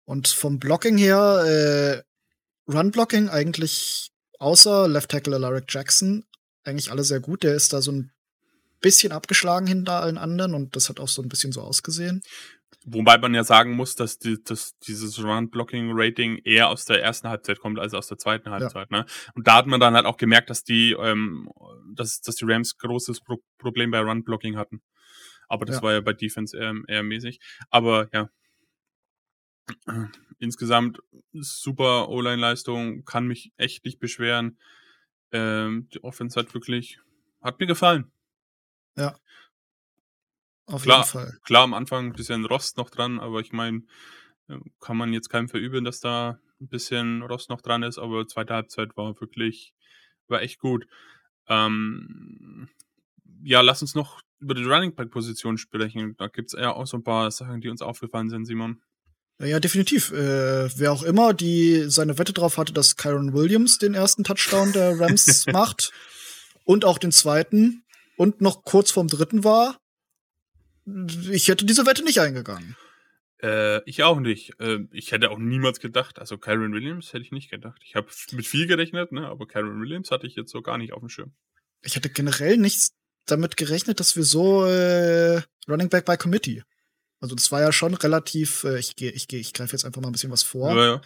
Und 0.05 0.29
vom 0.29 0.59
Blocking 0.59 0.97
her, 0.97 1.45
äh, 1.47 2.73
Run-Blocking 2.73 3.29
eigentlich 3.29 4.11
außer 4.39 4.89
Left 4.89 5.11
Tackle 5.11 5.37
Alaric 5.37 5.65
Jackson 5.69 6.25
eigentlich 6.65 6.91
alle 6.91 7.05
sehr 7.05 7.21
gut. 7.21 7.43
Der 7.43 7.55
ist 7.55 7.73
da 7.73 7.83
so 7.83 7.93
ein 7.93 8.13
bisschen 8.81 9.13
abgeschlagen 9.13 9.67
hinter 9.67 10.01
allen 10.01 10.19
anderen 10.19 10.55
und 10.55 10.77
das 10.77 10.89
hat 10.89 11.01
auch 11.01 11.09
so 11.09 11.23
ein 11.23 11.29
bisschen 11.29 11.53
so 11.53 11.61
ausgesehen. 11.61 12.23
Wobei 12.89 13.19
man 13.19 13.35
ja 13.35 13.43
sagen 13.43 13.73
muss, 13.73 13.97
dass, 13.97 14.21
die, 14.21 14.43
dass 14.45 14.79
dieses 14.79 15.21
Run-Blocking-Rating 15.21 16.43
eher 16.45 16.69
aus 16.69 16.85
der 16.85 17.03
ersten 17.03 17.29
Halbzeit 17.29 17.59
kommt 17.59 17.81
als 17.81 17.95
aus 17.95 18.07
der 18.07 18.17
zweiten 18.17 18.51
Halbzeit. 18.51 18.89
Ja. 18.93 18.99
Ne? 18.99 19.07
Und 19.35 19.49
da 19.49 19.57
hat 19.57 19.67
man 19.67 19.81
dann 19.81 19.95
halt 19.97 20.07
auch 20.07 20.17
gemerkt, 20.17 20.51
dass 20.51 20.63
die, 20.63 20.93
ähm, 20.93 21.51
dass, 21.95 22.21
dass 22.21 22.37
die 22.37 22.45
Rams 22.45 22.79
großes 22.79 23.23
Pro 23.23 23.43
Problem 23.59 23.91
bei 23.91 23.99
Run-Blocking 23.99 24.57
hatten. 24.57 24.83
Aber 25.49 25.65
das 25.67 25.77
ja. 25.77 25.83
war 25.83 25.93
ja 25.95 26.01
bei 26.01 26.13
Defense 26.13 26.57
eher, 26.57 26.75
eher 26.87 27.03
mäßig. 27.03 27.41
Aber 27.71 28.09
ja, 28.13 28.31
insgesamt 30.39 31.01
super 31.33 32.09
O-Line-Leistung, 32.09 33.05
kann 33.05 33.27
mich 33.27 33.53
echt 33.57 33.85
nicht 33.85 33.99
beschweren. 33.99 34.59
Ähm, 35.33 35.89
die 35.93 36.05
Offense 36.05 36.39
hat 36.39 36.55
wirklich, 36.55 37.01
hat 37.43 37.59
mir 37.59 37.67
gefallen. 37.67 38.13
Ja. 38.97 39.19
Auf 40.67 40.83
klar, 40.83 40.99
jeden 40.99 41.09
Fall. 41.09 41.39
Klar, 41.45 41.63
am 41.63 41.75
Anfang 41.75 42.07
ein 42.07 42.13
bisschen 42.13 42.45
Rost 42.45 42.77
noch 42.77 42.91
dran, 42.91 43.21
aber 43.21 43.41
ich 43.41 43.53
meine, 43.53 43.83
äh, 44.49 44.59
kann 44.81 44.97
man 44.97 45.13
jetzt 45.13 45.29
keinem 45.29 45.49
verübeln, 45.49 45.85
dass 45.85 46.01
da 46.01 46.39
ein 46.61 46.69
bisschen 46.69 47.23
Rost 47.23 47.51
noch 47.51 47.61
dran 47.61 47.83
ist, 47.83 47.99
aber 47.99 48.27
zweite 48.27 48.55
Halbzeit 48.55 48.97
war 48.97 49.21
wirklich, 49.21 49.75
war 50.29 50.43
echt 50.43 50.59
gut. 50.59 50.87
Ähm, 51.49 52.69
ja, 53.43 53.61
lass 53.61 53.83
uns 53.83 53.95
noch 53.95 54.21
über 54.41 54.55
die 54.55 54.65
Running 54.65 54.95
Back 54.95 55.11
Position 55.11 55.59
sprechen. 55.59 56.17
Da 56.19 56.29
gibt 56.29 56.53
es 56.53 56.61
ja 56.61 56.73
auch 56.73 56.87
so 56.87 56.97
ein 56.97 57.05
paar 57.05 57.31
Sachen, 57.31 57.61
die 57.61 57.69
uns 57.69 57.83
aufgefallen 57.83 58.29
sind, 58.29 58.45
Simon. 58.45 58.83
Ja, 59.39 59.61
definitiv. 59.61 60.13
Äh, 60.13 60.71
wer 60.79 60.93
auch 60.93 61.03
immer, 61.03 61.35
die 61.35 61.85
seine 61.89 62.19
Wette 62.19 62.33
drauf 62.33 62.57
hatte, 62.57 62.73
dass 62.73 62.97
Kyron 62.97 63.35
Williams 63.35 63.79
den 63.79 63.95
ersten 63.95 64.25
Touchdown 64.25 64.73
der 64.73 64.99
Rams 64.99 65.47
macht 65.53 65.93
und 66.65 66.85
auch 66.85 66.99
den 66.99 67.13
zweiten 67.13 67.85
und 68.17 68.41
noch 68.41 68.65
kurz 68.65 68.91
vorm 68.91 69.09
dritten 69.09 69.45
war, 69.45 69.77
ich 71.31 71.49
hätte 71.49 71.67
diese 71.67 71.87
Wette 71.87 72.05
nicht 72.05 72.21
eingegangen. 72.21 72.77
Äh, 73.43 73.83
ich 73.89 74.03
auch 74.03 74.21
nicht. 74.21 74.59
Äh, 74.61 74.81
ich 74.93 75.13
hätte 75.13 75.31
auch 75.31 75.39
niemals 75.39 75.81
gedacht, 75.81 76.19
also 76.19 76.39
Kyron 76.39 76.73
Williams 76.73 77.13
hätte 77.13 77.25
ich 77.25 77.33
nicht 77.33 77.51
gedacht. 77.51 77.83
Ich 77.85 77.95
habe 77.95 78.09
mit 78.33 78.47
viel 78.47 78.67
gerechnet, 78.67 79.13
ne, 79.13 79.27
aber 79.27 79.47
Kyron 79.47 79.81
Williams 79.81 80.11
hatte 80.11 80.27
ich 80.27 80.37
jetzt 80.37 80.51
so 80.51 80.63
gar 80.63 80.79
nicht 80.79 80.93
auf 80.93 81.01
dem 81.01 81.09
Schirm. 81.09 81.33
Ich 81.83 81.97
hätte 81.97 82.09
generell 82.09 82.57
nichts 82.57 82.95
damit 83.27 83.57
gerechnet, 83.57 84.01
dass 84.01 84.17
wir 84.17 84.25
so 84.25 84.65
äh, 84.65 85.43
Running 85.69 85.89
Back 85.89 86.05
by 86.07 86.17
Committee 86.17 86.63
also 87.21 87.35
das 87.35 87.51
war 87.51 87.61
ja 87.61 87.73
schon 87.73 87.95
relativ, 87.95 88.65
äh, 88.65 88.79
ich 88.79 88.97
gehe, 88.97 89.11
ich 89.11 89.29
gehe, 89.29 89.41
ich 89.41 89.53
greife 89.53 89.73
jetzt 89.73 89.85
einfach 89.85 90.01
mal 90.01 90.09
ein 90.09 90.13
bisschen 90.13 90.31
was 90.31 90.43
vor. 90.43 90.75
Ja, 90.77 90.85
ja. 90.85 91.01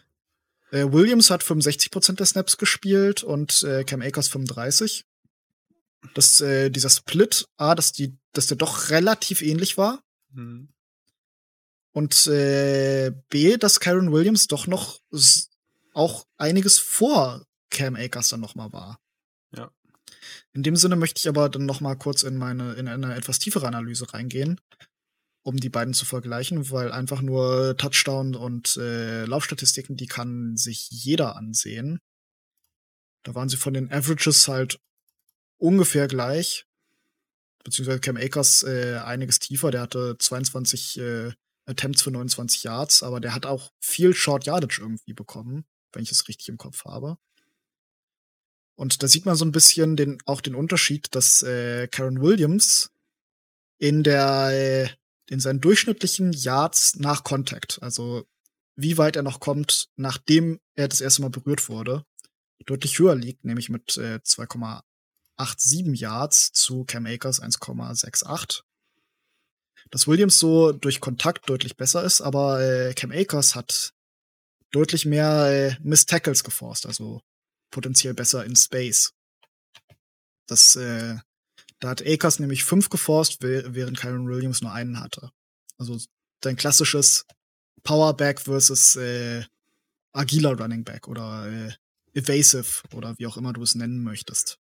Äh, 0.71 0.93
Williams 0.93 1.31
hat 1.31 1.43
65% 1.43 2.17
der 2.17 2.27
Snaps 2.27 2.57
gespielt 2.57 3.23
und 3.23 3.63
äh, 3.63 3.85
Cam 3.85 4.03
Akers 4.03 4.29
35. 4.29 5.05
Dass 6.15 6.41
äh, 6.41 6.71
dieser 6.71 6.91
Split, 6.91 7.47
A, 7.57 7.75
dass 7.75 7.93
die, 7.93 8.17
dass 8.33 8.47
der 8.47 8.57
doch 8.57 8.91
relativ 8.91 9.43
ähnlich 9.43 9.77
war. 9.77 10.03
Mhm. 10.33 10.69
Und 11.93 12.27
äh, 12.29 13.13
B, 13.29 13.57
dass 13.57 13.81
Karen 13.81 14.13
Williams 14.13 14.47
doch 14.47 14.67
noch 14.67 15.01
auch 15.93 16.25
einiges 16.37 16.79
vor 16.79 17.45
Cam 17.71 17.97
Akers 17.97 18.29
dann 18.29 18.41
noch 18.41 18.55
mal 18.55 18.73
war. 18.73 19.01
Ja. 19.55 19.71
In 20.53 20.63
dem 20.63 20.77
Sinne 20.77 20.97
möchte 20.97 21.19
ich 21.19 21.29
aber 21.29 21.49
dann 21.49 21.67
noch 21.67 21.81
mal 21.81 21.97
kurz 21.97 22.23
in 22.23 22.37
meine 22.37 22.75
in 22.75 22.87
eine 22.89 23.15
etwas 23.15 23.41
tiefere 23.41 23.67
Analyse 23.67 24.13
reingehen 24.13 24.61
um 25.43 25.57
die 25.57 25.71
beiden 25.71 25.95
zu 25.95 26.05
vergleichen, 26.05 26.71
weil 26.71 26.93
einfach 26.93 27.23
nur 27.23 27.77
Touchdown 27.77 28.35
und 28.35 28.77
äh, 28.77 29.25
Laufstatistiken, 29.25 29.97
die 29.97 30.07
kann 30.07 30.57
sich 30.57 30.91
jeder 30.91 31.37
ansehen. 31.37 31.99
Da 33.23 33.35
waren 33.35 33.49
sie 33.49 33.57
von 33.57 33.75
den 33.75 33.91
Averages 33.91 34.49
halt 34.49 34.79
ungefähr 35.61 36.09
gleich. 36.09 36.67
Beziehungsweise 37.63 38.01
Cam 38.01 38.17
Akers 38.17 38.63
äh, 38.63 39.01
einiges 39.05 39.39
tiefer. 39.39 39.71
Der 39.71 39.83
hatte 39.83 40.17
22 40.19 40.99
äh, 40.99 41.33
Attempts 41.67 42.03
für 42.03 42.11
29 42.11 42.65
Yards, 42.65 43.03
aber 43.03 43.21
der 43.21 43.35
hat 43.35 43.47
auch 43.47 43.71
viel 43.81 44.15
Short 44.15 44.47
Yardage 44.47 44.81
irgendwie 44.81 45.13
bekommen, 45.13 45.65
wenn 45.93 46.03
ich 46.03 46.11
es 46.11 46.27
richtig 46.29 46.49
im 46.49 46.59
Kopf 46.59 46.85
habe. 46.85 47.19
Und 48.77 49.03
da 49.03 49.09
sieht 49.09 49.27
man 49.27 49.37
so 49.37 49.45
ein 49.45 49.53
bisschen 49.53 49.97
den, 49.97 50.19
auch 50.25 50.41
den 50.41 50.55
Unterschied, 50.55 51.15
dass 51.15 51.43
äh, 51.43 51.87
Karen 51.89 52.23
Williams 52.23 52.91
in 53.79 54.03
der 54.03 54.51
äh, 54.53 54.89
in 55.31 55.39
seinen 55.39 55.61
durchschnittlichen 55.61 56.33
Yards 56.33 56.97
nach 56.97 57.23
Contact, 57.23 57.79
also 57.83 58.27
wie 58.75 58.99
weit 58.99 59.17
er 59.17 59.23
noch 59.23 59.39
kommt, 59.39 59.89
nachdem 59.97 60.59
er 60.75 60.89
das 60.89 61.01
erste 61.01 61.23
Mal 61.23 61.31
berührt 61.31 61.69
wurde, 61.69 62.05
deutlich 62.67 62.99
höher 62.99 63.15
liegt, 63.15 63.45
nämlich 63.45 63.69
mit 63.69 63.97
äh, 63.97 64.21
2,87 65.41 65.97
Yards 65.97 66.53
zu 66.53 66.85
Cam 66.85 67.07
Akers 67.07 67.43
1,68. 67.43 68.63
dass 69.91 70.07
Williams 70.07 70.39
so 70.39 70.73
durch 70.73 71.01
Kontakt 71.01 71.49
deutlich 71.49 71.77
besser 71.77 72.05
ist, 72.05 72.21
aber 72.21 72.61
äh, 72.63 72.95
Cam 72.95 73.11
Akers 73.11 73.55
hat 73.55 73.93
deutlich 74.71 75.05
mehr 75.05 75.47
äh, 75.47 75.77
Miss 75.83 76.07
Tackles 76.07 76.45
geforst, 76.45 76.87
also 76.87 77.23
potenziell 77.71 78.15
besser 78.15 78.45
in 78.45 78.57
Space. 78.57 79.13
Das, 80.47 80.77
äh, 80.77 81.17
da 81.81 81.89
hat 81.89 82.07
Akers 82.07 82.39
nämlich 82.39 82.65
fünf 82.65 82.89
geforst, 82.89 83.43
während 83.43 83.99
Kyron 83.99 84.29
Williams 84.29 84.61
nur 84.61 84.73
einen 84.73 85.01
hatte. 85.01 85.31
Also 85.79 85.99
dein 86.41 86.57
klassisches 86.57 87.25
Powerback 87.83 88.41
versus 88.41 88.97
äh, 88.97 89.45
agiler 90.13 90.59
Running 90.59 90.85
Back 90.85 91.09
oder 91.09 91.47
äh, 91.47 91.73
evasive 92.13 92.83
oder 92.93 93.17
wie 93.19 93.27
auch 93.27 93.37
immer 93.37 93.53
du 93.53 93.63
es 93.63 93.75
nennen 93.75 94.03
möchtest. 94.03 94.60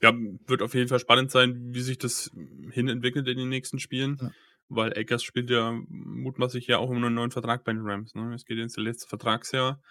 Ja, 0.00 0.12
wird 0.46 0.62
auf 0.62 0.74
jeden 0.74 0.88
Fall 0.88 1.00
spannend 1.00 1.30
sein, 1.30 1.74
wie 1.74 1.80
sich 1.80 1.98
das 1.98 2.30
hin 2.70 2.88
entwickelt 2.88 3.26
in 3.28 3.38
den 3.38 3.48
nächsten 3.48 3.78
Spielen. 3.78 4.18
Ja. 4.20 4.30
Weil 4.68 4.96
Eggers 4.96 5.22
spielt 5.22 5.50
ja 5.50 5.72
mutmaßlich 5.88 6.66
ja 6.66 6.78
auch 6.78 6.90
um 6.90 7.02
einen 7.02 7.14
neuen 7.14 7.30
Vertrag 7.30 7.64
bei 7.64 7.72
den 7.72 7.86
Rams. 7.86 8.14
Ne? 8.14 8.34
Es 8.34 8.44
geht 8.44 8.58
ins 8.58 8.76
letzte 8.76 9.08
Vertragsjahr. 9.08 9.82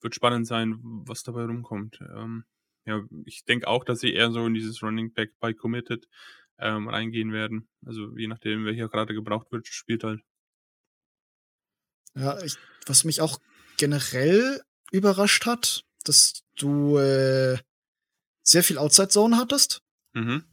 Wird 0.00 0.14
spannend 0.14 0.46
sein, 0.46 0.78
was 0.80 1.22
dabei 1.22 1.44
rumkommt. 1.44 1.98
Ähm, 2.00 2.44
ja, 2.86 3.02
ich 3.24 3.44
denke 3.44 3.66
auch, 3.66 3.84
dass 3.84 4.00
sie 4.00 4.12
eher 4.12 4.30
so 4.30 4.46
in 4.46 4.54
dieses 4.54 4.82
Running 4.82 5.12
Back 5.12 5.38
by 5.40 5.54
Committed 5.54 6.06
ähm, 6.58 6.88
reingehen 6.88 7.32
werden. 7.32 7.68
Also 7.84 8.16
je 8.16 8.28
nachdem, 8.28 8.64
welcher 8.64 8.88
gerade 8.88 9.12
gebraucht 9.12 9.50
wird, 9.50 9.66
spielt 9.66 10.04
halt. 10.04 10.20
Ja, 12.14 12.40
ich, 12.42 12.56
was 12.86 13.04
mich 13.04 13.20
auch 13.20 13.38
generell 13.76 14.62
überrascht 14.92 15.46
hat, 15.46 15.84
dass 16.04 16.44
du 16.56 16.96
äh, 16.98 17.58
sehr 18.46 18.62
viel 18.62 18.78
Outside 18.78 19.08
Zone 19.08 19.36
hattest. 19.36 19.82
Mhm. 20.14 20.44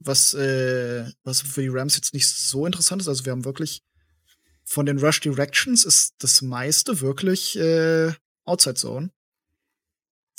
Was, 0.00 0.34
äh, 0.34 1.10
was 1.22 1.42
für 1.42 1.62
die 1.62 1.68
Rams 1.68 1.96
jetzt 1.96 2.14
nicht 2.14 2.28
so 2.28 2.66
interessant 2.66 3.00
ist. 3.02 3.08
Also 3.08 3.24
wir 3.24 3.32
haben 3.32 3.44
wirklich 3.44 3.82
von 4.64 4.86
den 4.86 4.98
Rush 4.98 5.20
Directions 5.20 5.84
ist 5.84 6.14
das 6.18 6.42
meiste 6.42 7.00
wirklich 7.00 7.56
äh, 7.56 8.12
Outside 8.44 8.74
Zone. 8.74 9.10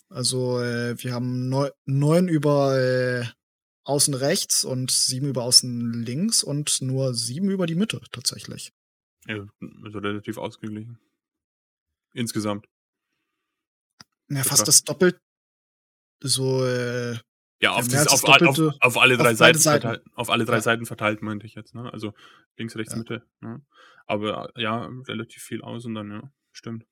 Also 0.09 0.61
äh, 0.61 1.01
wir 1.01 1.13
haben 1.13 1.49
neun, 1.49 1.71
neun 1.85 2.27
über 2.27 2.77
äh, 2.79 3.25
außen 3.83 4.13
rechts 4.13 4.63
und 4.63 4.91
sieben 4.91 5.27
über 5.27 5.43
außen 5.43 6.03
links 6.03 6.43
und 6.43 6.81
nur 6.81 7.13
sieben 7.13 7.49
über 7.49 7.65
die 7.67 7.75
Mitte 7.75 8.01
tatsächlich. 8.11 8.73
Ja, 9.27 9.47
also 9.83 9.99
relativ 9.99 10.37
ausgeglichen. 10.37 10.99
Insgesamt. 12.13 12.67
Ja, 14.29 14.43
fast 14.43 14.67
das 14.67 14.83
doppelt 14.83 15.19
so 16.21 16.65
äh, 16.65 17.17
ja, 17.61 17.71
auf, 17.71 17.87
dieses, 17.87 18.07
auf, 18.07 18.23
auf, 18.23 18.59
auf, 18.81 18.97
alle 18.97 19.17
drei 19.17 19.33
Seiten, 19.33 19.57
Seiten. 19.57 19.81
Verteilt, 19.81 20.05
auf 20.13 20.29
alle 20.29 20.45
drei 20.45 20.55
ja. 20.55 20.61
Seiten 20.61 20.85
verteilt, 20.85 21.21
meinte 21.21 21.45
ich 21.45 21.55
jetzt, 21.55 21.73
ne? 21.73 21.91
Also 21.91 22.13
links, 22.57 22.75
rechts, 22.75 22.93
ja. 22.93 22.99
Mitte. 22.99 23.23
Ne? 23.39 23.61
Aber 24.05 24.51
ja, 24.55 24.89
relativ 25.07 25.41
viel 25.41 25.61
aus 25.61 25.85
und 25.85 25.95
dann, 25.95 26.11
ja, 26.11 26.31
stimmt. 26.51 26.85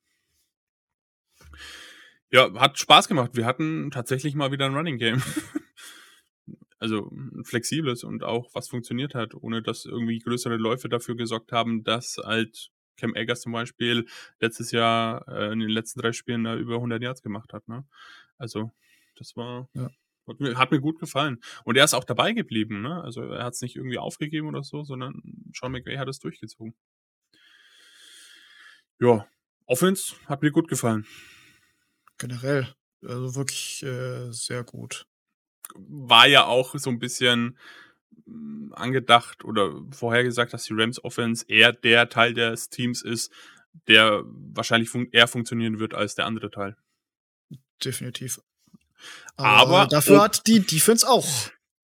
Ja, 2.31 2.51
hat 2.55 2.79
Spaß 2.79 3.07
gemacht. 3.07 3.31
Wir 3.35 3.45
hatten 3.45 3.91
tatsächlich 3.91 4.35
mal 4.35 4.51
wieder 4.51 4.65
ein 4.65 4.73
Running 4.73 4.97
Game. 4.97 5.21
also 6.79 7.11
ein 7.11 7.43
flexibles 7.45 8.03
und 8.03 8.23
auch 8.23 8.49
was 8.53 8.67
funktioniert 8.67 9.15
hat, 9.15 9.35
ohne 9.35 9.61
dass 9.61 9.85
irgendwie 9.85 10.19
größere 10.19 10.57
Läufe 10.57 10.89
dafür 10.89 11.15
gesorgt 11.15 11.51
haben, 11.51 11.83
dass 11.83 12.17
halt 12.17 12.71
Cam 12.97 13.15
Eggers 13.15 13.41
zum 13.41 13.51
Beispiel 13.51 14.05
letztes 14.39 14.71
Jahr 14.71 15.27
äh, 15.27 15.53
in 15.53 15.59
den 15.59 15.69
letzten 15.69 16.01
drei 16.01 16.11
Spielen 16.11 16.43
da 16.43 16.55
über 16.55 16.75
100 16.75 17.01
Yards 17.01 17.21
gemacht 17.21 17.53
hat. 17.53 17.67
Ne? 17.67 17.85
Also 18.37 18.71
das 19.15 19.35
war 19.35 19.69
ja. 19.73 19.89
hat, 20.27 20.39
mir, 20.39 20.57
hat 20.57 20.71
mir 20.71 20.79
gut 20.79 20.99
gefallen 20.99 21.39
und 21.63 21.77
er 21.77 21.85
ist 21.85 21.93
auch 21.93 22.03
dabei 22.03 22.33
geblieben. 22.33 22.81
Ne? 22.81 23.01
Also 23.03 23.23
er 23.23 23.45
hat 23.45 23.53
es 23.53 23.61
nicht 23.61 23.75
irgendwie 23.75 23.97
aufgegeben 23.97 24.47
oder 24.47 24.63
so, 24.63 24.83
sondern 24.83 25.21
Sean 25.53 25.71
McVay 25.71 25.97
hat 25.97 26.07
es 26.07 26.19
durchgezogen. 26.19 26.73
Ja, 28.99 29.27
Offense 29.65 30.15
hat 30.27 30.41
mir 30.41 30.51
gut 30.51 30.67
gefallen. 30.67 31.05
Generell, 32.17 32.73
also 33.01 33.35
wirklich 33.35 33.83
äh, 33.83 34.31
sehr 34.31 34.63
gut. 34.63 35.07
War 35.75 36.27
ja 36.27 36.45
auch 36.45 36.77
so 36.77 36.89
ein 36.89 36.99
bisschen 36.99 37.57
hm, 38.25 38.73
angedacht 38.75 39.43
oder 39.43 39.81
vorhergesagt, 39.91 40.53
dass 40.53 40.65
die 40.65 40.73
Rams 40.73 41.03
Offense 41.03 41.45
eher 41.47 41.73
der 41.73 42.09
Teil 42.09 42.33
des 42.33 42.69
Teams 42.69 43.01
ist, 43.01 43.31
der 43.87 44.23
wahrscheinlich 44.25 44.89
fun 44.89 45.07
eher 45.11 45.27
funktionieren 45.27 45.79
wird 45.79 45.93
als 45.93 46.15
der 46.15 46.25
andere 46.25 46.51
Teil. 46.51 46.77
Definitiv. 47.83 48.39
Aber, 49.35 49.81
Aber 49.81 49.87
dafür 49.87 50.17
oh, 50.17 50.23
hat 50.23 50.47
die 50.47 50.59
Defense 50.59 51.07
auch. 51.07 51.27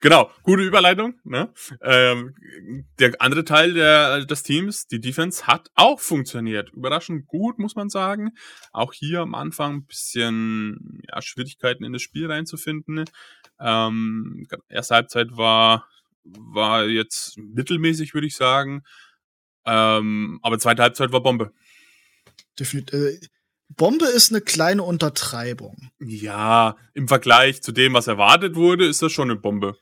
Genau, 0.01 0.31
gute 0.43 0.63
Überleitung. 0.63 1.15
Ne? 1.25 1.53
Ähm, 1.81 2.33
der 2.99 3.15
andere 3.19 3.43
Teil 3.43 3.73
der, 3.73 4.25
des 4.25 4.43
Teams, 4.43 4.87
die 4.87 5.01
Defense, 5.01 5.45
hat 5.45 5.69
auch 5.75 5.99
funktioniert. 5.99 6.69
Überraschend 6.71 7.27
gut, 7.27 7.59
muss 7.59 7.75
man 7.75 7.89
sagen. 7.89 8.31
Auch 8.71 8.93
hier 8.93 9.19
am 9.19 9.35
Anfang 9.35 9.73
ein 9.73 9.85
bisschen 9.85 11.01
ja, 11.09 11.21
Schwierigkeiten 11.21 11.83
in 11.83 11.91
das 11.91 12.01
Spiel 12.01 12.31
reinzufinden. 12.31 13.05
Ähm, 13.59 14.47
erste 14.69 14.95
Halbzeit 14.95 15.35
war 15.35 15.85
war 16.23 16.85
jetzt 16.85 17.37
mittelmäßig, 17.37 18.13
würde 18.13 18.27
ich 18.27 18.35
sagen. 18.35 18.83
Ähm, 19.65 20.39
aber 20.41 20.59
zweite 20.59 20.81
Halbzeit 20.81 21.11
war 21.11 21.21
Bombe. 21.21 21.53
Definitiv. 22.59 23.29
Bombe 23.69 24.05
ist 24.05 24.31
eine 24.31 24.41
kleine 24.41 24.83
Untertreibung. 24.83 25.91
Ja, 25.99 26.75
im 26.93 27.07
Vergleich 27.07 27.61
zu 27.61 27.71
dem, 27.71 27.93
was 27.93 28.07
erwartet 28.07 28.55
wurde, 28.55 28.87
ist 28.87 29.01
das 29.01 29.11
schon 29.11 29.29
eine 29.29 29.39
Bombe. 29.39 29.77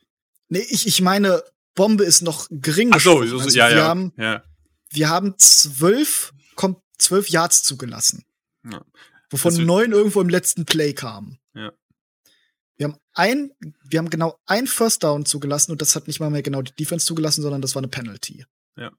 Nee, 0.50 0.66
ich, 0.70 0.88
ich 0.88 1.02
meine, 1.02 1.42
Bombe 1.74 2.04
ist 2.04 2.22
noch 2.22 2.48
gering. 2.50 2.92
Ach 2.94 3.00
so, 3.00 3.20
also 3.20 3.38
ja, 3.50 3.70
wir 3.70 3.78
ja, 3.78 3.88
haben, 3.88 4.14
ja. 4.18 4.44
Wir 4.90 5.10
haben 5.10 5.36
zwölf, 5.38 6.34
kommt 6.56 6.80
zwölf 6.98 7.30
Yards 7.30 7.64
zugelassen. 7.64 8.26
Ja. 8.70 8.84
Wovon 9.30 9.66
neun 9.66 9.92
irgendwo 9.92 10.22
im 10.22 10.30
letzten 10.30 10.66
Play 10.66 10.94
kamen. 10.94 11.40
Ja. 11.54 11.72
Wir 12.78 12.86
haben 12.86 12.98
ein, 13.14 13.52
wir 13.84 14.00
haben 14.00 14.10
genau 14.10 14.40
ein 14.46 14.68
First 14.68 15.04
Down 15.04 15.26
zugelassen 15.26 15.72
und 15.72 15.82
das 15.82 15.96
hat 15.96 16.08
nicht 16.08 16.20
mal 16.20 16.30
mehr 16.30 16.44
genau 16.44 16.62
die 16.62 16.76
Defense 16.76 17.06
zugelassen, 17.06 17.42
sondern 17.42 17.62
das 17.62 17.76
war 17.76 17.82
eine 17.82 17.90
Penalty. 17.90 18.46
Ja. 18.76 18.92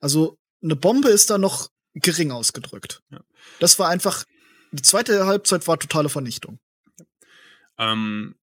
Also 0.00 0.38
eine 0.62 0.76
Bombe 0.76 1.08
ist 1.08 1.30
da 1.30 1.38
noch 1.38 1.70
gering 1.94 2.30
ausgedrückt. 2.30 3.02
Ja. 3.10 3.20
Das 3.60 3.78
war 3.78 3.88
einfach, 3.88 4.24
die 4.72 4.82
zweite 4.82 5.26
Halbzeit 5.26 5.66
war 5.68 5.78
totale 5.78 6.08
Vernichtung. 6.08 6.58
Ähm, 7.78 8.36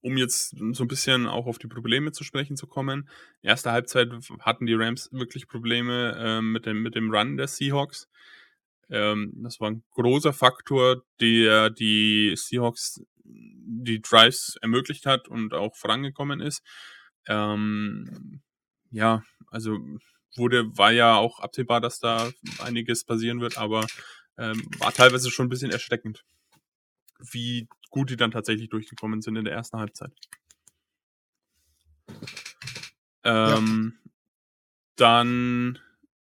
um 0.00 0.16
jetzt 0.16 0.54
so 0.72 0.84
ein 0.84 0.88
bisschen 0.88 1.26
auch 1.26 1.46
auf 1.46 1.58
die 1.58 1.66
Probleme 1.66 2.12
zu 2.12 2.22
sprechen 2.22 2.56
zu 2.56 2.66
kommen. 2.66 3.08
Erste 3.42 3.72
Halbzeit 3.72 4.10
hatten 4.40 4.66
die 4.66 4.74
Rams 4.74 5.08
wirklich 5.12 5.48
Probleme 5.48 6.16
äh, 6.16 6.40
mit, 6.42 6.66
dem, 6.66 6.82
mit 6.82 6.94
dem 6.94 7.10
Run 7.10 7.36
der 7.36 7.48
Seahawks. 7.48 8.08
Ähm, 8.88 9.32
das 9.42 9.58
war 9.60 9.70
ein 9.70 9.82
großer 9.90 10.32
Faktor, 10.32 11.02
der 11.20 11.70
die 11.70 12.34
Seahawks 12.36 13.02
die 13.24 14.00
Drives 14.00 14.56
ermöglicht 14.62 15.06
hat 15.06 15.26
und 15.26 15.54
auch 15.54 15.74
vorangekommen 15.74 16.40
ist. 16.40 16.62
Ähm, 17.26 18.42
ja, 18.90 19.24
also 19.50 19.78
wurde, 20.38 20.76
war 20.76 20.92
ja 20.92 21.16
auch 21.16 21.40
absehbar, 21.40 21.80
dass 21.80 21.98
da 21.98 22.30
einiges 22.58 23.04
passieren 23.04 23.40
wird, 23.40 23.58
aber 23.58 23.86
ähm, 24.38 24.62
war 24.78 24.92
teilweise 24.92 25.30
schon 25.30 25.46
ein 25.46 25.50
bisschen 25.50 25.70
erschreckend, 25.70 26.24
wie 27.18 27.68
gut 27.90 28.10
die 28.10 28.16
dann 28.16 28.30
tatsächlich 28.30 28.68
durchgekommen 28.68 29.22
sind 29.22 29.36
in 29.36 29.44
der 29.44 29.54
ersten 29.54 29.78
Halbzeit. 29.78 30.12
Ähm, 33.24 33.94
ja. 33.94 34.10
Dann 34.96 35.78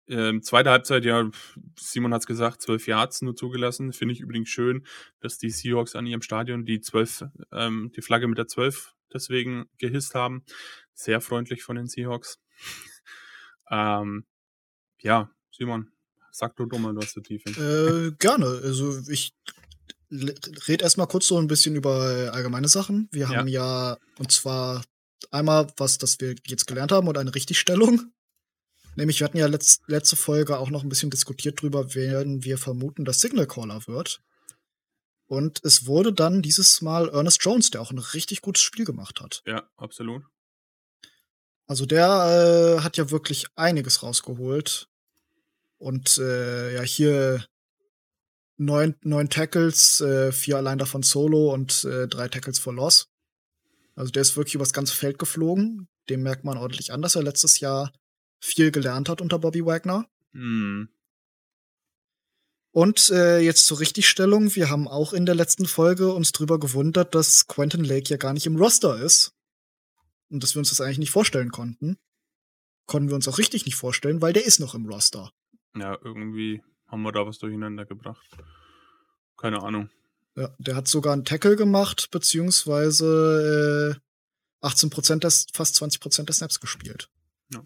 ähm, 0.10 0.42
zweite 0.42 0.70
Halbzeit, 0.70 1.04
ja, 1.04 1.30
Simon 1.78 2.14
hat 2.14 2.22
es 2.22 2.28
gesagt, 2.28 2.62
zwölf 2.62 2.88
Yards 2.88 3.22
nur 3.22 3.36
zugelassen. 3.36 3.92
Finde 3.92 4.14
ich 4.14 4.22
übrigens 4.22 4.50
schön, 4.50 4.86
dass 5.20 5.38
die 5.38 5.50
Seahawks 5.50 5.96
an 5.96 6.06
ihrem 6.06 6.22
Stadion 6.22 6.66
die 6.66 6.80
zwölf, 6.80 7.26
ähm, 7.52 7.92
die 7.96 8.02
Flagge 8.02 8.28
mit 8.28 8.38
der 8.38 8.48
zwölf 8.48 8.96
deswegen 9.14 9.66
gehisst 9.78 10.16
haben. 10.16 10.44
Sehr 10.94 11.22
freundlich 11.22 11.64
von 11.64 11.76
den 11.76 11.88
Seahawks. 11.88 12.40
Ähm, 13.70 14.26
ja, 15.02 15.30
Simon, 15.52 15.92
sag 16.32 16.56
du 16.56 16.66
dumm, 16.66 16.84
du 16.96 17.02
hast 17.02 17.16
die 17.16 17.22
Tiefe. 17.22 17.50
Äh, 17.50 18.16
gerne. 18.20 18.46
Also 18.64 19.00
ich 19.10 19.34
rede 20.12 20.84
erstmal 20.84 21.08
kurz 21.08 21.28
so 21.28 21.38
ein 21.38 21.48
bisschen 21.48 21.76
über 21.76 22.32
allgemeine 22.34 22.68
Sachen. 22.68 23.10
Wir 23.12 23.28
haben 23.30 23.48
ja, 23.48 23.92
ja 23.92 23.98
und 24.20 24.32
zwar 24.32 24.84
einmal 25.32 25.68
was, 25.78 25.98
das 25.98 26.20
wir 26.20 26.36
jetzt 26.46 26.68
gelernt 26.68 26.92
haben 26.92 27.08
und 27.08 27.18
eine 27.18 27.34
Richtigstellung. 27.34 28.12
Nämlich, 28.96 29.20
wir 29.20 29.26
hatten 29.26 29.38
ja 29.38 29.46
letzt, 29.46 29.84
letzte 29.88 30.16
Folge 30.16 30.58
auch 30.58 30.72
noch 30.72 30.84
ein 30.84 30.90
bisschen 30.90 31.12
diskutiert 31.12 31.62
drüber, 31.62 31.94
werden 31.94 32.44
wir 32.44 32.58
vermuten, 32.58 33.06
dass 33.06 33.20
Signal 33.20 33.46
Caller 33.46 33.86
wird. 33.86 34.22
Und 35.28 35.64
es 35.64 35.86
wurde 35.86 36.14
dann 36.14 36.42
dieses 36.42 36.82
Mal 36.82 37.10
Ernest 37.10 37.44
Jones, 37.44 37.70
der 37.70 37.82
auch 37.82 37.92
ein 37.92 38.00
richtig 38.00 38.42
gutes 38.42 38.64
Spiel 38.64 38.86
gemacht 38.86 39.22
hat. 39.22 39.44
Ja, 39.46 39.70
absolut. 39.76 40.24
Also 41.68 41.86
der 41.86 42.78
äh, 42.80 42.82
hat 42.82 42.98
ja 42.98 43.12
wirklich 43.12 43.48
einiges 43.56 44.02
rausgeholt. 44.02 44.88
Und 45.78 46.18
äh, 46.18 46.74
ja, 46.74 46.82
hier 46.82 47.46
neun, 48.58 48.96
neun 49.04 49.30
Tackles, 49.30 50.02
äh, 50.02 50.32
vier 50.32 50.58
allein 50.58 50.80
davon 50.80 51.04
Solo 51.04 51.54
und 51.54 51.84
äh, 51.84 52.08
drei 52.08 52.30
Tackles 52.30 52.58
for 52.58 52.74
Loss. 52.74 53.10
Also 53.96 54.12
der 54.12 54.22
ist 54.22 54.38
wirklich 54.38 54.56
übers 54.56 54.74
ganze 54.74 54.96
Feld 54.96 55.20
geflogen. 55.20 55.88
dem 56.10 56.24
merkt 56.24 56.46
man 56.46 56.58
ordentlich 56.58 56.94
an, 56.94 57.02
dass 57.02 57.16
er 57.16 57.24
letztes 57.24 57.60
Jahr 57.60 57.92
viel 58.40 58.72
gelernt 58.72 59.10
hat 59.10 59.22
unter 59.22 59.40
Bobby 59.40 59.66
Wagner. 59.66 60.08
Mhm. 60.32 60.90
Und 62.72 63.10
äh, 63.10 63.40
jetzt 63.40 63.66
zur 63.66 63.80
Richtigstellung. 63.80 64.56
Wir 64.56 64.70
haben 64.70 64.88
auch 64.88 65.12
in 65.12 65.26
der 65.26 65.36
letzten 65.36 65.66
Folge 65.66 66.14
uns 66.14 66.32
drüber 66.32 66.60
gewundert, 66.60 67.16
dass 67.16 67.48
Quentin 67.48 67.84
Lake 67.84 68.10
ja 68.10 68.18
gar 68.18 68.34
nicht 68.34 68.46
im 68.46 68.56
Roster 68.56 69.02
ist. 69.02 69.34
Und 70.30 70.44
dass 70.44 70.56
wir 70.56 70.60
uns 70.60 70.70
das 70.70 70.82
eigentlich 70.82 71.00
nicht 71.00 71.12
vorstellen 71.12 71.52
konnten. 71.52 71.98
Konnten 72.86 73.10
wir 73.10 73.16
uns 73.16 73.28
auch 73.28 73.38
richtig 73.38 73.66
nicht 73.66 73.76
vorstellen, 73.76 74.22
weil 74.22 74.34
der 74.34 74.46
ist 74.46 74.60
noch 74.60 74.76
im 74.76 74.86
Roster. 74.86 75.32
Ja, 75.76 75.98
irgendwie 76.04 76.62
haben 76.88 77.02
wir 77.04 77.12
da 77.12 77.26
was 77.26 77.38
durcheinander 77.38 77.86
gebracht. 77.86 78.26
Keine 79.38 79.62
Ahnung. 79.62 79.90
Ja, 80.36 80.56
der 80.58 80.76
hat 80.76 80.88
sogar 80.88 81.14
einen 81.14 81.26
Tackle 81.26 81.56
gemacht, 81.56 82.10
beziehungsweise 82.12 83.98
äh, 83.98 84.66
18 84.66 84.90
Prozent, 84.90 85.24
fast 85.54 85.76
20 85.76 86.00
Prozent 86.00 86.30
der 86.30 86.36
Snaps 86.36 86.60
gespielt. 86.60 87.10
Ja. 87.52 87.64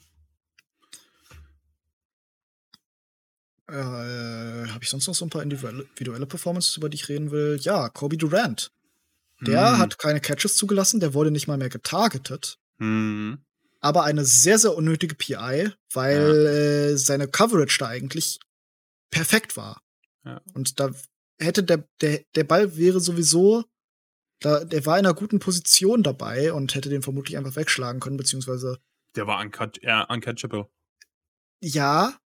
Äh, 3.68 4.68
Habe 4.70 4.84
ich 4.84 4.90
sonst 4.90 5.08
noch 5.08 5.16
so 5.16 5.26
ein 5.26 5.30
paar 5.30 5.44
individuelle 5.44 6.26
Performances, 6.26 6.78
über 6.78 6.90
die 6.90 6.96
ich 6.96 7.10
reden 7.10 7.32
will? 7.32 7.58
Ja, 7.62 7.90
Kobe 7.90 8.18
Durant. 8.18 8.72
Der 9.42 9.74
hm. 9.74 9.78
hat 9.80 9.98
keine 9.98 10.22
Catches 10.22 10.56
zugelassen, 10.56 11.00
der 11.00 11.14
wurde 11.14 11.32
nicht 11.32 11.48
mal 11.48 11.58
mehr 11.58 11.70
getargetet. 11.70 12.60
Hm. 12.80 13.44
Aber 13.80 14.04
eine 14.04 14.26
sehr, 14.26 14.60
sehr 14.60 14.76
unnötige 14.76 15.16
PI, 15.16 15.72
weil 15.94 16.44
ja. 16.44 16.52
äh, 16.52 16.98
seine 16.98 17.28
Coverage 17.28 17.78
da 17.80 17.88
eigentlich 17.88 18.40
perfekt 19.10 19.58
war. 19.58 19.82
Ja. 20.24 20.42
Und 20.54 20.80
da 20.80 20.92
hätte 21.40 21.64
der, 21.64 21.88
der, 22.02 22.24
der 22.36 22.44
Ball 22.44 22.78
wäre 22.78 23.00
sowieso, 23.00 23.66
da, 24.40 24.64
der 24.64 24.86
war 24.86 25.00
in 25.00 25.06
einer 25.06 25.16
guten 25.16 25.40
Position 25.40 26.04
dabei 26.04 26.54
und 26.54 26.76
hätte 26.76 26.90
den 26.90 27.02
vermutlich 27.02 27.38
einfach 27.38 27.56
wegschlagen 27.56 28.00
können, 28.00 28.18
beziehungsweise. 28.18 28.80
Der 29.16 29.28
war 29.28 29.42
uncatch 29.42 29.80
ja, 29.82 30.04
uncatchable. 30.04 30.68
Ja, 31.64 32.18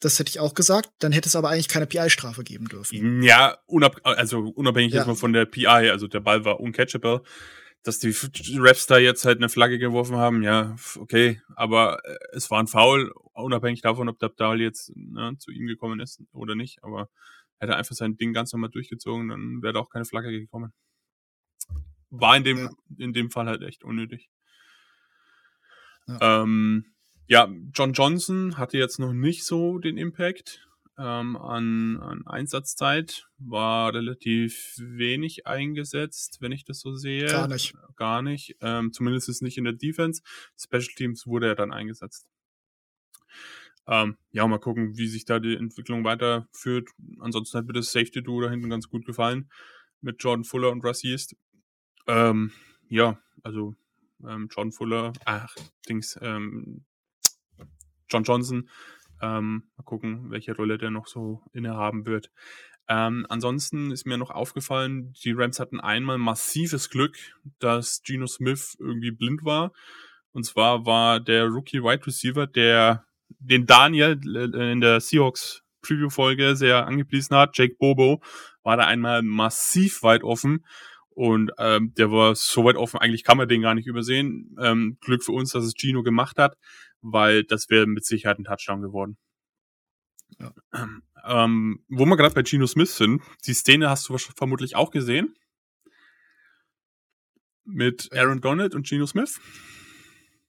das 0.00 0.18
hätte 0.18 0.30
ich 0.30 0.40
auch 0.40 0.54
gesagt. 0.54 0.90
Dann 1.00 1.12
hätte 1.12 1.28
es 1.28 1.36
aber 1.36 1.50
eigentlich 1.50 1.68
keine 1.68 1.86
PI-Strafe 1.86 2.44
geben 2.44 2.68
dürfen. 2.68 3.22
Ja, 3.22 3.58
unab 3.66 4.00
also 4.04 4.40
unabhängig 4.40 4.92
ja. 4.92 4.98
jetzt 4.98 5.06
mal 5.06 5.16
von 5.16 5.32
der 5.32 5.46
PI, 5.46 5.66
also 5.66 6.06
der 6.06 6.20
Ball 6.20 6.44
war 6.44 6.60
uncatchable. 6.60 7.22
Dass 7.84 8.00
die 8.00 8.14
Refs 8.58 8.86
da 8.86 8.98
jetzt 8.98 9.24
halt 9.24 9.38
eine 9.38 9.48
Flagge 9.48 9.78
geworfen 9.78 10.16
haben, 10.16 10.42
ja, 10.42 10.74
okay. 10.98 11.40
Aber 11.54 12.04
äh, 12.04 12.18
es 12.32 12.50
war 12.50 12.58
ein 12.58 12.66
Foul, 12.66 13.12
unabhängig 13.34 13.82
davon, 13.82 14.08
ob 14.08 14.18
der 14.18 14.30
Ball 14.30 14.60
jetzt 14.60 14.92
ne, 14.96 15.36
zu 15.38 15.52
ihm 15.52 15.66
gekommen 15.68 16.00
ist 16.00 16.20
oder 16.32 16.56
nicht. 16.56 16.82
Aber 16.82 17.08
hätte 17.60 17.76
einfach 17.76 17.94
sein 17.94 18.16
Ding 18.16 18.32
ganz 18.32 18.52
normal 18.52 18.70
durchgezogen, 18.70 19.28
dann 19.28 19.62
wäre 19.62 19.74
da 19.74 19.80
auch 19.80 19.90
keine 19.90 20.04
Flagge 20.04 20.30
gekommen. 20.30 20.72
War 22.10 22.36
in 22.36 22.44
dem, 22.44 22.58
ja. 22.58 22.70
in 22.98 23.12
dem 23.12 23.30
Fall 23.30 23.46
halt 23.46 23.62
echt 23.62 23.84
unnötig. 23.84 24.28
Ja. 26.06 26.42
Ähm, 26.42 26.86
ja, 27.28 27.48
John 27.74 27.92
Johnson 27.92 28.56
hatte 28.56 28.78
jetzt 28.78 28.98
noch 28.98 29.12
nicht 29.12 29.44
so 29.44 29.78
den 29.78 29.98
Impact 29.98 30.66
ähm, 30.98 31.36
an, 31.36 32.00
an 32.00 32.26
Einsatzzeit, 32.26 33.28
war 33.38 33.94
relativ 33.94 34.74
wenig 34.78 35.46
eingesetzt, 35.46 36.38
wenn 36.40 36.52
ich 36.52 36.64
das 36.64 36.80
so 36.80 36.96
sehe. 36.96 37.26
Gar 37.26 37.48
nicht. 37.48 37.74
Gar 37.96 38.22
nicht. 38.22 38.56
Ähm, 38.60 38.92
zumindest 38.92 39.28
ist 39.28 39.42
nicht 39.42 39.58
in 39.58 39.64
der 39.64 39.74
Defense. 39.74 40.22
Special 40.58 40.94
Teams 40.96 41.26
wurde 41.26 41.48
er 41.48 41.54
dann 41.54 41.72
eingesetzt. 41.72 42.26
Ähm, 43.86 44.16
ja, 44.32 44.46
mal 44.46 44.58
gucken, 44.58 44.96
wie 44.96 45.06
sich 45.06 45.24
da 45.24 45.38
die 45.38 45.54
Entwicklung 45.54 46.04
weiterführt. 46.04 46.88
Ansonsten 47.20 47.58
hat 47.58 47.66
mir 47.66 47.74
das 47.74 47.92
Safety 47.92 48.22
Duo 48.22 48.40
da 48.40 48.50
hinten 48.50 48.70
ganz 48.70 48.88
gut 48.88 49.06
gefallen 49.06 49.50
mit 50.00 50.22
Jordan 50.22 50.44
Fuller 50.44 50.70
und 50.70 50.84
Russ 50.84 51.04
East. 51.04 51.36
Ähm, 52.06 52.52
ja, 52.88 53.18
also 53.42 53.74
ähm, 54.26 54.48
Jordan 54.50 54.72
Fuller, 54.72 55.12
ach, 55.24 55.54
Dings, 55.88 56.18
ähm, 56.22 56.84
John 58.10 58.24
Johnson. 58.24 58.68
Ähm, 59.20 59.64
mal 59.76 59.84
gucken, 59.84 60.30
welche 60.30 60.54
Rolle 60.54 60.78
der 60.78 60.90
noch 60.90 61.06
so 61.06 61.42
innehaben 61.52 62.06
wird. 62.06 62.30
Ähm, 62.88 63.26
ansonsten 63.28 63.90
ist 63.90 64.06
mir 64.06 64.16
noch 64.16 64.30
aufgefallen, 64.30 65.12
die 65.24 65.32
Rams 65.32 65.60
hatten 65.60 65.78
einmal 65.78 66.16
massives 66.18 66.88
Glück, 66.88 67.16
dass 67.58 68.02
Geno 68.02 68.26
Smith 68.26 68.76
irgendwie 68.80 69.10
blind 69.10 69.44
war. 69.44 69.72
Und 70.32 70.44
zwar 70.44 70.86
war 70.86 71.20
der 71.20 71.46
Rookie 71.46 71.82
Wide 71.82 72.06
Receiver, 72.06 72.46
der 72.46 73.04
den 73.28 73.66
Daniel 73.66 74.18
äh, 74.34 74.72
in 74.72 74.80
der 74.80 75.00
Seahawks 75.00 75.62
Preview-Folge 75.82 76.56
sehr 76.56 76.86
angepriesen 76.86 77.36
hat, 77.36 77.56
Jake 77.56 77.76
Bobo, 77.78 78.22
war 78.62 78.76
da 78.76 78.86
einmal 78.86 79.22
massiv 79.22 80.02
weit 80.02 80.24
offen. 80.24 80.64
Und 81.10 81.50
ähm, 81.58 81.92
der 81.98 82.10
war 82.12 82.34
so 82.36 82.64
weit 82.64 82.76
offen, 82.76 83.00
eigentlich 83.00 83.24
kann 83.24 83.36
man 83.36 83.48
den 83.48 83.60
gar 83.60 83.74
nicht 83.74 83.86
übersehen. 83.86 84.56
Ähm, 84.60 84.98
Glück 85.00 85.24
für 85.24 85.32
uns, 85.32 85.50
dass 85.50 85.64
es 85.64 85.74
Gino 85.76 86.02
gemacht 86.02 86.38
hat 86.38 86.56
weil 87.00 87.44
das 87.44 87.68
wäre 87.68 87.86
mit 87.86 88.04
Sicherheit 88.04 88.38
ein 88.38 88.44
Touchdown 88.44 88.82
geworden. 88.82 89.18
Ja. 90.38 90.52
Ähm, 91.24 91.84
wo 91.88 92.06
wir 92.06 92.16
gerade 92.16 92.34
bei 92.34 92.42
Geno 92.42 92.66
Smith 92.66 92.96
sind, 92.96 93.20
die 93.44 93.52
Szene 93.52 93.90
hast 93.90 94.08
du 94.08 94.16
vermutlich 94.16 94.76
auch 94.76 94.90
gesehen. 94.90 95.34
Mit 97.64 98.10
Aaron 98.12 98.40
Donald 98.40 98.74
und 98.74 98.86
Geno 98.86 99.04
Smith. 99.04 99.38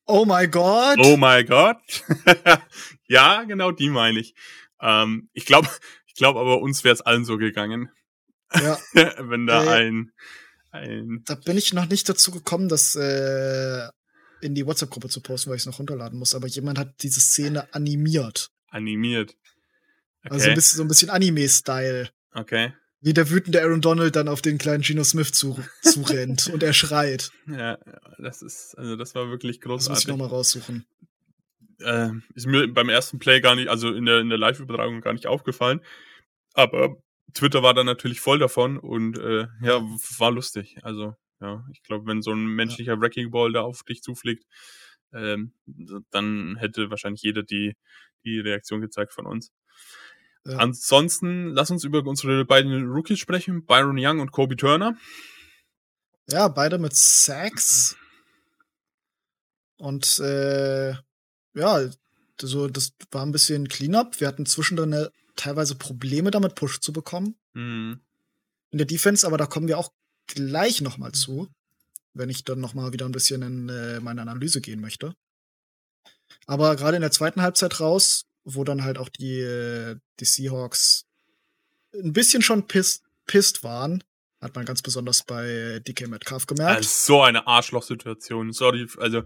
Oh 0.05 0.25
my 0.25 0.47
God. 0.47 0.97
Oh 0.99 1.17
my 1.17 1.43
God. 1.43 1.77
ja, 3.07 3.43
genau 3.43 3.71
die 3.71 3.89
meine 3.89 4.19
ich. 4.19 4.35
Ähm, 4.79 5.29
ich 5.33 5.45
glaube, 5.45 5.67
ich 6.05 6.13
glaube 6.13 6.39
aber 6.39 6.61
uns 6.61 6.83
wäre 6.83 6.93
es 6.93 7.01
allen 7.01 7.25
so 7.25 7.37
gegangen. 7.37 7.91
Ja. 8.53 8.77
Wenn 9.19 9.47
da 9.47 9.65
äh, 9.65 9.87
ein, 9.87 10.11
ein. 10.71 11.23
Da 11.25 11.35
bin 11.35 11.57
ich 11.57 11.73
noch 11.73 11.87
nicht 11.87 12.07
dazu 12.07 12.31
gekommen, 12.31 12.69
dass 12.69 12.95
äh, 12.95 13.89
in 14.41 14.55
die 14.55 14.65
WhatsApp-Gruppe 14.65 15.09
zu 15.09 15.21
posten, 15.21 15.49
weil 15.49 15.57
ich 15.57 15.63
es 15.63 15.65
noch 15.65 15.79
runterladen 15.79 16.17
muss. 16.17 16.35
Aber 16.35 16.47
jemand 16.47 16.79
hat 16.79 17.01
diese 17.01 17.19
Szene 17.19 17.73
animiert. 17.73 18.51
Animiert. 18.69 19.35
Okay. 20.23 20.33
Also 20.33 20.49
ein 20.49 20.55
bisschen, 20.55 20.77
so 20.77 20.83
ein 20.83 20.87
bisschen 20.87 21.09
Anime-Style. 21.09 22.09
Okay. 22.33 22.73
Wie 23.01 23.13
der 23.13 23.29
wütende 23.29 23.61
Aaron 23.61 23.81
Donald 23.81 24.15
dann 24.15 24.27
auf 24.27 24.41
den 24.41 24.57
kleinen 24.57 24.83
Geno 24.83 25.03
Smith 25.03 25.31
zu, 25.31 25.57
zu 25.81 26.01
rennt 26.09 26.47
und 26.47 26.63
er 26.63 26.73
schreit. 26.73 27.31
Ja, 27.47 27.77
das 28.17 28.41
ist, 28.41 28.77
also 28.77 28.95
das 28.95 29.15
war 29.15 29.29
wirklich 29.29 29.61
großartig. 29.61 29.87
Das 29.87 29.89
muss 29.89 30.01
ich 30.03 30.07
nochmal 30.07 30.27
raussuchen. 30.27 30.85
Äh, 31.79 32.09
ist 32.35 32.45
mir 32.45 32.67
beim 32.67 32.89
ersten 32.89 33.19
Play 33.19 33.39
gar 33.39 33.55
nicht, 33.55 33.69
also 33.69 33.93
in 33.93 34.05
der, 34.05 34.19
in 34.19 34.29
der 34.29 34.37
Live-Übertragung 34.37 34.99
gar 34.99 35.13
nicht 35.13 35.27
aufgefallen. 35.27 35.79
Aber 36.53 36.97
Twitter 37.33 37.63
war 37.63 37.73
dann 37.73 37.85
natürlich 37.85 38.19
voll 38.19 38.39
davon 38.39 38.77
und 38.77 39.17
äh, 39.17 39.47
ja, 39.61 39.81
war 40.17 40.31
lustig. 40.31 40.77
Also 40.81 41.15
ja, 41.41 41.65
ich 41.71 41.83
glaube, 41.83 42.05
wenn 42.07 42.21
so 42.21 42.31
ein 42.31 42.45
menschlicher 42.45 42.93
ja. 42.93 43.01
Wrecking 43.01 43.31
Ball 43.31 43.51
da 43.51 43.61
auf 43.61 43.83
dich 43.83 44.01
zufliegt, 44.01 44.45
ähm, 45.13 45.53
dann 46.11 46.57
hätte 46.57 46.89
wahrscheinlich 46.89 47.21
jeder 47.21 47.43
die, 47.43 47.75
die 48.23 48.39
Reaktion 48.39 48.81
gezeigt 48.81 49.13
von 49.13 49.25
uns. 49.25 49.51
Ja. 50.45 50.57
Ansonsten, 50.57 51.49
lass 51.49 51.71
uns 51.71 51.83
über 51.83 52.05
unsere 52.05 52.45
beiden 52.45 52.87
Rookies 52.87 53.19
sprechen, 53.19 53.65
Byron 53.65 53.97
Young 53.99 54.19
und 54.19 54.31
Kobe 54.31 54.55
Turner. 54.55 54.97
Ja, 56.29 56.47
beide 56.47 56.77
mit 56.77 56.95
Sacks. 56.95 57.97
Und 59.77 60.19
äh, 60.19 60.93
ja, 61.53 61.89
so, 62.41 62.67
das 62.67 62.93
war 63.11 63.25
ein 63.25 63.31
bisschen 63.31 63.67
Cleanup. 63.67 64.19
Wir 64.19 64.27
hatten 64.27 64.45
zwischendrin 64.45 65.07
teilweise 65.35 65.75
Probleme 65.75 66.31
damit, 66.31 66.55
Push 66.55 66.79
zu 66.79 66.93
bekommen. 66.93 67.35
Mhm. 67.53 68.01
In 68.71 68.77
der 68.77 68.87
Defense, 68.87 69.25
aber 69.25 69.37
da 69.37 69.45
kommen 69.45 69.67
wir 69.67 69.77
auch 69.77 69.91
gleich 70.29 70.81
noch 70.81 70.97
mal 70.97 71.11
zu, 71.11 71.47
wenn 72.13 72.29
ich 72.29 72.43
dann 72.43 72.59
noch 72.59 72.73
mal 72.73 72.93
wieder 72.93 73.05
ein 73.05 73.11
bisschen 73.11 73.41
in 73.41 73.69
äh, 73.69 73.99
meine 73.99 74.21
Analyse 74.21 74.61
gehen 74.61 74.81
möchte. 74.81 75.15
Aber 76.45 76.75
gerade 76.75 76.95
in 76.95 77.01
der 77.01 77.11
zweiten 77.11 77.41
Halbzeit 77.41 77.79
raus, 77.79 78.25
wo 78.43 78.63
dann 78.63 78.83
halt 78.83 78.97
auch 78.97 79.09
die, 79.09 79.39
äh, 79.39 79.97
die 80.19 80.25
Seahawks 80.25 81.05
ein 81.93 82.13
bisschen 82.13 82.41
schon 82.41 82.67
pisst, 82.67 83.03
pisst 83.25 83.63
waren, 83.63 84.03
hat 84.41 84.55
man 84.55 84.65
ganz 84.65 84.81
besonders 84.81 85.23
bei 85.23 85.81
DK 85.85 86.07
Metcalf 86.07 86.45
gemerkt. 86.45 86.77
Also 86.77 86.89
so 86.89 87.21
eine 87.21 87.45
Arschloch-Situation. 87.45 88.53
Sorry, 88.53 88.87
also 88.97 89.23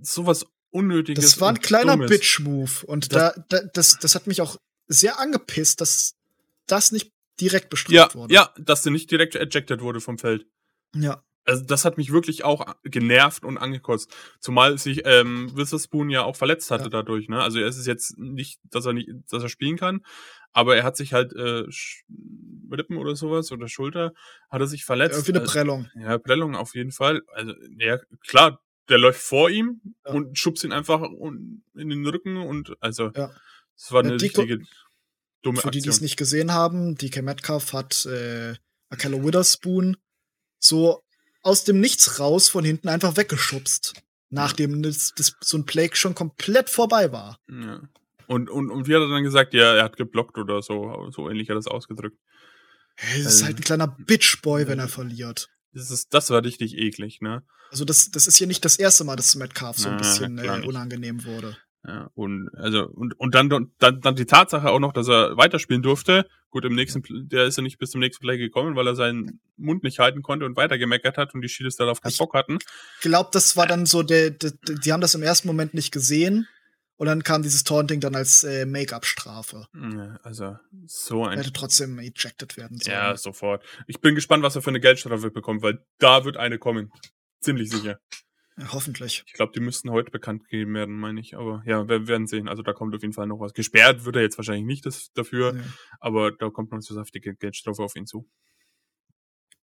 sowas 0.00 0.46
Unnötiges. 0.70 1.24
Das 1.24 1.40
war 1.40 1.50
ein 1.50 1.60
kleiner 1.60 1.98
Bitch-Move. 1.98 2.86
Und 2.86 3.12
das, 3.12 3.34
da, 3.34 3.44
da, 3.48 3.68
das, 3.74 3.98
das 3.98 4.14
hat 4.14 4.26
mich 4.26 4.40
auch 4.40 4.56
sehr 4.88 5.18
angepisst, 5.18 5.80
dass 5.80 6.14
das 6.66 6.92
nicht 6.92 7.12
direkt 7.42 7.68
bestraft 7.68 8.14
ja, 8.14 8.14
wurde. 8.14 8.34
Ja, 8.34 8.54
dass 8.58 8.82
der 8.82 8.92
nicht 8.92 9.10
direkt 9.10 9.34
ejected 9.34 9.80
wurde 9.80 10.00
vom 10.00 10.18
Feld. 10.18 10.46
Ja. 10.94 11.22
Also 11.44 11.64
das 11.64 11.84
hat 11.84 11.96
mich 11.96 12.12
wirklich 12.12 12.44
auch 12.44 12.64
genervt 12.84 13.44
und 13.44 13.58
angekotzt. 13.58 14.14
Zumal 14.38 14.78
sich 14.78 15.02
ähm, 15.04 15.50
Witherspoon 15.56 16.08
ja 16.08 16.22
auch 16.22 16.36
verletzt 16.36 16.70
hatte 16.70 16.84
ja. 16.84 16.90
dadurch. 16.90 17.28
Ne? 17.28 17.42
Also 17.42 17.58
es 17.58 17.76
ist 17.76 17.86
jetzt 17.86 18.16
nicht, 18.16 18.60
dass 18.70 18.86
er 18.86 18.92
nicht, 18.92 19.10
dass 19.28 19.42
er 19.42 19.48
spielen 19.48 19.76
kann, 19.76 20.02
aber 20.52 20.76
er 20.76 20.84
hat 20.84 20.96
sich 20.96 21.12
halt 21.12 21.32
äh, 21.32 21.64
Rippen 22.70 22.96
oder 22.96 23.16
sowas 23.16 23.50
oder 23.50 23.66
Schulter 23.66 24.12
hat 24.50 24.60
er 24.60 24.68
sich 24.68 24.84
verletzt. 24.84 25.16
Irgendwie 25.16 25.38
eine 25.40 25.46
Prellung. 25.46 25.88
Also, 25.94 26.08
ja, 26.08 26.18
Prellung 26.18 26.54
auf 26.54 26.76
jeden 26.76 26.92
Fall. 26.92 27.22
Also 27.34 27.54
ja 27.76 27.98
klar, 28.28 28.60
der 28.88 28.98
läuft 28.98 29.20
vor 29.20 29.50
ihm 29.50 29.80
ja. 30.06 30.12
und 30.12 30.38
schubst 30.38 30.62
ihn 30.62 30.72
einfach 30.72 31.02
in 31.02 31.62
den 31.74 32.06
Rücken 32.06 32.36
und 32.36 32.76
also 32.78 33.10
ja. 33.16 33.32
das 33.74 33.90
war 33.90 34.04
eine 34.04 34.20
richtige 34.20 34.60
Dumme 35.42 35.60
Für 35.60 35.70
die, 35.70 35.80
die 35.80 35.88
es 35.88 36.00
nicht 36.00 36.16
gesehen 36.16 36.52
haben, 36.52 36.96
DK 36.96 37.22
Metcalf 37.22 37.72
hat 37.72 38.06
äh, 38.06 38.54
Akello 38.88 39.24
Witherspoon 39.24 39.96
so 40.58 41.02
aus 41.42 41.64
dem 41.64 41.80
Nichts 41.80 42.20
raus 42.20 42.48
von 42.48 42.64
hinten 42.64 42.88
einfach 42.88 43.16
weggeschubst. 43.16 43.94
nachdem 44.30 44.82
das, 44.82 45.12
das, 45.14 45.36
so 45.42 45.58
ein 45.58 45.66
Play 45.66 45.90
schon 45.92 46.14
komplett 46.14 46.70
vorbei 46.70 47.12
war. 47.12 47.38
Ja. 47.50 47.82
Und, 48.26 48.48
und, 48.48 48.70
und 48.70 48.88
wie 48.88 48.94
hat 48.94 49.02
er 49.02 49.08
dann 49.08 49.24
gesagt, 49.24 49.52
ja, 49.52 49.74
er 49.74 49.84
hat 49.84 49.96
geblockt 49.96 50.38
oder 50.38 50.62
so, 50.62 51.10
so 51.10 51.28
ähnlich 51.28 51.48
hat 51.48 51.54
er 51.54 51.56
das 51.56 51.66
ausgedrückt. 51.66 52.16
Das 52.96 53.34
ist 53.34 53.44
halt 53.44 53.58
ein 53.58 53.64
kleiner 53.64 53.88
Bitchboy, 53.88 54.66
wenn 54.68 54.78
er 54.78 54.88
verliert. 54.88 55.48
Das, 55.72 55.90
ist, 55.90 56.14
das 56.14 56.30
war 56.30 56.44
richtig 56.44 56.76
eklig, 56.76 57.20
ne? 57.20 57.42
Also 57.70 57.84
das, 57.84 58.10
das 58.10 58.26
ist 58.26 58.38
ja 58.38 58.46
nicht 58.46 58.64
das 58.64 58.76
erste 58.76 59.04
Mal, 59.04 59.16
dass 59.16 59.34
Metcalf 59.34 59.78
so 59.78 59.88
ein 59.88 59.96
bisschen 59.96 60.38
äh, 60.38 60.62
unangenehm 60.66 61.24
wurde. 61.24 61.56
Ja, 61.84 62.10
und 62.14 62.48
also 62.54 62.86
und 62.86 63.18
und 63.18 63.34
dann 63.34 63.48
dann 63.48 64.00
dann 64.00 64.14
die 64.14 64.26
Tatsache 64.26 64.70
auch 64.70 64.78
noch, 64.78 64.92
dass 64.92 65.08
er 65.08 65.36
weiterspielen 65.36 65.82
durfte. 65.82 66.26
Gut, 66.50 66.64
im 66.64 66.74
nächsten 66.74 67.02
der 67.28 67.46
ist 67.46 67.56
ja 67.56 67.62
nicht 67.62 67.78
bis 67.78 67.90
zum 67.90 68.00
nächsten 68.00 68.22
Play 68.22 68.38
gekommen, 68.38 68.76
weil 68.76 68.86
er 68.86 68.94
seinen 68.94 69.40
Mund 69.56 69.82
nicht 69.82 69.98
halten 69.98 70.22
konnte 70.22 70.46
und 70.46 70.56
weitergemeckert 70.56 71.16
hat 71.16 71.34
und 71.34 71.42
die 71.42 71.48
Chiefs 71.48 71.76
darauf 71.76 72.00
keinen 72.00 72.16
Bock 72.16 72.34
hatten. 72.34 72.58
Ich 72.96 73.00
glaube, 73.00 73.30
das 73.32 73.56
war 73.56 73.66
dann 73.66 73.86
so 73.86 74.04
der, 74.04 74.30
der, 74.30 74.52
die 74.84 74.92
haben 74.92 75.00
das 75.00 75.16
im 75.16 75.22
ersten 75.22 75.48
Moment 75.48 75.74
nicht 75.74 75.92
gesehen 75.92 76.46
und 77.02 77.06
dann 77.06 77.24
kam 77.24 77.42
dieses 77.42 77.64
Taunting 77.64 77.98
dann 77.98 78.14
als 78.14 78.44
äh, 78.44 78.64
Make-up-Strafe. 78.64 79.66
Ja, 79.74 80.20
also 80.22 80.56
so 80.86 81.24
ein. 81.24 81.32
Er 81.32 81.38
hätte 81.38 81.52
trotzdem 81.52 81.98
ejected 81.98 82.56
werden 82.56 82.78
sollen. 82.78 82.96
Ja, 82.96 83.16
sofort. 83.16 83.64
Ich 83.88 84.00
bin 84.00 84.14
gespannt, 84.14 84.44
was 84.44 84.54
er 84.54 84.62
für 84.62 84.70
eine 84.70 84.78
Geldstrafe 84.78 85.32
bekommt, 85.32 85.62
weil 85.62 85.84
da 85.98 86.24
wird 86.24 86.36
eine 86.36 86.58
kommen. 86.58 86.92
Ziemlich 87.40 87.70
sicher. 87.70 87.98
Hoffentlich. 88.68 89.24
Ich 89.26 89.32
glaube, 89.32 89.52
die 89.54 89.60
müssten 89.60 89.90
heute 89.90 90.10
bekannt 90.10 90.44
gegeben 90.44 90.74
werden, 90.74 90.94
meine 90.94 91.20
ich. 91.20 91.36
Aber 91.36 91.62
ja, 91.66 91.88
wir 91.88 92.06
werden 92.06 92.26
sehen. 92.26 92.48
Also 92.48 92.62
da 92.62 92.72
kommt 92.72 92.94
auf 92.94 93.02
jeden 93.02 93.14
Fall 93.14 93.26
noch 93.26 93.40
was. 93.40 93.54
Gesperrt 93.54 94.04
wird 94.04 94.16
er 94.16 94.22
jetzt 94.22 94.36
wahrscheinlich 94.36 94.66
nicht 94.66 94.84
das, 94.84 95.10
dafür, 95.14 95.54
ja. 95.54 95.62
aber 96.00 96.32
da 96.32 96.50
kommt 96.50 96.70
noch 96.70 96.80
so 96.80 96.94
saftige 96.94 97.34
Geldstrafe 97.34 97.82
auf 97.82 97.96
ihn 97.96 98.06
zu. 98.06 98.28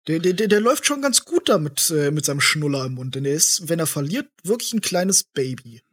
Der, 0.07 0.19
der, 0.19 0.33
der, 0.33 0.47
der 0.47 0.59
läuft 0.59 0.85
schon 0.85 1.01
ganz 1.03 1.23
gut 1.23 1.49
da 1.49 1.59
mit, 1.59 1.91
äh, 1.91 2.09
mit 2.09 2.25
seinem 2.25 2.41
Schnuller 2.41 2.85
im 2.85 2.95
Mund. 2.95 3.13
Denn 3.13 3.25
er 3.25 3.33
ist, 3.33 3.69
wenn 3.69 3.79
er 3.79 3.85
verliert, 3.85 4.27
wirklich 4.43 4.73
ein 4.73 4.81
kleines 4.81 5.23
Baby. 5.23 5.83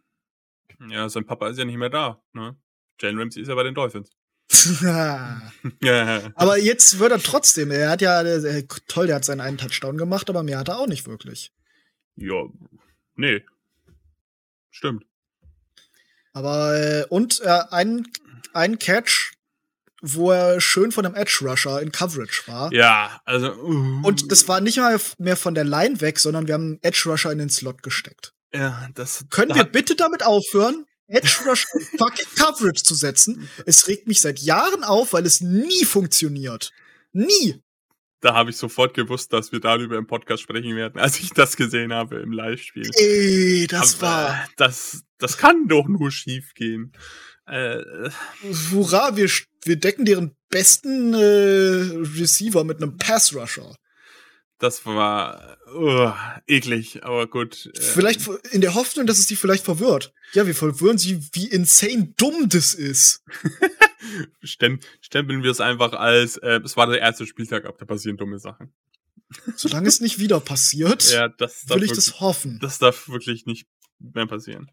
Ja, 0.89 1.09
sein 1.09 1.27
Papa 1.27 1.49
ist 1.49 1.59
ja 1.59 1.65
nicht 1.67 1.77
mehr 1.77 1.91
da. 1.91 2.23
Ne? 2.33 2.57
Jalen 3.01 3.19
Ramsey 3.19 3.43
ist 3.43 3.49
ja 3.49 3.55
bei 3.55 3.63
den 3.63 3.75
Dolphins. 3.75 4.11
ja. 4.81 5.53
Aber 6.35 6.59
jetzt 6.59 6.99
wird 6.99 7.13
er 7.13 7.19
trotzdem. 7.19 7.71
Er 7.71 7.91
hat 7.91 8.01
ja, 8.01 8.23
äh, 8.23 8.67
toll, 8.89 9.07
der 9.07 9.17
hat 9.17 9.25
seinen 9.27 9.41
einen 9.41 9.59
Touchdown 9.59 9.99
gemacht, 9.99 10.31
aber 10.31 10.43
mehr 10.43 10.59
hat 10.59 10.69
er 10.69 10.79
auch 10.79 10.87
nicht 10.87 11.07
wirklich. 11.07 11.53
Ja, 12.15 12.45
Nee. 13.17 13.45
Stimmt. 14.71 15.05
Aber, 16.33 16.77
äh, 16.77 17.07
und 17.09 17.41
äh, 17.41 17.63
ein, 17.71 18.07
ein 18.53 18.79
Catch, 18.79 19.33
wo 20.03 20.31
er 20.31 20.61
schön 20.61 20.93
von 20.93 21.07
einem 21.07 21.15
Edge 21.15 21.39
Rusher 21.43 21.81
in 21.81 21.93
Coverage 21.93 22.43
war. 22.47 22.73
Ja, 22.73 23.21
also. 23.25 23.55
Uh. 23.55 24.03
Und 24.03 24.31
das 24.31 24.47
war 24.47 24.61
nicht 24.61 24.77
mal 24.77 25.01
mehr 25.19 25.37
von 25.37 25.55
der 25.55 25.65
Line 25.65 26.01
weg, 26.03 26.19
sondern 26.19 26.47
wir 26.47 26.55
haben 26.55 26.65
einen 26.65 26.83
Edge 26.83 27.05
Rusher 27.07 27.33
in 27.33 27.39
den 27.39 27.49
Slot 27.49 27.83
gesteckt. 27.83 28.35
Ja, 28.53 28.89
das. 28.95 29.25
Können 29.31 29.51
da 29.51 29.57
wir 29.57 29.65
bitte 29.65 29.97
damit 29.97 30.23
aufhören, 30.25 30.85
Edge 31.07 31.39
Rusher 31.47 31.69
in 31.75 31.99
fucking 31.99 32.27
Coverage 32.37 32.83
zu 32.83 32.95
setzen? 32.95 33.49
Es 33.65 33.89
regt 33.89 34.07
mich 34.07 34.21
seit 34.21 34.39
Jahren 34.39 34.85
auf, 34.85 35.15
weil 35.15 35.25
es 35.25 35.41
nie 35.41 35.85
funktioniert. 35.85 36.71
Nie 37.13 37.63
da 38.21 38.35
habe 38.35 38.51
ich 38.51 38.57
sofort 38.57 38.95
gewusst, 38.95 39.33
dass 39.33 39.53
wir 39.53 39.61
darüber 39.61 39.97
im 39.97 40.07
Podcast 40.07 40.43
sprechen 40.43 40.75
werden, 40.77 41.01
als 41.01 41.21
ich 41.21 41.31
das 41.31 41.57
gesehen 41.57 41.93
habe 41.93 42.17
im 42.17 42.33
Live-Spiel. 42.33 42.91
Ey, 42.95 43.67
das 43.67 43.97
Aber, 43.97 44.03
war. 44.03 44.49
Das, 44.57 45.05
das 45.19 45.39
kann 45.39 45.69
doch 45.69 45.87
nur 45.87 46.11
schief 46.11 46.55
gehen. 46.55 46.93
Äh, 47.47 47.83
Hurra, 48.71 49.17
wir, 49.17 49.31
wir 49.65 49.77
decken 49.77 50.05
deren 50.05 50.37
besten 50.49 51.15
äh, 51.15 52.19
Receiver 52.19 52.65
mit 52.65 52.83
einem 52.83 52.97
Pass-Rusher. 52.97 53.75
Das 54.59 54.87
war 54.87 55.59
uh, 55.75 56.13
eklig, 56.47 57.05
aber 57.05 57.27
gut. 57.27 57.71
Äh, 57.75 57.81
vielleicht 57.81 58.27
in 58.53 58.63
der 58.63 58.75
Hoffnung, 58.75 59.07
dass 59.07 59.19
es 59.19 59.27
die 59.27 59.37
vielleicht 59.37 59.65
verwirrt. 59.65 60.15
Ja, 60.33 60.47
wir 60.47 60.55
verwirren 60.55 60.97
sie, 60.97 61.23
wie 61.33 61.47
insane 61.47 62.15
dumm 62.17 62.49
das 62.49 62.73
ist. 62.73 63.23
Stempeln 64.43 65.43
wir 65.43 65.51
es 65.51 65.61
einfach 65.61 65.93
als, 65.93 66.39
äh, 66.39 66.61
es 66.65 66.77
war 66.77 66.87
der 66.87 67.01
erste 67.01 67.27
Spieltag 67.27 67.67
ab, 67.67 67.77
da 67.79 67.85
passieren 67.85 68.17
dumme 68.17 68.39
Sachen. 68.39 68.73
Solange 69.57 69.89
es 69.89 70.01
nicht 70.01 70.19
wieder 70.19 70.41
passiert, 70.41 71.11
ja, 71.11 71.29
das 71.29 71.69
will 71.69 71.83
ich 71.83 71.91
wirklich, 71.91 72.07
das 72.07 72.21
hoffen. 72.21 72.59
Das 72.61 72.79
darf 72.79 73.09
wirklich 73.09 73.45
nicht 73.45 73.67
mehr 73.99 74.27
passieren. 74.27 74.71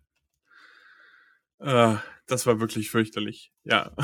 Äh, 1.60 1.96
das 2.28 2.46
war 2.46 2.60
wirklich 2.60 2.90
fürchterlich. 2.90 3.52
Ja. 3.64 3.96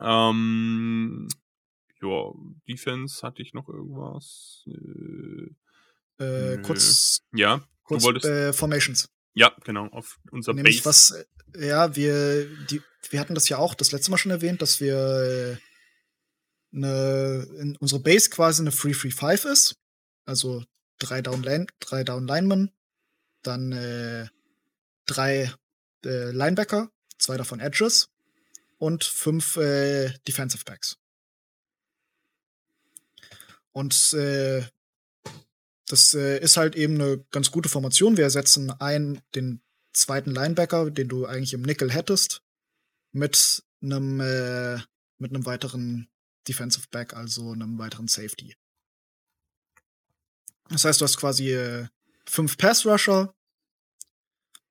ja. 0.00 0.30
ähm, 0.30 1.28
ja, 2.04 2.32
Defense 2.68 3.22
hatte 3.22 3.42
ich 3.42 3.54
noch 3.54 3.68
irgendwas. 3.68 4.64
Äh, 6.18 6.24
äh, 6.24 6.62
kurz. 6.62 7.22
Ja, 7.32 7.66
kurz, 7.82 8.02
du 8.02 8.06
wolltest. 8.06 8.26
Äh, 8.26 8.52
Formations. 8.52 9.08
Ja, 9.34 9.54
genau, 9.64 9.88
auf 9.88 10.18
unser 10.30 10.54
Nämlich 10.54 10.82
Base. 10.82 11.14
was, 11.14 11.26
äh, 11.56 11.68
ja, 11.68 11.96
wir, 11.96 12.46
die, 12.66 12.80
wir 13.10 13.20
hatten 13.20 13.34
das 13.34 13.48
ja 13.48 13.58
auch 13.58 13.74
das 13.74 13.92
letzte 13.92 14.10
Mal 14.10 14.18
schon 14.18 14.30
erwähnt, 14.30 14.62
dass 14.62 14.80
wir 14.80 15.58
eine, 16.72 17.46
äh, 17.50 17.60
in 17.60 17.76
unsere 17.76 18.00
Base 18.00 18.30
quasi 18.30 18.62
eine 18.62 18.72
Free 18.72 18.94
Free 18.94 19.10
5 19.10 19.44
ist. 19.46 19.76
Also 20.24 20.64
drei 20.98 21.20
Down, 21.20 21.42
Line, 21.42 21.66
drei 21.80 22.04
Down 22.04 22.26
Linemen, 22.26 22.70
dann 23.42 23.72
äh, 23.72 24.28
drei 25.06 25.52
äh, 26.04 26.30
Linebacker, 26.30 26.90
zwei 27.18 27.36
davon 27.36 27.60
Edges 27.60 28.08
und 28.78 29.04
fünf 29.04 29.56
äh, 29.56 30.12
Defensive 30.26 30.64
Backs. 30.64 30.98
Und 33.74 34.12
äh, 34.12 34.62
das 35.86 36.14
äh, 36.14 36.38
ist 36.38 36.56
halt 36.56 36.76
eben 36.76 36.94
eine 36.94 37.24
ganz 37.30 37.50
gute 37.50 37.68
Formation. 37.68 38.16
Wir 38.16 38.24
ersetzen 38.24 38.70
einen, 38.70 39.20
den 39.34 39.62
zweiten 39.92 40.30
Linebacker, 40.30 40.90
den 40.90 41.08
du 41.08 41.26
eigentlich 41.26 41.54
im 41.54 41.62
Nickel 41.62 41.92
hättest, 41.92 42.42
mit 43.12 43.64
einem 43.82 44.20
äh, 44.20 44.80
mit 45.18 45.32
einem 45.32 45.46
weiteren 45.46 46.08
Defensive 46.48 46.88
Back, 46.90 47.14
also 47.14 47.52
einem 47.52 47.78
weiteren 47.78 48.08
Safety. 48.08 48.56
Das 50.68 50.84
heißt, 50.84 51.00
du 51.00 51.04
hast 51.04 51.16
quasi 51.16 51.52
äh, 51.52 51.88
fünf 52.26 52.56
Pass 52.56 52.86
Rusher, 52.86 53.34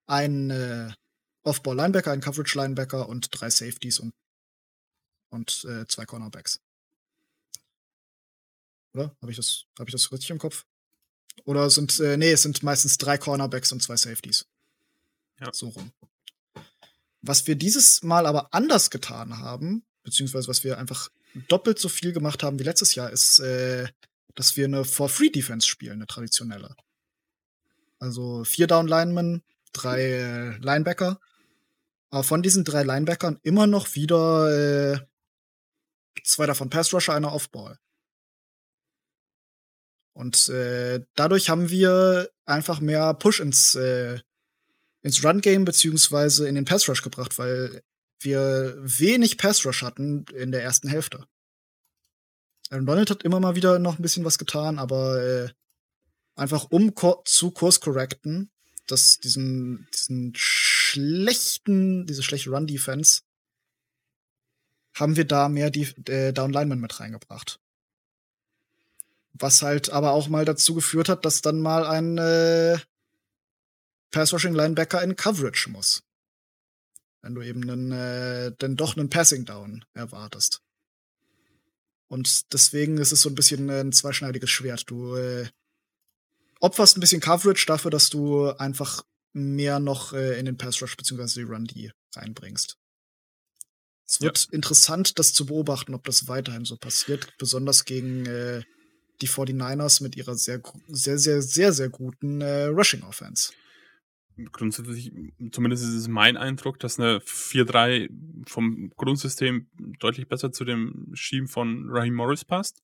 einen 0.08 0.50
äh, 0.50 0.92
Off-Ball 1.44 1.76
Linebacker, 1.76 2.12
einen 2.12 2.22
Coverage 2.22 2.58
Linebacker 2.58 3.08
und 3.08 3.30
drei 3.32 3.50
Safeties 3.50 4.00
und 4.00 4.14
und 5.30 5.66
äh, 5.66 5.88
zwei 5.88 6.06
Cornerbacks. 6.06 6.62
Oder? 8.94 9.16
Habe 9.22 9.32
ich 9.32 9.38
das, 9.38 9.66
habe 9.80 9.90
ich 9.90 9.94
das 9.94 10.12
richtig 10.12 10.30
im 10.30 10.40
Kopf? 10.40 10.66
Oder 11.46 11.70
sind, 11.70 12.00
äh, 12.00 12.18
nee, 12.18 12.32
es 12.32 12.44
sind 12.44 12.64
meistens 12.64 12.98
drei 12.98 13.18
Cornerbacks 13.18 13.72
und 13.72 13.82
zwei 13.82 13.98
Safeties. 13.98 14.46
Ja. 15.40 15.50
So 15.52 15.70
rum. 15.70 15.92
Was 17.22 17.48
wir 17.48 17.56
dieses 17.56 18.04
Mal 18.04 18.26
aber 18.26 18.54
anders 18.54 18.90
getan 18.90 19.40
haben, 19.40 19.86
beziehungsweise 20.04 20.48
was 20.48 20.64
wir 20.64 20.78
einfach 20.78 21.10
doppelt 21.48 21.80
so 21.80 21.90
viel 21.90 22.14
gemacht 22.14 22.44
haben 22.44 22.60
wie 22.60 22.64
letztes 22.64 22.96
Jahr, 22.96 23.10
ist, 23.10 23.40
äh, 23.40 23.88
dass 24.36 24.58
wir 24.58 24.66
eine 24.66 24.86
For-Free-Defense 24.86 25.68
spielen, 25.68 25.94
eine 25.94 26.08
traditionelle. 26.08 26.76
Also 28.00 28.44
vier 28.44 28.68
Down-Linemen, 28.68 29.44
drei 29.72 30.02
äh, 30.02 30.58
Linebacker. 30.58 31.20
Aber 32.10 32.24
von 32.24 32.44
diesen 32.44 32.64
drei 32.64 32.84
Linebackern 32.84 33.40
immer 33.42 33.66
noch 33.66 33.96
wieder 33.96 34.94
äh, 34.94 35.00
zwei 36.24 36.46
davon 36.46 36.70
Pass-Rusher, 36.70 37.14
einer 37.14 37.34
Off-Ball. 37.34 37.80
Und 40.14 40.50
äh, 40.50 41.02
dadurch 41.16 41.50
haben 41.50 41.70
wir 41.70 42.30
einfach 42.46 42.80
mehr 42.80 43.14
Push 43.16 43.40
ins, 43.40 43.76
äh, 43.76 44.20
ins 45.02 45.24
Run-Game 45.24 45.66
beziehungsweise 45.66 46.48
in 46.48 46.56
den 46.56 46.66
Pass-Rush 46.66 47.02
gebracht, 47.02 47.38
weil 47.38 47.84
wir 48.20 48.78
wenig 48.80 49.38
Pass-Rush 49.38 49.82
hatten 49.82 50.26
in 50.34 50.52
der 50.52 50.64
ersten 50.64 50.88
Hälfte. 50.88 51.26
Aaron 52.70 52.86
Donald 52.86 53.10
hat 53.10 53.24
immer 53.24 53.40
mal 53.40 53.56
wieder 53.56 53.80
noch 53.80 53.98
ein 53.98 54.02
bisschen 54.02 54.26
was 54.26 54.38
getan, 54.38 54.80
aber 54.80 55.22
äh, 55.22 55.50
einfach 56.36 56.68
um 56.70 56.96
ko 56.96 57.22
zu 57.26 57.52
Kurs 57.52 57.80
correcten, 57.80 58.52
dass 58.88 59.20
diesen, 59.20 59.88
diesen 59.94 60.34
schlechten, 60.36 62.06
diese 62.06 62.24
schlechte 62.24 62.52
Run-Defense 62.52 63.22
haben 64.96 65.16
wir 65.16 65.26
da 65.26 65.50
mehr 65.50 65.70
die 65.72 65.88
äh, 66.10 66.34
Down 66.34 66.54
Linemen 66.54 66.80
mit 66.80 67.00
reingebracht. 67.00 67.60
Was 69.34 69.62
halt 69.62 69.90
aber 69.90 70.12
auch 70.12 70.28
mal 70.28 70.46
dazu 70.46 70.76
geführt 70.76 71.10
hat, 71.10 71.26
dass 71.26 71.42
dann 71.42 71.60
mal 71.60 71.86
ein 71.86 72.18
äh, 72.18 72.78
Pass-Rushing-Linebacker 74.12 75.02
in 75.02 75.16
Coverage 75.16 75.70
muss. 75.70 76.04
Wenn 77.22 77.36
du 77.36 77.42
eben 77.42 77.64
einen, 77.64 77.92
äh, 77.92 78.52
denn 78.52 78.76
doch 78.76 78.96
einen 78.96 79.10
Passing-Down 79.10 79.86
erwartest. 79.94 80.62
Und 82.08 82.54
deswegen 82.54 82.98
ist 82.98 83.12
es 83.12 83.22
so 83.22 83.30
ein 83.30 83.36
bisschen 83.36 83.70
ein 83.70 83.92
zweischneidiges 83.92 84.50
Schwert. 84.50 84.84
Du 84.88 85.16
äh, 85.16 85.48
opferst 86.60 86.96
ein 86.96 87.00
bisschen 87.00 87.22
Coverage 87.22 87.66
dafür, 87.66 87.90
dass 87.90 88.10
du 88.10 88.50
einfach 88.50 89.04
mehr 89.34 89.80
noch 89.80 90.14
äh, 90.14 90.38
in 90.40 90.46
den 90.46 90.58
Pass-Rush 90.58 90.96
bzw. 90.96 91.42
die 91.42 91.42
Run-D 91.42 91.92
reinbringst. 92.16 92.78
Es 94.08 94.22
wird 94.22 94.46
ja. 94.46 94.54
interessant, 94.54 95.18
das 95.18 95.34
zu 95.34 95.48
beobachten, 95.48 95.96
ob 95.96 96.04
das 96.04 96.28
weiterhin 96.28 96.66
so 96.66 96.78
passiert, 96.78 97.34
besonders 97.40 97.86
gegen 97.86 98.26
äh, 98.28 98.62
die 99.22 99.28
49ers 99.28 100.04
mit 100.04 100.16
ihrer 100.16 100.36
sehr, 100.36 100.62
sehr, 100.88 101.18
sehr, 101.18 101.42
sehr, 101.42 101.74
sehr 101.74 101.90
guten 101.90 102.42
äh, 102.42 102.66
Rushing 102.66 103.04
Offense. 103.04 103.54
grundsätzlich, 104.52 105.12
zumindest 105.52 105.84
ist 105.84 105.94
es 105.94 106.08
mein 106.08 106.38
Eindruck, 106.38 106.80
dass 106.80 107.00
eine 107.00 107.20
4-3 107.20 108.10
vom 108.48 108.92
Grundsystem 108.98 109.68
deutlich 110.00 110.28
besser 110.28 110.52
zu 110.52 110.66
dem 110.66 111.12
Scheme 111.14 111.48
von 111.48 111.90
Raheem 111.90 112.16
Morris 112.16 112.44
passt. 112.44 112.84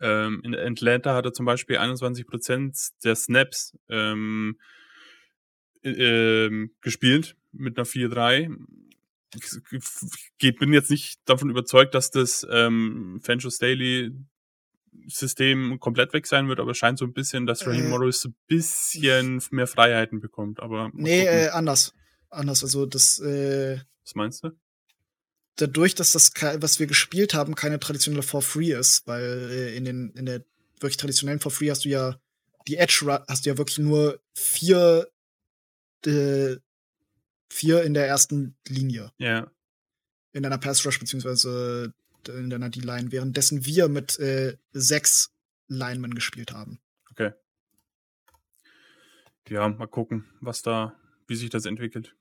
Ähm, 0.00 0.40
in 0.44 0.54
Atlanta 0.54 1.14
hat 1.14 1.24
er 1.24 1.32
zum 1.32 1.46
Beispiel 1.46 1.78
21% 1.78 2.92
der 3.04 3.14
Snaps 3.14 3.76
ähm, 3.88 4.58
äh, 5.82 6.50
gespielt 6.80 7.36
mit 7.52 7.78
einer 7.78 7.86
4-3. 7.86 8.56
Ich 10.38 10.56
bin 10.56 10.72
jetzt 10.72 10.90
nicht 10.90 11.20
davon 11.24 11.50
überzeugt, 11.50 11.94
dass 11.94 12.10
das 12.10 12.46
ähm, 12.50 13.20
Fancho 13.22 13.50
Staley 13.50 14.12
System 15.08 15.78
komplett 15.80 16.12
weg 16.12 16.26
sein 16.26 16.48
wird, 16.48 16.60
aber 16.60 16.72
es 16.72 16.78
scheint 16.78 16.98
so 16.98 17.04
ein 17.04 17.12
bisschen, 17.12 17.46
dass 17.46 17.66
Raheem 17.66 17.86
äh, 17.86 17.88
Morris 17.88 18.24
ein 18.24 18.34
bisschen 18.46 19.42
mehr 19.50 19.66
Freiheiten 19.66 20.20
bekommt. 20.20 20.60
Aber 20.60 20.90
nee, 20.94 21.24
äh, 21.24 21.48
anders. 21.48 21.94
Anders. 22.30 22.62
Also 22.62 22.86
das. 22.86 23.18
Äh, 23.20 23.78
Was 24.04 24.14
meinst 24.14 24.44
du? 24.44 24.50
Dadurch, 25.56 25.94
dass 25.94 26.12
das, 26.12 26.32
was 26.58 26.80
wir 26.80 26.86
gespielt 26.86 27.32
haben, 27.34 27.54
keine 27.54 27.78
traditionelle 27.78 28.24
For 28.24 28.42
Free 28.42 28.72
ist, 28.72 29.06
weil 29.06 29.50
äh, 29.50 29.76
in 29.76 29.84
den 29.84 30.10
in 30.10 30.26
der 30.26 30.44
wirklich 30.80 30.96
traditionellen 30.96 31.40
For 31.40 31.52
Free 31.52 31.70
hast 31.70 31.84
du 31.84 31.88
ja 31.88 32.16
die 32.66 32.76
Edge 32.76 33.06
hast 33.28 33.44
du 33.44 33.50
ja 33.50 33.58
wirklich 33.58 33.78
nur 33.78 34.20
vier 34.34 35.08
äh, 36.06 36.56
vier 37.48 37.82
in 37.84 37.94
der 37.94 38.06
ersten 38.06 38.56
Linie. 38.66 39.12
Ja. 39.18 39.50
In 40.32 40.42
deiner 40.42 40.58
Pass 40.58 40.84
Rush 40.84 40.98
beziehungsweise 40.98 41.92
in 42.28 42.50
deiner 42.50 42.70
D-Line, 42.70 43.12
währenddessen 43.12 43.64
wir 43.64 43.88
mit 43.88 44.18
äh, 44.18 44.56
sechs 44.72 45.34
Linemen 45.68 46.14
gespielt 46.14 46.52
haben. 46.52 46.80
Okay. 47.10 47.32
Ja, 49.48 49.68
mal 49.68 49.86
gucken, 49.86 50.24
was 50.40 50.62
da, 50.62 50.96
wie 51.26 51.36
sich 51.36 51.50
das 51.50 51.66
entwickelt. 51.66 52.16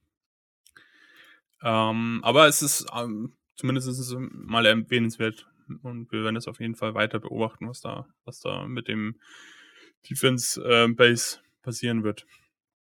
Ähm, 1.62 2.20
aber 2.24 2.48
es 2.48 2.62
ist, 2.62 2.86
ähm, 2.94 3.38
zumindest 3.56 3.88
ist 3.88 4.00
es 4.00 4.14
mal 4.18 4.66
erwähnenswert 4.66 5.48
und 5.82 6.12
wir 6.12 6.24
werden 6.24 6.36
es 6.36 6.48
auf 6.48 6.60
jeden 6.60 6.76
Fall 6.76 6.94
weiter 6.94 7.20
beobachten, 7.20 7.70
was 7.70 7.80
da, 7.80 8.08
was 8.26 8.42
da 8.42 8.68
mit 8.68 8.90
dem 8.90 9.20
Defense 10.10 10.62
äh, 10.62 10.88
Base 10.90 11.40
passieren 11.62 12.04
wird. 12.04 12.26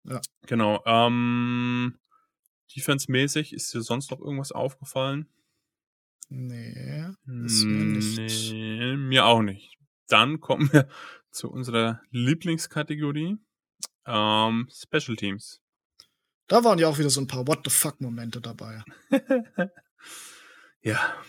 Ja. 0.06 0.22
Genau. 0.48 0.82
Ähm, 0.86 2.00
Defense-mäßig 2.76 3.54
ist 3.54 3.74
dir 3.74 3.82
sonst 3.82 4.12
noch 4.12 4.22
irgendwas 4.22 4.52
aufgefallen? 4.52 5.28
Nee, 6.34 7.10
ist 7.44 7.66
mir 7.66 7.84
nicht. 7.84 8.54
Nee, 8.54 8.96
mir 8.96 9.26
auch 9.26 9.42
nicht. 9.42 9.78
Dann 10.08 10.40
kommen 10.40 10.72
wir 10.72 10.88
zu 11.32 11.52
unserer 11.52 12.02
Lieblingskategorie. 12.12 13.38
Ähm, 14.06 14.70
Special 14.72 15.18
Teams. 15.18 15.62
Da 16.48 16.64
waren 16.64 16.80
ja 16.80 16.88
auch 16.88 16.98
wieder 16.98 17.10
so 17.10 17.20
ein 17.20 17.28
paar 17.28 17.46
What 17.48 17.62
the 17.66 17.70
fuck-Momente 17.70 18.40
dabei. 18.40 18.82
ja, 20.82 21.22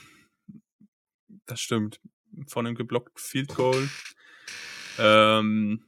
das 1.46 1.60
stimmt. 1.60 2.00
Von 2.46 2.68
einem 2.68 2.76
geblockten 2.76 3.20
Field 3.20 3.56
Goal, 3.56 3.88
ähm, 5.00 5.84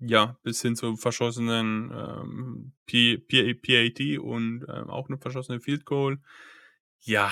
ja, 0.00 0.36
bis 0.42 0.60
hin 0.60 0.74
zu 0.74 0.96
verschossenen 0.96 1.92
ähm, 1.92 2.72
PAT 2.86 4.18
und 4.18 4.66
ähm, 4.68 4.90
auch 4.90 5.08
eine 5.08 5.18
verschossene 5.18 5.60
Field 5.60 5.84
Goal. 5.84 6.18
Ja. 7.04 7.30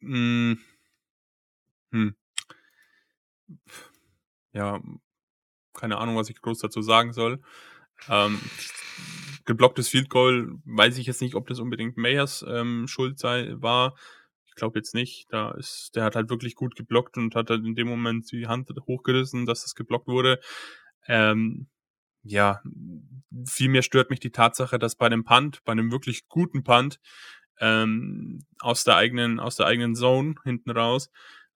Mh, 0.00 0.56
hm. 1.92 2.08
Ja, 4.52 4.80
keine 5.74 5.98
Ahnung, 5.98 6.16
was 6.16 6.30
ich 6.30 6.40
groß 6.40 6.58
dazu 6.60 6.82
sagen 6.82 7.12
soll. 7.12 7.40
Ähm, 8.08 8.40
geblocktes 9.44 9.88
Field 9.88 10.10
Goal, 10.10 10.58
weiß 10.64 10.98
ich 10.98 11.06
jetzt 11.06 11.20
nicht, 11.22 11.34
ob 11.34 11.48
das 11.48 11.58
unbedingt 11.60 11.96
Mayers 11.96 12.44
ähm, 12.48 12.86
Schuld 12.88 13.18
sei, 13.18 13.52
war. 13.56 13.96
Ich 14.46 14.54
glaube 14.54 14.78
jetzt 14.78 14.94
nicht. 14.94 15.32
Da 15.32 15.52
ist, 15.52 15.92
der 15.96 16.04
hat 16.04 16.16
halt 16.16 16.30
wirklich 16.30 16.54
gut 16.54 16.76
geblockt 16.76 17.16
und 17.16 17.34
hat 17.34 17.50
halt 17.50 17.64
in 17.64 17.74
dem 17.74 17.88
Moment 17.88 18.30
die 18.32 18.46
Hand 18.48 18.70
hochgerissen, 18.86 19.46
dass 19.46 19.62
das 19.62 19.74
geblockt 19.74 20.08
wurde. 20.08 20.40
Ähm, 21.06 21.68
ja, 22.24 22.62
vielmehr 23.46 23.82
stört 23.82 24.10
mich 24.10 24.20
die 24.20 24.32
Tatsache, 24.32 24.78
dass 24.78 24.96
bei 24.96 25.06
einem 25.06 25.24
Punt, 25.24 25.64
bei 25.64 25.72
einem 25.72 25.92
wirklich 25.92 26.28
guten 26.28 26.64
Punt, 26.64 27.00
ähm, 27.62 28.44
aus 28.58 28.82
der 28.82 28.96
eigenen, 28.96 29.38
aus 29.38 29.56
der 29.56 29.66
eigenen 29.66 29.94
Zone 29.94 30.34
hinten 30.42 30.70
raus. 30.70 31.10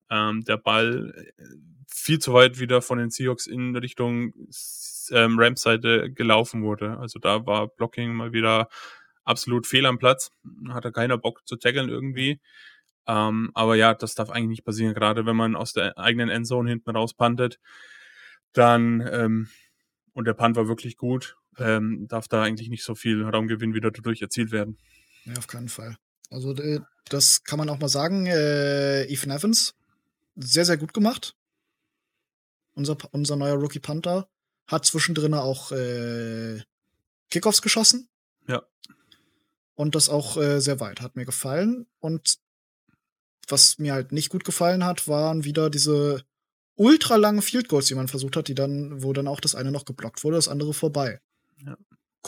Ähm, 0.09 0.45
der 0.45 0.57
Ball 0.57 1.13
äh, 1.37 1.45
viel 1.89 2.21
zu 2.21 2.33
weit 2.33 2.61
wieder 2.61 2.81
von 2.81 2.99
den 2.99 3.11
Seahawks 3.11 3.49
in 3.49 3.75
Richtung 3.77 4.33
ähm, 5.11 5.39
Rams-Seite 5.39 6.13
gelaufen 6.13 6.63
wurde. 6.63 6.97
Also 6.99 7.19
da 7.19 7.45
war 7.45 7.67
Blocking 7.69 8.15
mal 8.15 8.33
wieder 8.33 8.69
absolut 9.25 9.67
fehl 9.67 9.85
am 9.85 9.99
Platz. 9.99 10.31
Hatte 10.69 10.93
keiner 10.93 11.19
Bock 11.19 11.43
zu 11.45 11.57
tackeln 11.57 11.89
irgendwie. 11.89 12.41
Ähm, 13.09 13.51
aber 13.55 13.75
ja, 13.75 13.93
das 13.95 14.15
darf 14.15 14.31
eigentlich 14.31 14.49
nicht 14.49 14.65
passieren, 14.65 14.95
gerade 14.95 15.27
wenn 15.27 15.37
man 15.37 15.57
aus 15.57 15.73
der 15.73 15.99
eigenen 15.99 16.29
Endzone 16.29 16.71
hinten 16.71 16.91
raus 16.91 17.15
puntet. 17.15 17.59
Dann, 18.53 19.07
ähm, 19.11 19.49
und 20.13 20.27
der 20.27 20.35
Punt 20.35 20.57
war 20.57 20.69
wirklich 20.69 20.97
gut, 20.97 21.37
ähm, 21.59 22.07
darf 22.09 22.29
da 22.29 22.43
eigentlich 22.43 22.69
nicht 22.69 22.85
so 22.85 22.95
viel 22.95 23.25
Raumgewinn 23.25 23.75
wieder 23.75 23.91
dadurch 23.91 24.23
erzielt 24.23 24.53
werden. 24.53 24.79
Ja, 25.27 25.35
auf 25.37 25.47
keinen 25.47 25.69
Fall. 25.69 25.97
Also 26.31 26.55
das 27.09 27.45
kann 27.45 27.59
man 27.59 27.69
auch 27.69 27.79
mal 27.79 27.89
sagen. 27.89 28.27
Äh, 28.27 29.05
Ethan 29.05 29.31
Evans, 29.31 29.75
sehr, 30.37 30.65
sehr 30.65 30.77
gut 30.77 30.95
gemacht. 30.95 31.37
Unser, 32.75 32.97
unser 33.13 33.37
neuer 33.37 33.57
Rookie 33.57 33.81
Panther 33.81 34.29
hat 34.67 34.85
zwischendrin 34.85 35.35
auch 35.35 35.73
äh, 35.73 36.63
Kickoffs 37.31 37.63
geschossen. 37.63 38.09
Ja. 38.47 38.63
Und 39.75 39.95
das 39.95 40.09
auch 40.09 40.37
äh, 40.37 40.61
sehr 40.61 40.81
weit. 40.81 41.01
Hat 41.01 41.17
mir 41.17 41.25
gefallen. 41.25 41.87
Und 42.01 42.39
was 43.49 43.79
mir 43.79 43.93
halt 43.93 44.13
nicht 44.13 44.29
gut 44.29 44.45
gefallen 44.45 44.85
hat, 44.85 45.09
waren 45.09 45.45
wieder 45.45 45.71
diese 45.71 46.25
ultra 46.75 47.17
langen 47.17 47.43
Field 47.43 47.69
Goals, 47.69 47.87
die 47.87 47.95
man 47.95 48.09
versucht 48.09 48.37
hat, 48.37 48.49
die 48.49 48.55
dann, 48.55 49.03
wo 49.03 49.13
dann 49.13 49.29
auch 49.29 49.41
das 49.41 49.55
eine 49.55 49.71
noch 49.71 49.85
geblockt 49.85 50.25
wurde, 50.25 50.37
das 50.37 50.49
andere 50.49 50.75
vorbei. 50.75 51.21
Ja. 51.65 51.77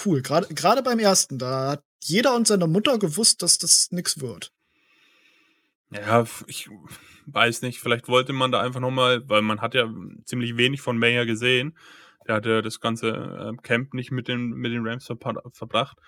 Cool. 0.05 0.23
Gerade 0.23 0.83
beim 0.83 0.99
ersten, 0.99 1.39
da 1.39 1.73
hat 1.73 1.85
jeder 2.03 2.35
und 2.35 2.47
seine 2.47 2.67
Mutter 2.67 2.99
gewusst, 2.99 3.43
dass 3.43 3.59
das 3.59 3.91
nix 3.91 4.21
wird. 4.21 4.53
Ja, 5.91 6.27
ich 6.47 6.69
weiß 7.27 7.63
nicht, 7.63 7.81
vielleicht 7.81 8.09
wollte 8.09 8.33
man 8.33 8.53
da 8.53 8.61
einfach 8.61 8.81
nochmal, 8.81 9.29
weil 9.29 9.43
man 9.43 9.61
hat 9.61 9.75
ja 9.75 9.93
ziemlich 10.25 10.57
wenig 10.57 10.81
von 10.81 10.99
Mayer 10.99 11.25
gesehen. 11.27 11.77
Der 12.27 12.37
hatte 12.37 12.63
das 12.63 12.81
ganze 12.81 13.09
äh, 13.09 13.63
Camp 13.63 13.95
nicht 13.95 14.11
mit 14.11 14.29
den, 14.29 14.51
mit 14.51 14.73
den 14.73 14.87
Rams 14.87 15.07
verbracht. 15.07 15.99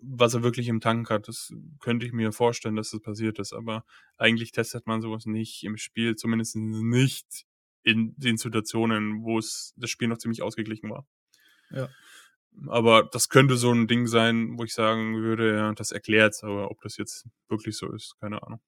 Was 0.00 0.34
er 0.34 0.42
wirklich 0.42 0.66
im 0.68 0.80
Tank 0.80 1.08
hat, 1.10 1.28
das 1.28 1.52
könnte 1.80 2.04
ich 2.04 2.12
mir 2.12 2.32
vorstellen, 2.32 2.74
dass 2.74 2.90
das 2.90 3.00
passiert 3.00 3.38
ist. 3.38 3.52
Aber 3.52 3.84
eigentlich 4.16 4.50
testet 4.50 4.86
man 4.86 5.00
sowas 5.00 5.26
nicht 5.26 5.62
im 5.62 5.76
Spiel, 5.76 6.16
zumindest 6.16 6.56
nicht 6.56 7.46
in 7.84 8.14
den 8.16 8.36
Situationen, 8.36 9.22
wo 9.22 9.38
es 9.38 9.72
das 9.76 9.90
Spiel 9.90 10.08
noch 10.08 10.18
ziemlich 10.18 10.42
ausgeglichen 10.42 10.90
war. 10.90 11.06
Ja. 11.70 11.88
Aber 12.68 13.04
das 13.04 13.28
könnte 13.28 13.56
so 13.56 13.72
ein 13.72 13.86
Ding 13.86 14.06
sein, 14.06 14.58
wo 14.58 14.64
ich 14.64 14.72
sagen 14.72 15.16
würde, 15.16 15.54
ja, 15.54 15.72
das 15.72 15.92
erklärt 15.92 16.36
aber 16.42 16.70
ob 16.70 16.80
das 16.80 16.96
jetzt 16.96 17.26
wirklich 17.48 17.76
so 17.76 17.92
ist, 17.92 18.16
keine 18.20 18.42
Ahnung. 18.42 18.60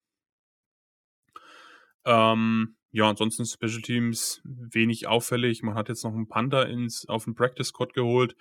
Ähm, 2.05 2.77
ja, 2.91 3.09
ansonsten 3.09 3.45
Special 3.45 3.83
Teams 3.83 4.41
wenig 4.45 5.07
auffällig. 5.07 5.63
Man 5.63 5.75
hat 5.75 5.89
jetzt 5.89 6.05
noch 6.05 6.15
einen 6.15 6.29
Panda 6.29 6.63
ins, 6.63 7.07
auf 7.09 7.25
den 7.25 7.35
Practice 7.35 7.69
Squad 7.69 7.93
geholt. 7.93 8.35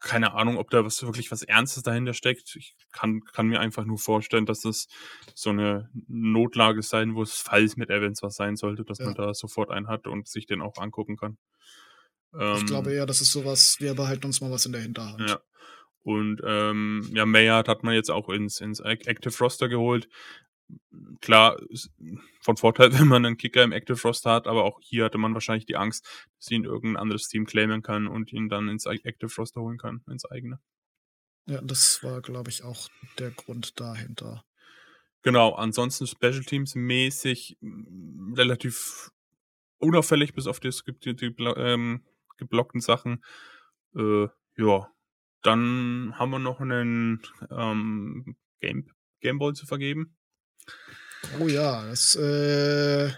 Keine 0.00 0.34
Ahnung, 0.34 0.58
ob 0.58 0.70
da 0.70 0.84
was 0.84 1.00
wirklich 1.04 1.30
was 1.30 1.42
Ernstes 1.42 1.84
dahinter 1.84 2.12
steckt. 2.12 2.56
Ich 2.56 2.74
kann, 2.90 3.20
kann 3.20 3.46
mir 3.46 3.60
einfach 3.60 3.84
nur 3.84 3.98
vorstellen, 3.98 4.46
dass 4.46 4.62
das 4.62 4.88
so 5.34 5.50
eine 5.50 5.90
Notlage 6.08 6.82
sein, 6.82 7.14
wo 7.14 7.22
es 7.22 7.36
falls 7.36 7.76
mit 7.76 7.88
Evans 7.88 8.20
was 8.22 8.34
sein 8.34 8.56
sollte, 8.56 8.84
dass 8.84 8.98
ja. 8.98 9.06
man 9.06 9.14
da 9.14 9.32
sofort 9.32 9.70
einen 9.70 9.86
hat 9.86 10.08
und 10.08 10.26
sich 10.26 10.46
den 10.46 10.60
auch 10.60 10.78
angucken 10.78 11.16
kann. 11.16 11.38
Ähm, 12.38 12.56
ich 12.58 12.66
glaube 12.66 12.92
eher, 12.92 13.06
das 13.06 13.20
ist 13.20 13.32
sowas, 13.32 13.76
wir 13.80 13.94
behalten 13.94 14.26
uns 14.26 14.40
mal 14.40 14.50
was 14.50 14.66
in 14.66 14.72
der 14.72 14.82
Hinterhand. 14.82 15.28
Ja. 15.28 15.40
Und 16.02 16.40
ähm, 16.44 17.08
ja, 17.14 17.26
Mayard 17.26 17.68
hat 17.68 17.84
man 17.84 17.94
jetzt 17.94 18.10
auch 18.10 18.28
ins, 18.28 18.60
ins 18.60 18.80
Active 18.80 19.36
Roster 19.38 19.68
geholt. 19.68 20.08
Klar, 21.20 21.60
von 22.40 22.56
Vorteil, 22.56 22.92
wenn 22.98 23.08
man 23.08 23.24
einen 23.24 23.36
Kicker 23.36 23.62
im 23.62 23.72
Active 23.72 24.00
Roster 24.02 24.32
hat, 24.32 24.46
aber 24.46 24.64
auch 24.64 24.80
hier 24.82 25.04
hatte 25.04 25.18
man 25.18 25.34
wahrscheinlich 25.34 25.66
die 25.66 25.76
Angst, 25.76 26.06
dass 26.38 26.50
ihn 26.50 26.64
irgendein 26.64 27.02
anderes 27.02 27.28
Team 27.28 27.46
claimen 27.46 27.82
kann 27.82 28.08
und 28.08 28.32
ihn 28.32 28.48
dann 28.48 28.68
ins 28.68 28.86
Active 28.86 29.32
Roster 29.36 29.60
holen 29.60 29.78
kann, 29.78 30.02
ins 30.10 30.24
eigene. 30.24 30.58
Ja, 31.46 31.60
das 31.60 32.02
war, 32.02 32.20
glaube 32.20 32.50
ich, 32.50 32.62
auch 32.62 32.88
der 33.18 33.30
Grund 33.30 33.80
dahinter. 33.80 34.44
Genau, 35.22 35.54
ansonsten 35.54 36.06
Special 36.06 36.42
Teams 36.42 36.74
mäßig 36.74 37.56
relativ 38.34 39.12
unauffällig, 39.78 40.34
bis 40.34 40.46
auf 40.46 40.60
gibt 40.60 41.04
die, 41.04 41.14
die 41.14 41.34
ähm, 41.56 42.04
geblockten 42.38 42.80
Sachen. 42.80 43.24
Äh, 43.96 44.28
ja, 44.56 44.88
dann 45.42 46.14
haben 46.16 46.30
wir 46.30 46.38
noch 46.38 46.60
einen 46.60 47.20
ähm, 47.50 48.36
Game, 48.60 48.86
Gameball 49.20 49.54
zu 49.54 49.66
vergeben. 49.66 50.16
Oh 51.40 51.46
ja, 51.46 51.84
das 51.86 52.16
äh, 52.16 53.10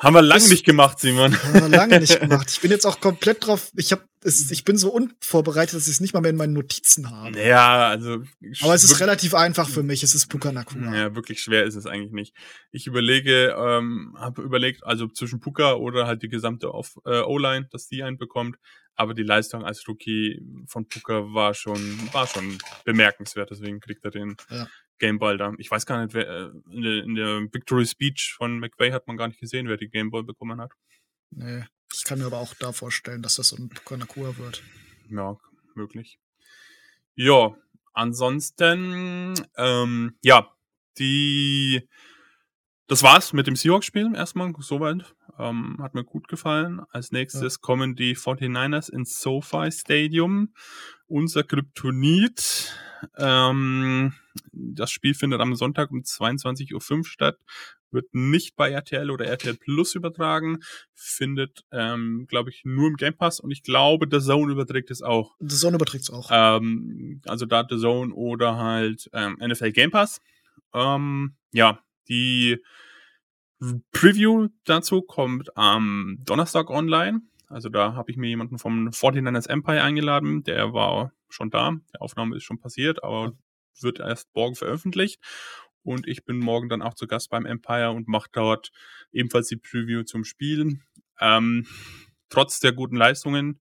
haben 0.00 0.14
wir 0.14 0.22
lange 0.22 0.48
nicht 0.48 0.64
gemacht, 0.64 0.98
Simon. 0.98 1.36
Haben 1.42 1.60
wir 1.60 1.68
lange 1.68 2.00
nicht 2.00 2.20
gemacht. 2.20 2.50
Ich 2.50 2.60
bin 2.60 2.70
jetzt 2.70 2.86
auch 2.86 3.00
komplett 3.00 3.46
drauf. 3.46 3.70
Ich 3.76 3.92
habe 3.92 4.02
es, 4.22 4.50
ich 4.50 4.64
bin 4.64 4.76
so 4.76 4.92
unvorbereitet, 4.92 5.74
dass 5.74 5.86
ich 5.86 5.94
es 5.94 6.00
nicht 6.00 6.12
mal 6.12 6.20
mehr 6.20 6.30
in 6.30 6.36
meinen 6.36 6.52
Notizen 6.52 7.10
habe. 7.10 7.40
Ja, 7.42 7.88
also. 7.88 8.22
Aber 8.60 8.74
es 8.74 8.84
ist 8.84 9.00
relativ 9.00 9.34
einfach 9.34 9.68
für 9.68 9.82
mich. 9.82 10.02
Es 10.02 10.14
ist 10.14 10.26
Puka 10.26 10.52
Nakua. 10.52 10.94
Ja, 10.94 11.14
wirklich 11.14 11.40
schwer 11.40 11.64
ist 11.64 11.74
es 11.74 11.86
eigentlich 11.86 12.12
nicht. 12.12 12.36
Ich 12.70 12.86
überlege, 12.86 13.54
ähm, 13.58 14.14
habe 14.18 14.42
überlegt, 14.42 14.84
also 14.84 15.08
zwischen 15.08 15.40
Puka 15.40 15.74
oder 15.74 16.06
halt 16.06 16.22
die 16.22 16.28
gesamte 16.28 16.66
äh, 17.06 17.20
O-Line, 17.20 17.68
dass 17.70 17.88
die 17.88 18.02
einen 18.02 18.18
bekommt. 18.18 18.56
Aber 18.94 19.14
die 19.14 19.22
Leistung 19.22 19.64
als 19.64 19.88
Rookie 19.88 20.42
von 20.66 20.86
Puka 20.86 21.32
war 21.32 21.54
schon, 21.54 21.80
war 22.12 22.26
schon 22.26 22.58
bemerkenswert. 22.84 23.50
Deswegen 23.50 23.80
kriegt 23.80 24.04
er 24.04 24.10
den 24.10 24.36
ja. 24.50 24.68
Gameball 24.98 25.38
da. 25.38 25.54
Ich 25.56 25.70
weiß 25.70 25.86
gar 25.86 26.04
nicht, 26.04 26.12
wer, 26.12 26.28
äh, 26.28 26.50
in 26.70 26.82
der, 26.82 27.04
in 27.04 27.14
der 27.14 27.40
Victory 27.50 27.86
Speech 27.86 28.34
von 28.36 28.58
McVay 28.58 28.90
hat 28.90 29.06
man 29.06 29.16
gar 29.16 29.28
nicht 29.28 29.40
gesehen, 29.40 29.68
wer 29.68 29.78
die 29.78 29.88
Gameball 29.88 30.24
bekommen 30.24 30.60
hat. 30.60 30.72
Nee. 31.30 31.64
Ich 31.92 32.04
kann 32.04 32.18
mir 32.18 32.26
aber 32.26 32.38
auch 32.38 32.54
da 32.54 32.72
vorstellen, 32.72 33.22
dass 33.22 33.36
das 33.36 33.48
so 33.48 33.56
ein 33.56 33.68
Pukanakua 33.68 34.36
wird. 34.36 34.62
Ja, 35.08 35.36
möglich. 35.74 36.18
Ja, 37.14 37.54
ansonsten, 37.92 39.34
ähm, 39.56 40.16
ja, 40.22 40.54
die, 40.98 41.88
das 42.86 43.02
war's 43.02 43.32
mit 43.32 43.46
dem 43.46 43.56
Seahawks-Spiel 43.56 44.14
erstmal, 44.14 44.52
soweit. 44.60 45.14
Ähm, 45.40 45.78
hat 45.80 45.94
mir 45.94 46.04
gut 46.04 46.28
gefallen. 46.28 46.82
Als 46.90 47.12
nächstes 47.12 47.54
ja. 47.54 47.60
kommen 47.60 47.96
die 47.96 48.16
49ers 48.16 48.90
ins 48.90 49.20
SoFi 49.20 49.70
Stadium. 49.72 50.52
Unser 51.06 51.44
Kryptonit. 51.44 52.72
Ähm, 53.16 54.12
das 54.52 54.90
Spiel 54.90 55.14
findet 55.14 55.40
am 55.40 55.54
Sonntag 55.54 55.90
um 55.90 56.00
22.05 56.00 56.96
Uhr 56.98 57.04
statt 57.04 57.38
wird 57.92 58.14
nicht 58.14 58.56
bei 58.56 58.70
RTL 58.70 59.10
oder 59.10 59.26
RTL 59.26 59.56
Plus 59.56 59.94
übertragen, 59.94 60.58
findet, 60.94 61.64
ähm, 61.72 62.26
glaube 62.28 62.50
ich, 62.50 62.62
nur 62.64 62.88
im 62.88 62.96
Game 62.96 63.16
Pass 63.16 63.40
und 63.40 63.50
ich 63.50 63.62
glaube, 63.62 64.06
The 64.10 64.24
Zone 64.24 64.52
überträgt 64.52 64.90
es 64.90 65.02
auch. 65.02 65.34
The 65.40 65.56
Zone 65.56 65.76
überträgt 65.76 66.04
es 66.04 66.10
auch. 66.10 66.28
Ähm, 66.32 67.20
also 67.26 67.46
da 67.46 67.66
The 67.68 67.78
Zone 67.78 68.14
oder 68.14 68.56
halt 68.58 69.10
ähm, 69.12 69.36
NFL 69.40 69.72
Game 69.72 69.90
Pass. 69.90 70.20
Ähm, 70.72 71.34
ja, 71.52 71.80
die 72.08 72.58
Preview 73.92 74.48
dazu 74.64 75.02
kommt 75.02 75.56
am 75.56 76.18
Donnerstag 76.24 76.70
online. 76.70 77.22
Also 77.48 77.68
da 77.68 77.94
habe 77.94 78.10
ich 78.10 78.16
mir 78.16 78.28
jemanden 78.28 78.58
vom 78.58 78.88
49ers 78.88 79.48
Empire 79.48 79.82
eingeladen, 79.82 80.44
der 80.44 80.72
war 80.72 81.12
schon 81.28 81.50
da. 81.50 81.72
Die 81.92 82.00
Aufnahme 82.00 82.36
ist 82.36 82.44
schon 82.44 82.58
passiert, 82.58 83.02
aber 83.02 83.32
wird 83.80 84.00
erst 84.00 84.34
morgen 84.34 84.54
veröffentlicht. 84.54 85.20
Und 85.82 86.06
ich 86.06 86.24
bin 86.24 86.38
morgen 86.38 86.68
dann 86.68 86.82
auch 86.82 86.94
zu 86.94 87.06
Gast 87.06 87.30
beim 87.30 87.46
Empire 87.46 87.90
und 87.90 88.08
mache 88.08 88.28
dort 88.32 88.70
ebenfalls 89.12 89.48
die 89.48 89.56
Preview 89.56 90.02
zum 90.02 90.24
Spiel. 90.24 90.80
Ähm, 91.20 91.66
trotz 92.28 92.60
der 92.60 92.72
guten 92.72 92.96
Leistungen, 92.96 93.60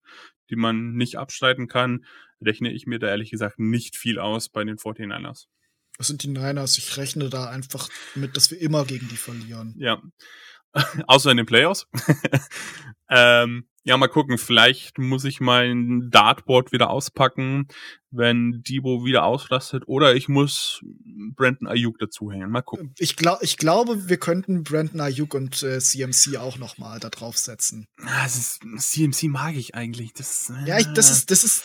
die 0.49 0.55
man 0.55 0.93
nicht 0.93 1.17
abstreiten 1.17 1.67
kann, 1.67 2.05
rechne 2.41 2.71
ich 2.71 2.87
mir 2.87 2.99
da 2.99 3.07
ehrlich 3.07 3.31
gesagt 3.31 3.59
nicht 3.59 3.95
viel 3.97 4.19
aus 4.19 4.49
bei 4.49 4.63
den 4.63 4.77
49ers. 4.77 5.47
Das 5.99 6.07
sind 6.07 6.23
die 6.23 6.29
Niners. 6.29 6.77
Ich 6.77 6.95
rechne 6.95 7.29
da 7.29 7.49
einfach 7.49 7.89
mit, 8.15 8.37
dass 8.37 8.49
wir 8.49 8.59
immer 8.59 8.85
gegen 8.85 9.09
die 9.09 9.17
verlieren. 9.17 9.75
Ja. 9.77 10.01
Außer 11.07 11.29
in 11.29 11.37
den 11.37 11.45
Playoffs. 11.45 11.87
ähm, 13.09 13.67
ja, 13.89 13.97
mal 13.97 14.07
gucken. 14.07 14.37
Vielleicht 14.37 14.99
muss 14.99 15.25
ich 15.25 15.41
mein 15.41 16.11
Dartboard 16.11 16.71
wieder 16.71 16.91
auspacken, 16.91 17.67
wenn 18.11 18.61
Debo 18.61 19.03
wieder 19.03 19.23
ausrastet. 19.23 19.87
Oder 19.87 20.13
ich 20.13 20.29
muss 20.29 20.81
Brandon 21.35 21.67
Ayuk 21.67 21.97
dazuhängen. 21.97 22.51
Mal 22.51 22.61
gucken. 22.61 22.93
Ich, 22.99 23.15
glaub, 23.15 23.41
ich 23.41 23.57
glaube, 23.57 24.07
wir 24.07 24.17
könnten 24.17 24.61
Brandon 24.61 25.01
Ayuk 25.01 25.33
und 25.33 25.63
äh, 25.63 25.79
CMC 25.79 26.37
auch 26.37 26.59
noch 26.59 26.77
mal 26.77 26.99
da 26.99 27.09
draufsetzen. 27.09 27.87
Ah, 28.03 28.27
ist, 28.27 28.59
CMC 28.77 29.23
mag 29.23 29.55
ich 29.55 29.73
eigentlich. 29.73 30.13
Das, 30.13 30.51
äh, 30.51 30.67
ja, 30.67 30.77
ich, 30.77 30.93
das 30.93 31.09
ist, 31.09 31.31
das 31.31 31.43
ist, 31.43 31.63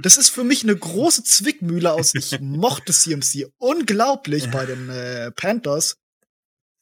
das 0.00 0.16
ist 0.16 0.28
für 0.28 0.44
mich 0.44 0.62
eine 0.62 0.76
große 0.76 1.24
Zwickmühle 1.24 1.92
aus. 1.92 2.14
Ich 2.14 2.38
mochte 2.40 2.92
CMC 2.92 3.48
unglaublich 3.58 4.48
bei 4.52 4.64
den 4.64 4.88
äh, 4.90 5.32
Panthers. 5.32 5.96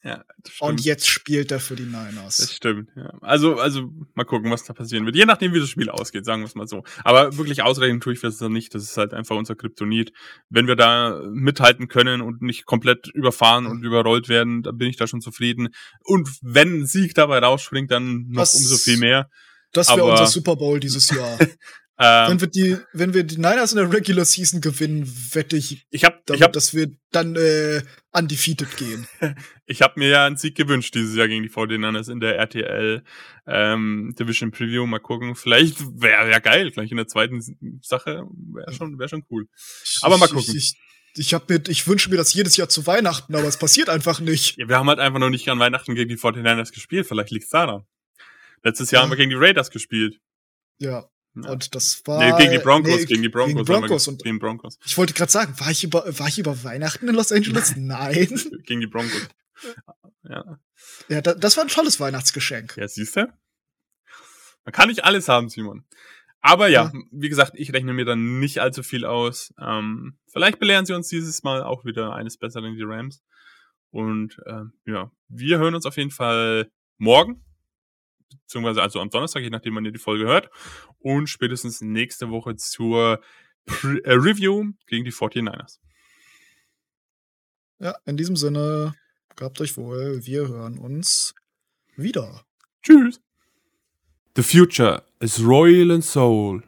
Ja, 0.05 0.25
und 0.59 0.83
jetzt 0.83 1.07
spielt 1.07 1.49
er 1.51 1.61
für 1.61 1.77
die 1.77 1.85
Niners. 1.85 2.35
Das 2.35 2.53
stimmt, 2.53 2.89
ja. 2.93 3.13
Also, 3.21 3.57
also 3.57 3.89
mal 4.15 4.25
gucken, 4.25 4.51
was 4.51 4.65
da 4.65 4.73
passieren 4.73 5.05
wird. 5.05 5.15
Je 5.15 5.23
nachdem, 5.23 5.53
wie 5.53 5.61
das 5.61 5.69
Spiel 5.69 5.89
ausgeht, 5.89 6.25
sagen 6.25 6.41
wir 6.41 6.47
es 6.47 6.55
mal 6.55 6.67
so. 6.67 6.83
Aber 7.05 7.37
wirklich 7.37 7.63
ausrechnen 7.63 8.01
tue 8.01 8.11
ich 8.11 8.19
das 8.19 8.37
dann 8.37 8.51
nicht. 8.51 8.75
Das 8.75 8.83
ist 8.83 8.97
halt 8.97 9.13
einfach 9.13 9.37
unser 9.37 9.55
Kryptonit. 9.55 10.11
Wenn 10.49 10.67
wir 10.67 10.75
da 10.75 11.21
mithalten 11.31 11.87
können 11.87 12.19
und 12.19 12.41
nicht 12.41 12.65
komplett 12.65 13.07
überfahren 13.07 13.65
und 13.65 13.85
überrollt 13.85 14.27
werden, 14.27 14.61
dann 14.61 14.77
bin 14.77 14.89
ich 14.89 14.97
da 14.97 15.07
schon 15.07 15.21
zufrieden. 15.21 15.69
Und 16.01 16.29
wenn 16.41 16.81
ein 16.81 16.85
Sieg 16.85 17.13
dabei 17.13 17.39
rausspringt, 17.39 17.89
dann 17.89 18.27
noch 18.27 18.41
das, 18.41 18.55
umso 18.55 18.75
viel 18.75 18.97
mehr. 18.97 19.29
Das 19.71 19.87
wäre 19.87 20.03
unser 20.03 20.27
Super 20.27 20.57
Bowl 20.57 20.81
dieses 20.81 21.09
Jahr. 21.11 21.39
Ähm, 21.99 22.31
wenn 22.31 22.41
wir 22.41 22.47
die, 22.47 22.77
wenn 22.93 23.13
wir 23.13 23.23
die 23.23 23.35
Niners 23.35 23.71
in 23.71 23.77
der 23.77 23.93
Regular 23.93 24.25
Season 24.25 24.61
gewinnen, 24.61 25.07
wette 25.33 25.55
ich, 25.55 25.85
ich 25.91 26.03
hab, 26.03 26.25
damit, 26.25 26.39
ich 26.39 26.43
hab, 26.43 26.51
dass 26.51 26.73
wir 26.73 26.91
dann 27.11 27.35
äh, 27.35 27.83
undefeated 28.11 28.75
gehen. 28.77 29.07
ich 29.67 29.83
habe 29.83 29.99
mir 29.99 30.09
ja 30.09 30.25
einen 30.25 30.37
Sieg 30.37 30.55
gewünscht 30.55 30.95
dieses 30.95 31.15
Jahr 31.15 31.27
gegen 31.27 31.43
die 31.43 31.51
49ers 31.51 32.11
in 32.11 32.19
der 32.19 32.37
RTL 32.37 33.03
ähm, 33.45 34.15
Division 34.17 34.49
Preview. 34.49 34.87
Mal 34.87 34.99
gucken, 34.99 35.35
vielleicht 35.35 35.81
wäre 36.01 36.31
ja 36.31 36.39
geil, 36.39 36.71
gleich 36.71 36.89
in 36.89 36.97
der 36.97 37.07
zweiten 37.07 37.41
Sache 37.83 38.25
wäre 38.53 38.73
schon, 38.73 38.97
wäre 38.97 39.09
schon 39.09 39.23
cool. 39.29 39.47
Aber 40.01 40.17
mal 40.17 40.27
gucken. 40.27 40.55
Ich, 40.57 40.73
ich, 40.73 40.77
ich, 41.15 41.33
hab 41.35 41.47
mir, 41.47 41.61
ich 41.67 41.85
wünsche 41.87 42.09
mir 42.09 42.17
das 42.17 42.33
jedes 42.33 42.57
Jahr 42.57 42.69
zu 42.69 42.87
Weihnachten, 42.87 43.35
aber 43.35 43.47
es 43.47 43.57
passiert 43.57 43.89
einfach 43.89 44.19
nicht. 44.19 44.57
Ja, 44.57 44.67
wir 44.67 44.77
haben 44.77 44.89
halt 44.89 44.99
einfach 44.99 45.19
noch 45.19 45.29
nicht 45.29 45.47
an 45.47 45.59
Weihnachten 45.59 45.93
gegen 45.93 46.09
die 46.09 46.17
49ers 46.17 46.73
gespielt. 46.73 47.05
Vielleicht 47.05 47.29
liegt's 47.29 47.49
daran. 47.49 47.85
Letztes 48.63 48.89
Jahr 48.89 49.01
ja. 49.01 49.03
haben 49.03 49.11
wir 49.11 49.17
gegen 49.17 49.29
die 49.29 49.35
Raiders 49.35 49.69
gespielt. 49.69 50.19
Ja, 50.79 51.07
ja. 51.35 51.49
Und 51.49 51.73
das 51.75 52.01
war. 52.05 52.19
Nee, 52.19 52.37
gegen 52.37 52.51
die 52.51 52.59
Broncos, 52.59 52.95
nee, 52.95 53.05
gegen 53.05 53.21
die 53.23 53.29
Broncos. 53.29 53.65
Gegen 53.65 53.65
Broncos 53.65 54.07
und 54.07 54.23
gegen 54.23 54.39
Broncos. 54.39 54.77
Ich 54.85 54.97
wollte 54.97 55.13
gerade 55.13 55.31
sagen, 55.31 55.59
war 55.59 55.71
ich 55.71 55.83
über, 55.83 56.05
war 56.19 56.27
ich 56.27 56.39
über 56.39 56.63
Weihnachten 56.63 57.07
in 57.07 57.15
Los 57.15 57.31
Angeles? 57.31 57.73
Nein. 57.77 58.29
gegen 58.65 58.81
die 58.81 58.87
Broncos. 58.87 59.27
Ja. 60.23 60.59
Ja, 61.09 61.21
da, 61.21 61.33
das 61.33 61.57
war 61.57 61.63
ein 61.63 61.69
tolles 61.69 61.99
Weihnachtsgeschenk. 61.99 62.77
Ja, 62.77 62.87
siehst 62.87 63.15
du? 63.15 63.27
Man 64.65 64.73
kann 64.73 64.89
nicht 64.89 65.03
alles 65.03 65.27
haben, 65.27 65.49
Simon. 65.49 65.85
Aber 66.41 66.67
ja, 66.67 66.91
ja, 66.93 67.01
wie 67.11 67.29
gesagt, 67.29 67.53
ich 67.55 67.71
rechne 67.73 67.93
mir 67.93 68.05
dann 68.05 68.39
nicht 68.39 68.59
allzu 68.59 68.83
viel 68.83 69.05
aus. 69.05 69.53
Ähm, 69.59 70.17
vielleicht 70.27 70.59
belehren 70.59 70.85
sie 70.85 70.93
uns 70.93 71.07
dieses 71.07 71.43
Mal 71.43 71.63
auch 71.63 71.85
wieder 71.85 72.13
eines 72.13 72.37
Besseren, 72.37 72.75
die 72.75 72.83
Rams. 72.83 73.23
Und 73.91 74.37
ähm, 74.45 74.73
ja, 74.85 75.11
wir 75.29 75.57
hören 75.57 75.75
uns 75.75 75.85
auf 75.85 75.97
jeden 75.97 76.11
Fall 76.11 76.69
morgen 76.97 77.45
beziehungsweise 78.41 78.81
also 78.81 78.99
am 78.99 79.09
Donnerstag, 79.09 79.43
je 79.43 79.49
nachdem 79.49 79.73
man 79.73 79.85
ihr 79.85 79.91
die 79.91 79.99
Folge 79.99 80.25
hört. 80.25 80.49
Und 80.99 81.27
spätestens 81.27 81.81
nächste 81.81 82.29
Woche 82.29 82.55
zur 82.55 83.21
Pre 83.65 84.03
äh, 84.03 84.13
Review 84.13 84.71
gegen 84.87 85.05
die 85.05 85.11
49ers. 85.11 85.79
Ja, 87.79 87.95
in 88.05 88.17
diesem 88.17 88.35
Sinne, 88.35 88.95
gehabt 89.35 89.59
euch 89.61 89.77
wohl. 89.77 90.25
Wir 90.25 90.47
hören 90.47 90.77
uns 90.77 91.33
wieder. 91.95 92.45
Tschüss. 92.81 93.21
The 94.35 94.43
future 94.43 95.03
is 95.19 95.43
royal 95.43 95.91
and 95.91 96.03
soul. 96.03 96.63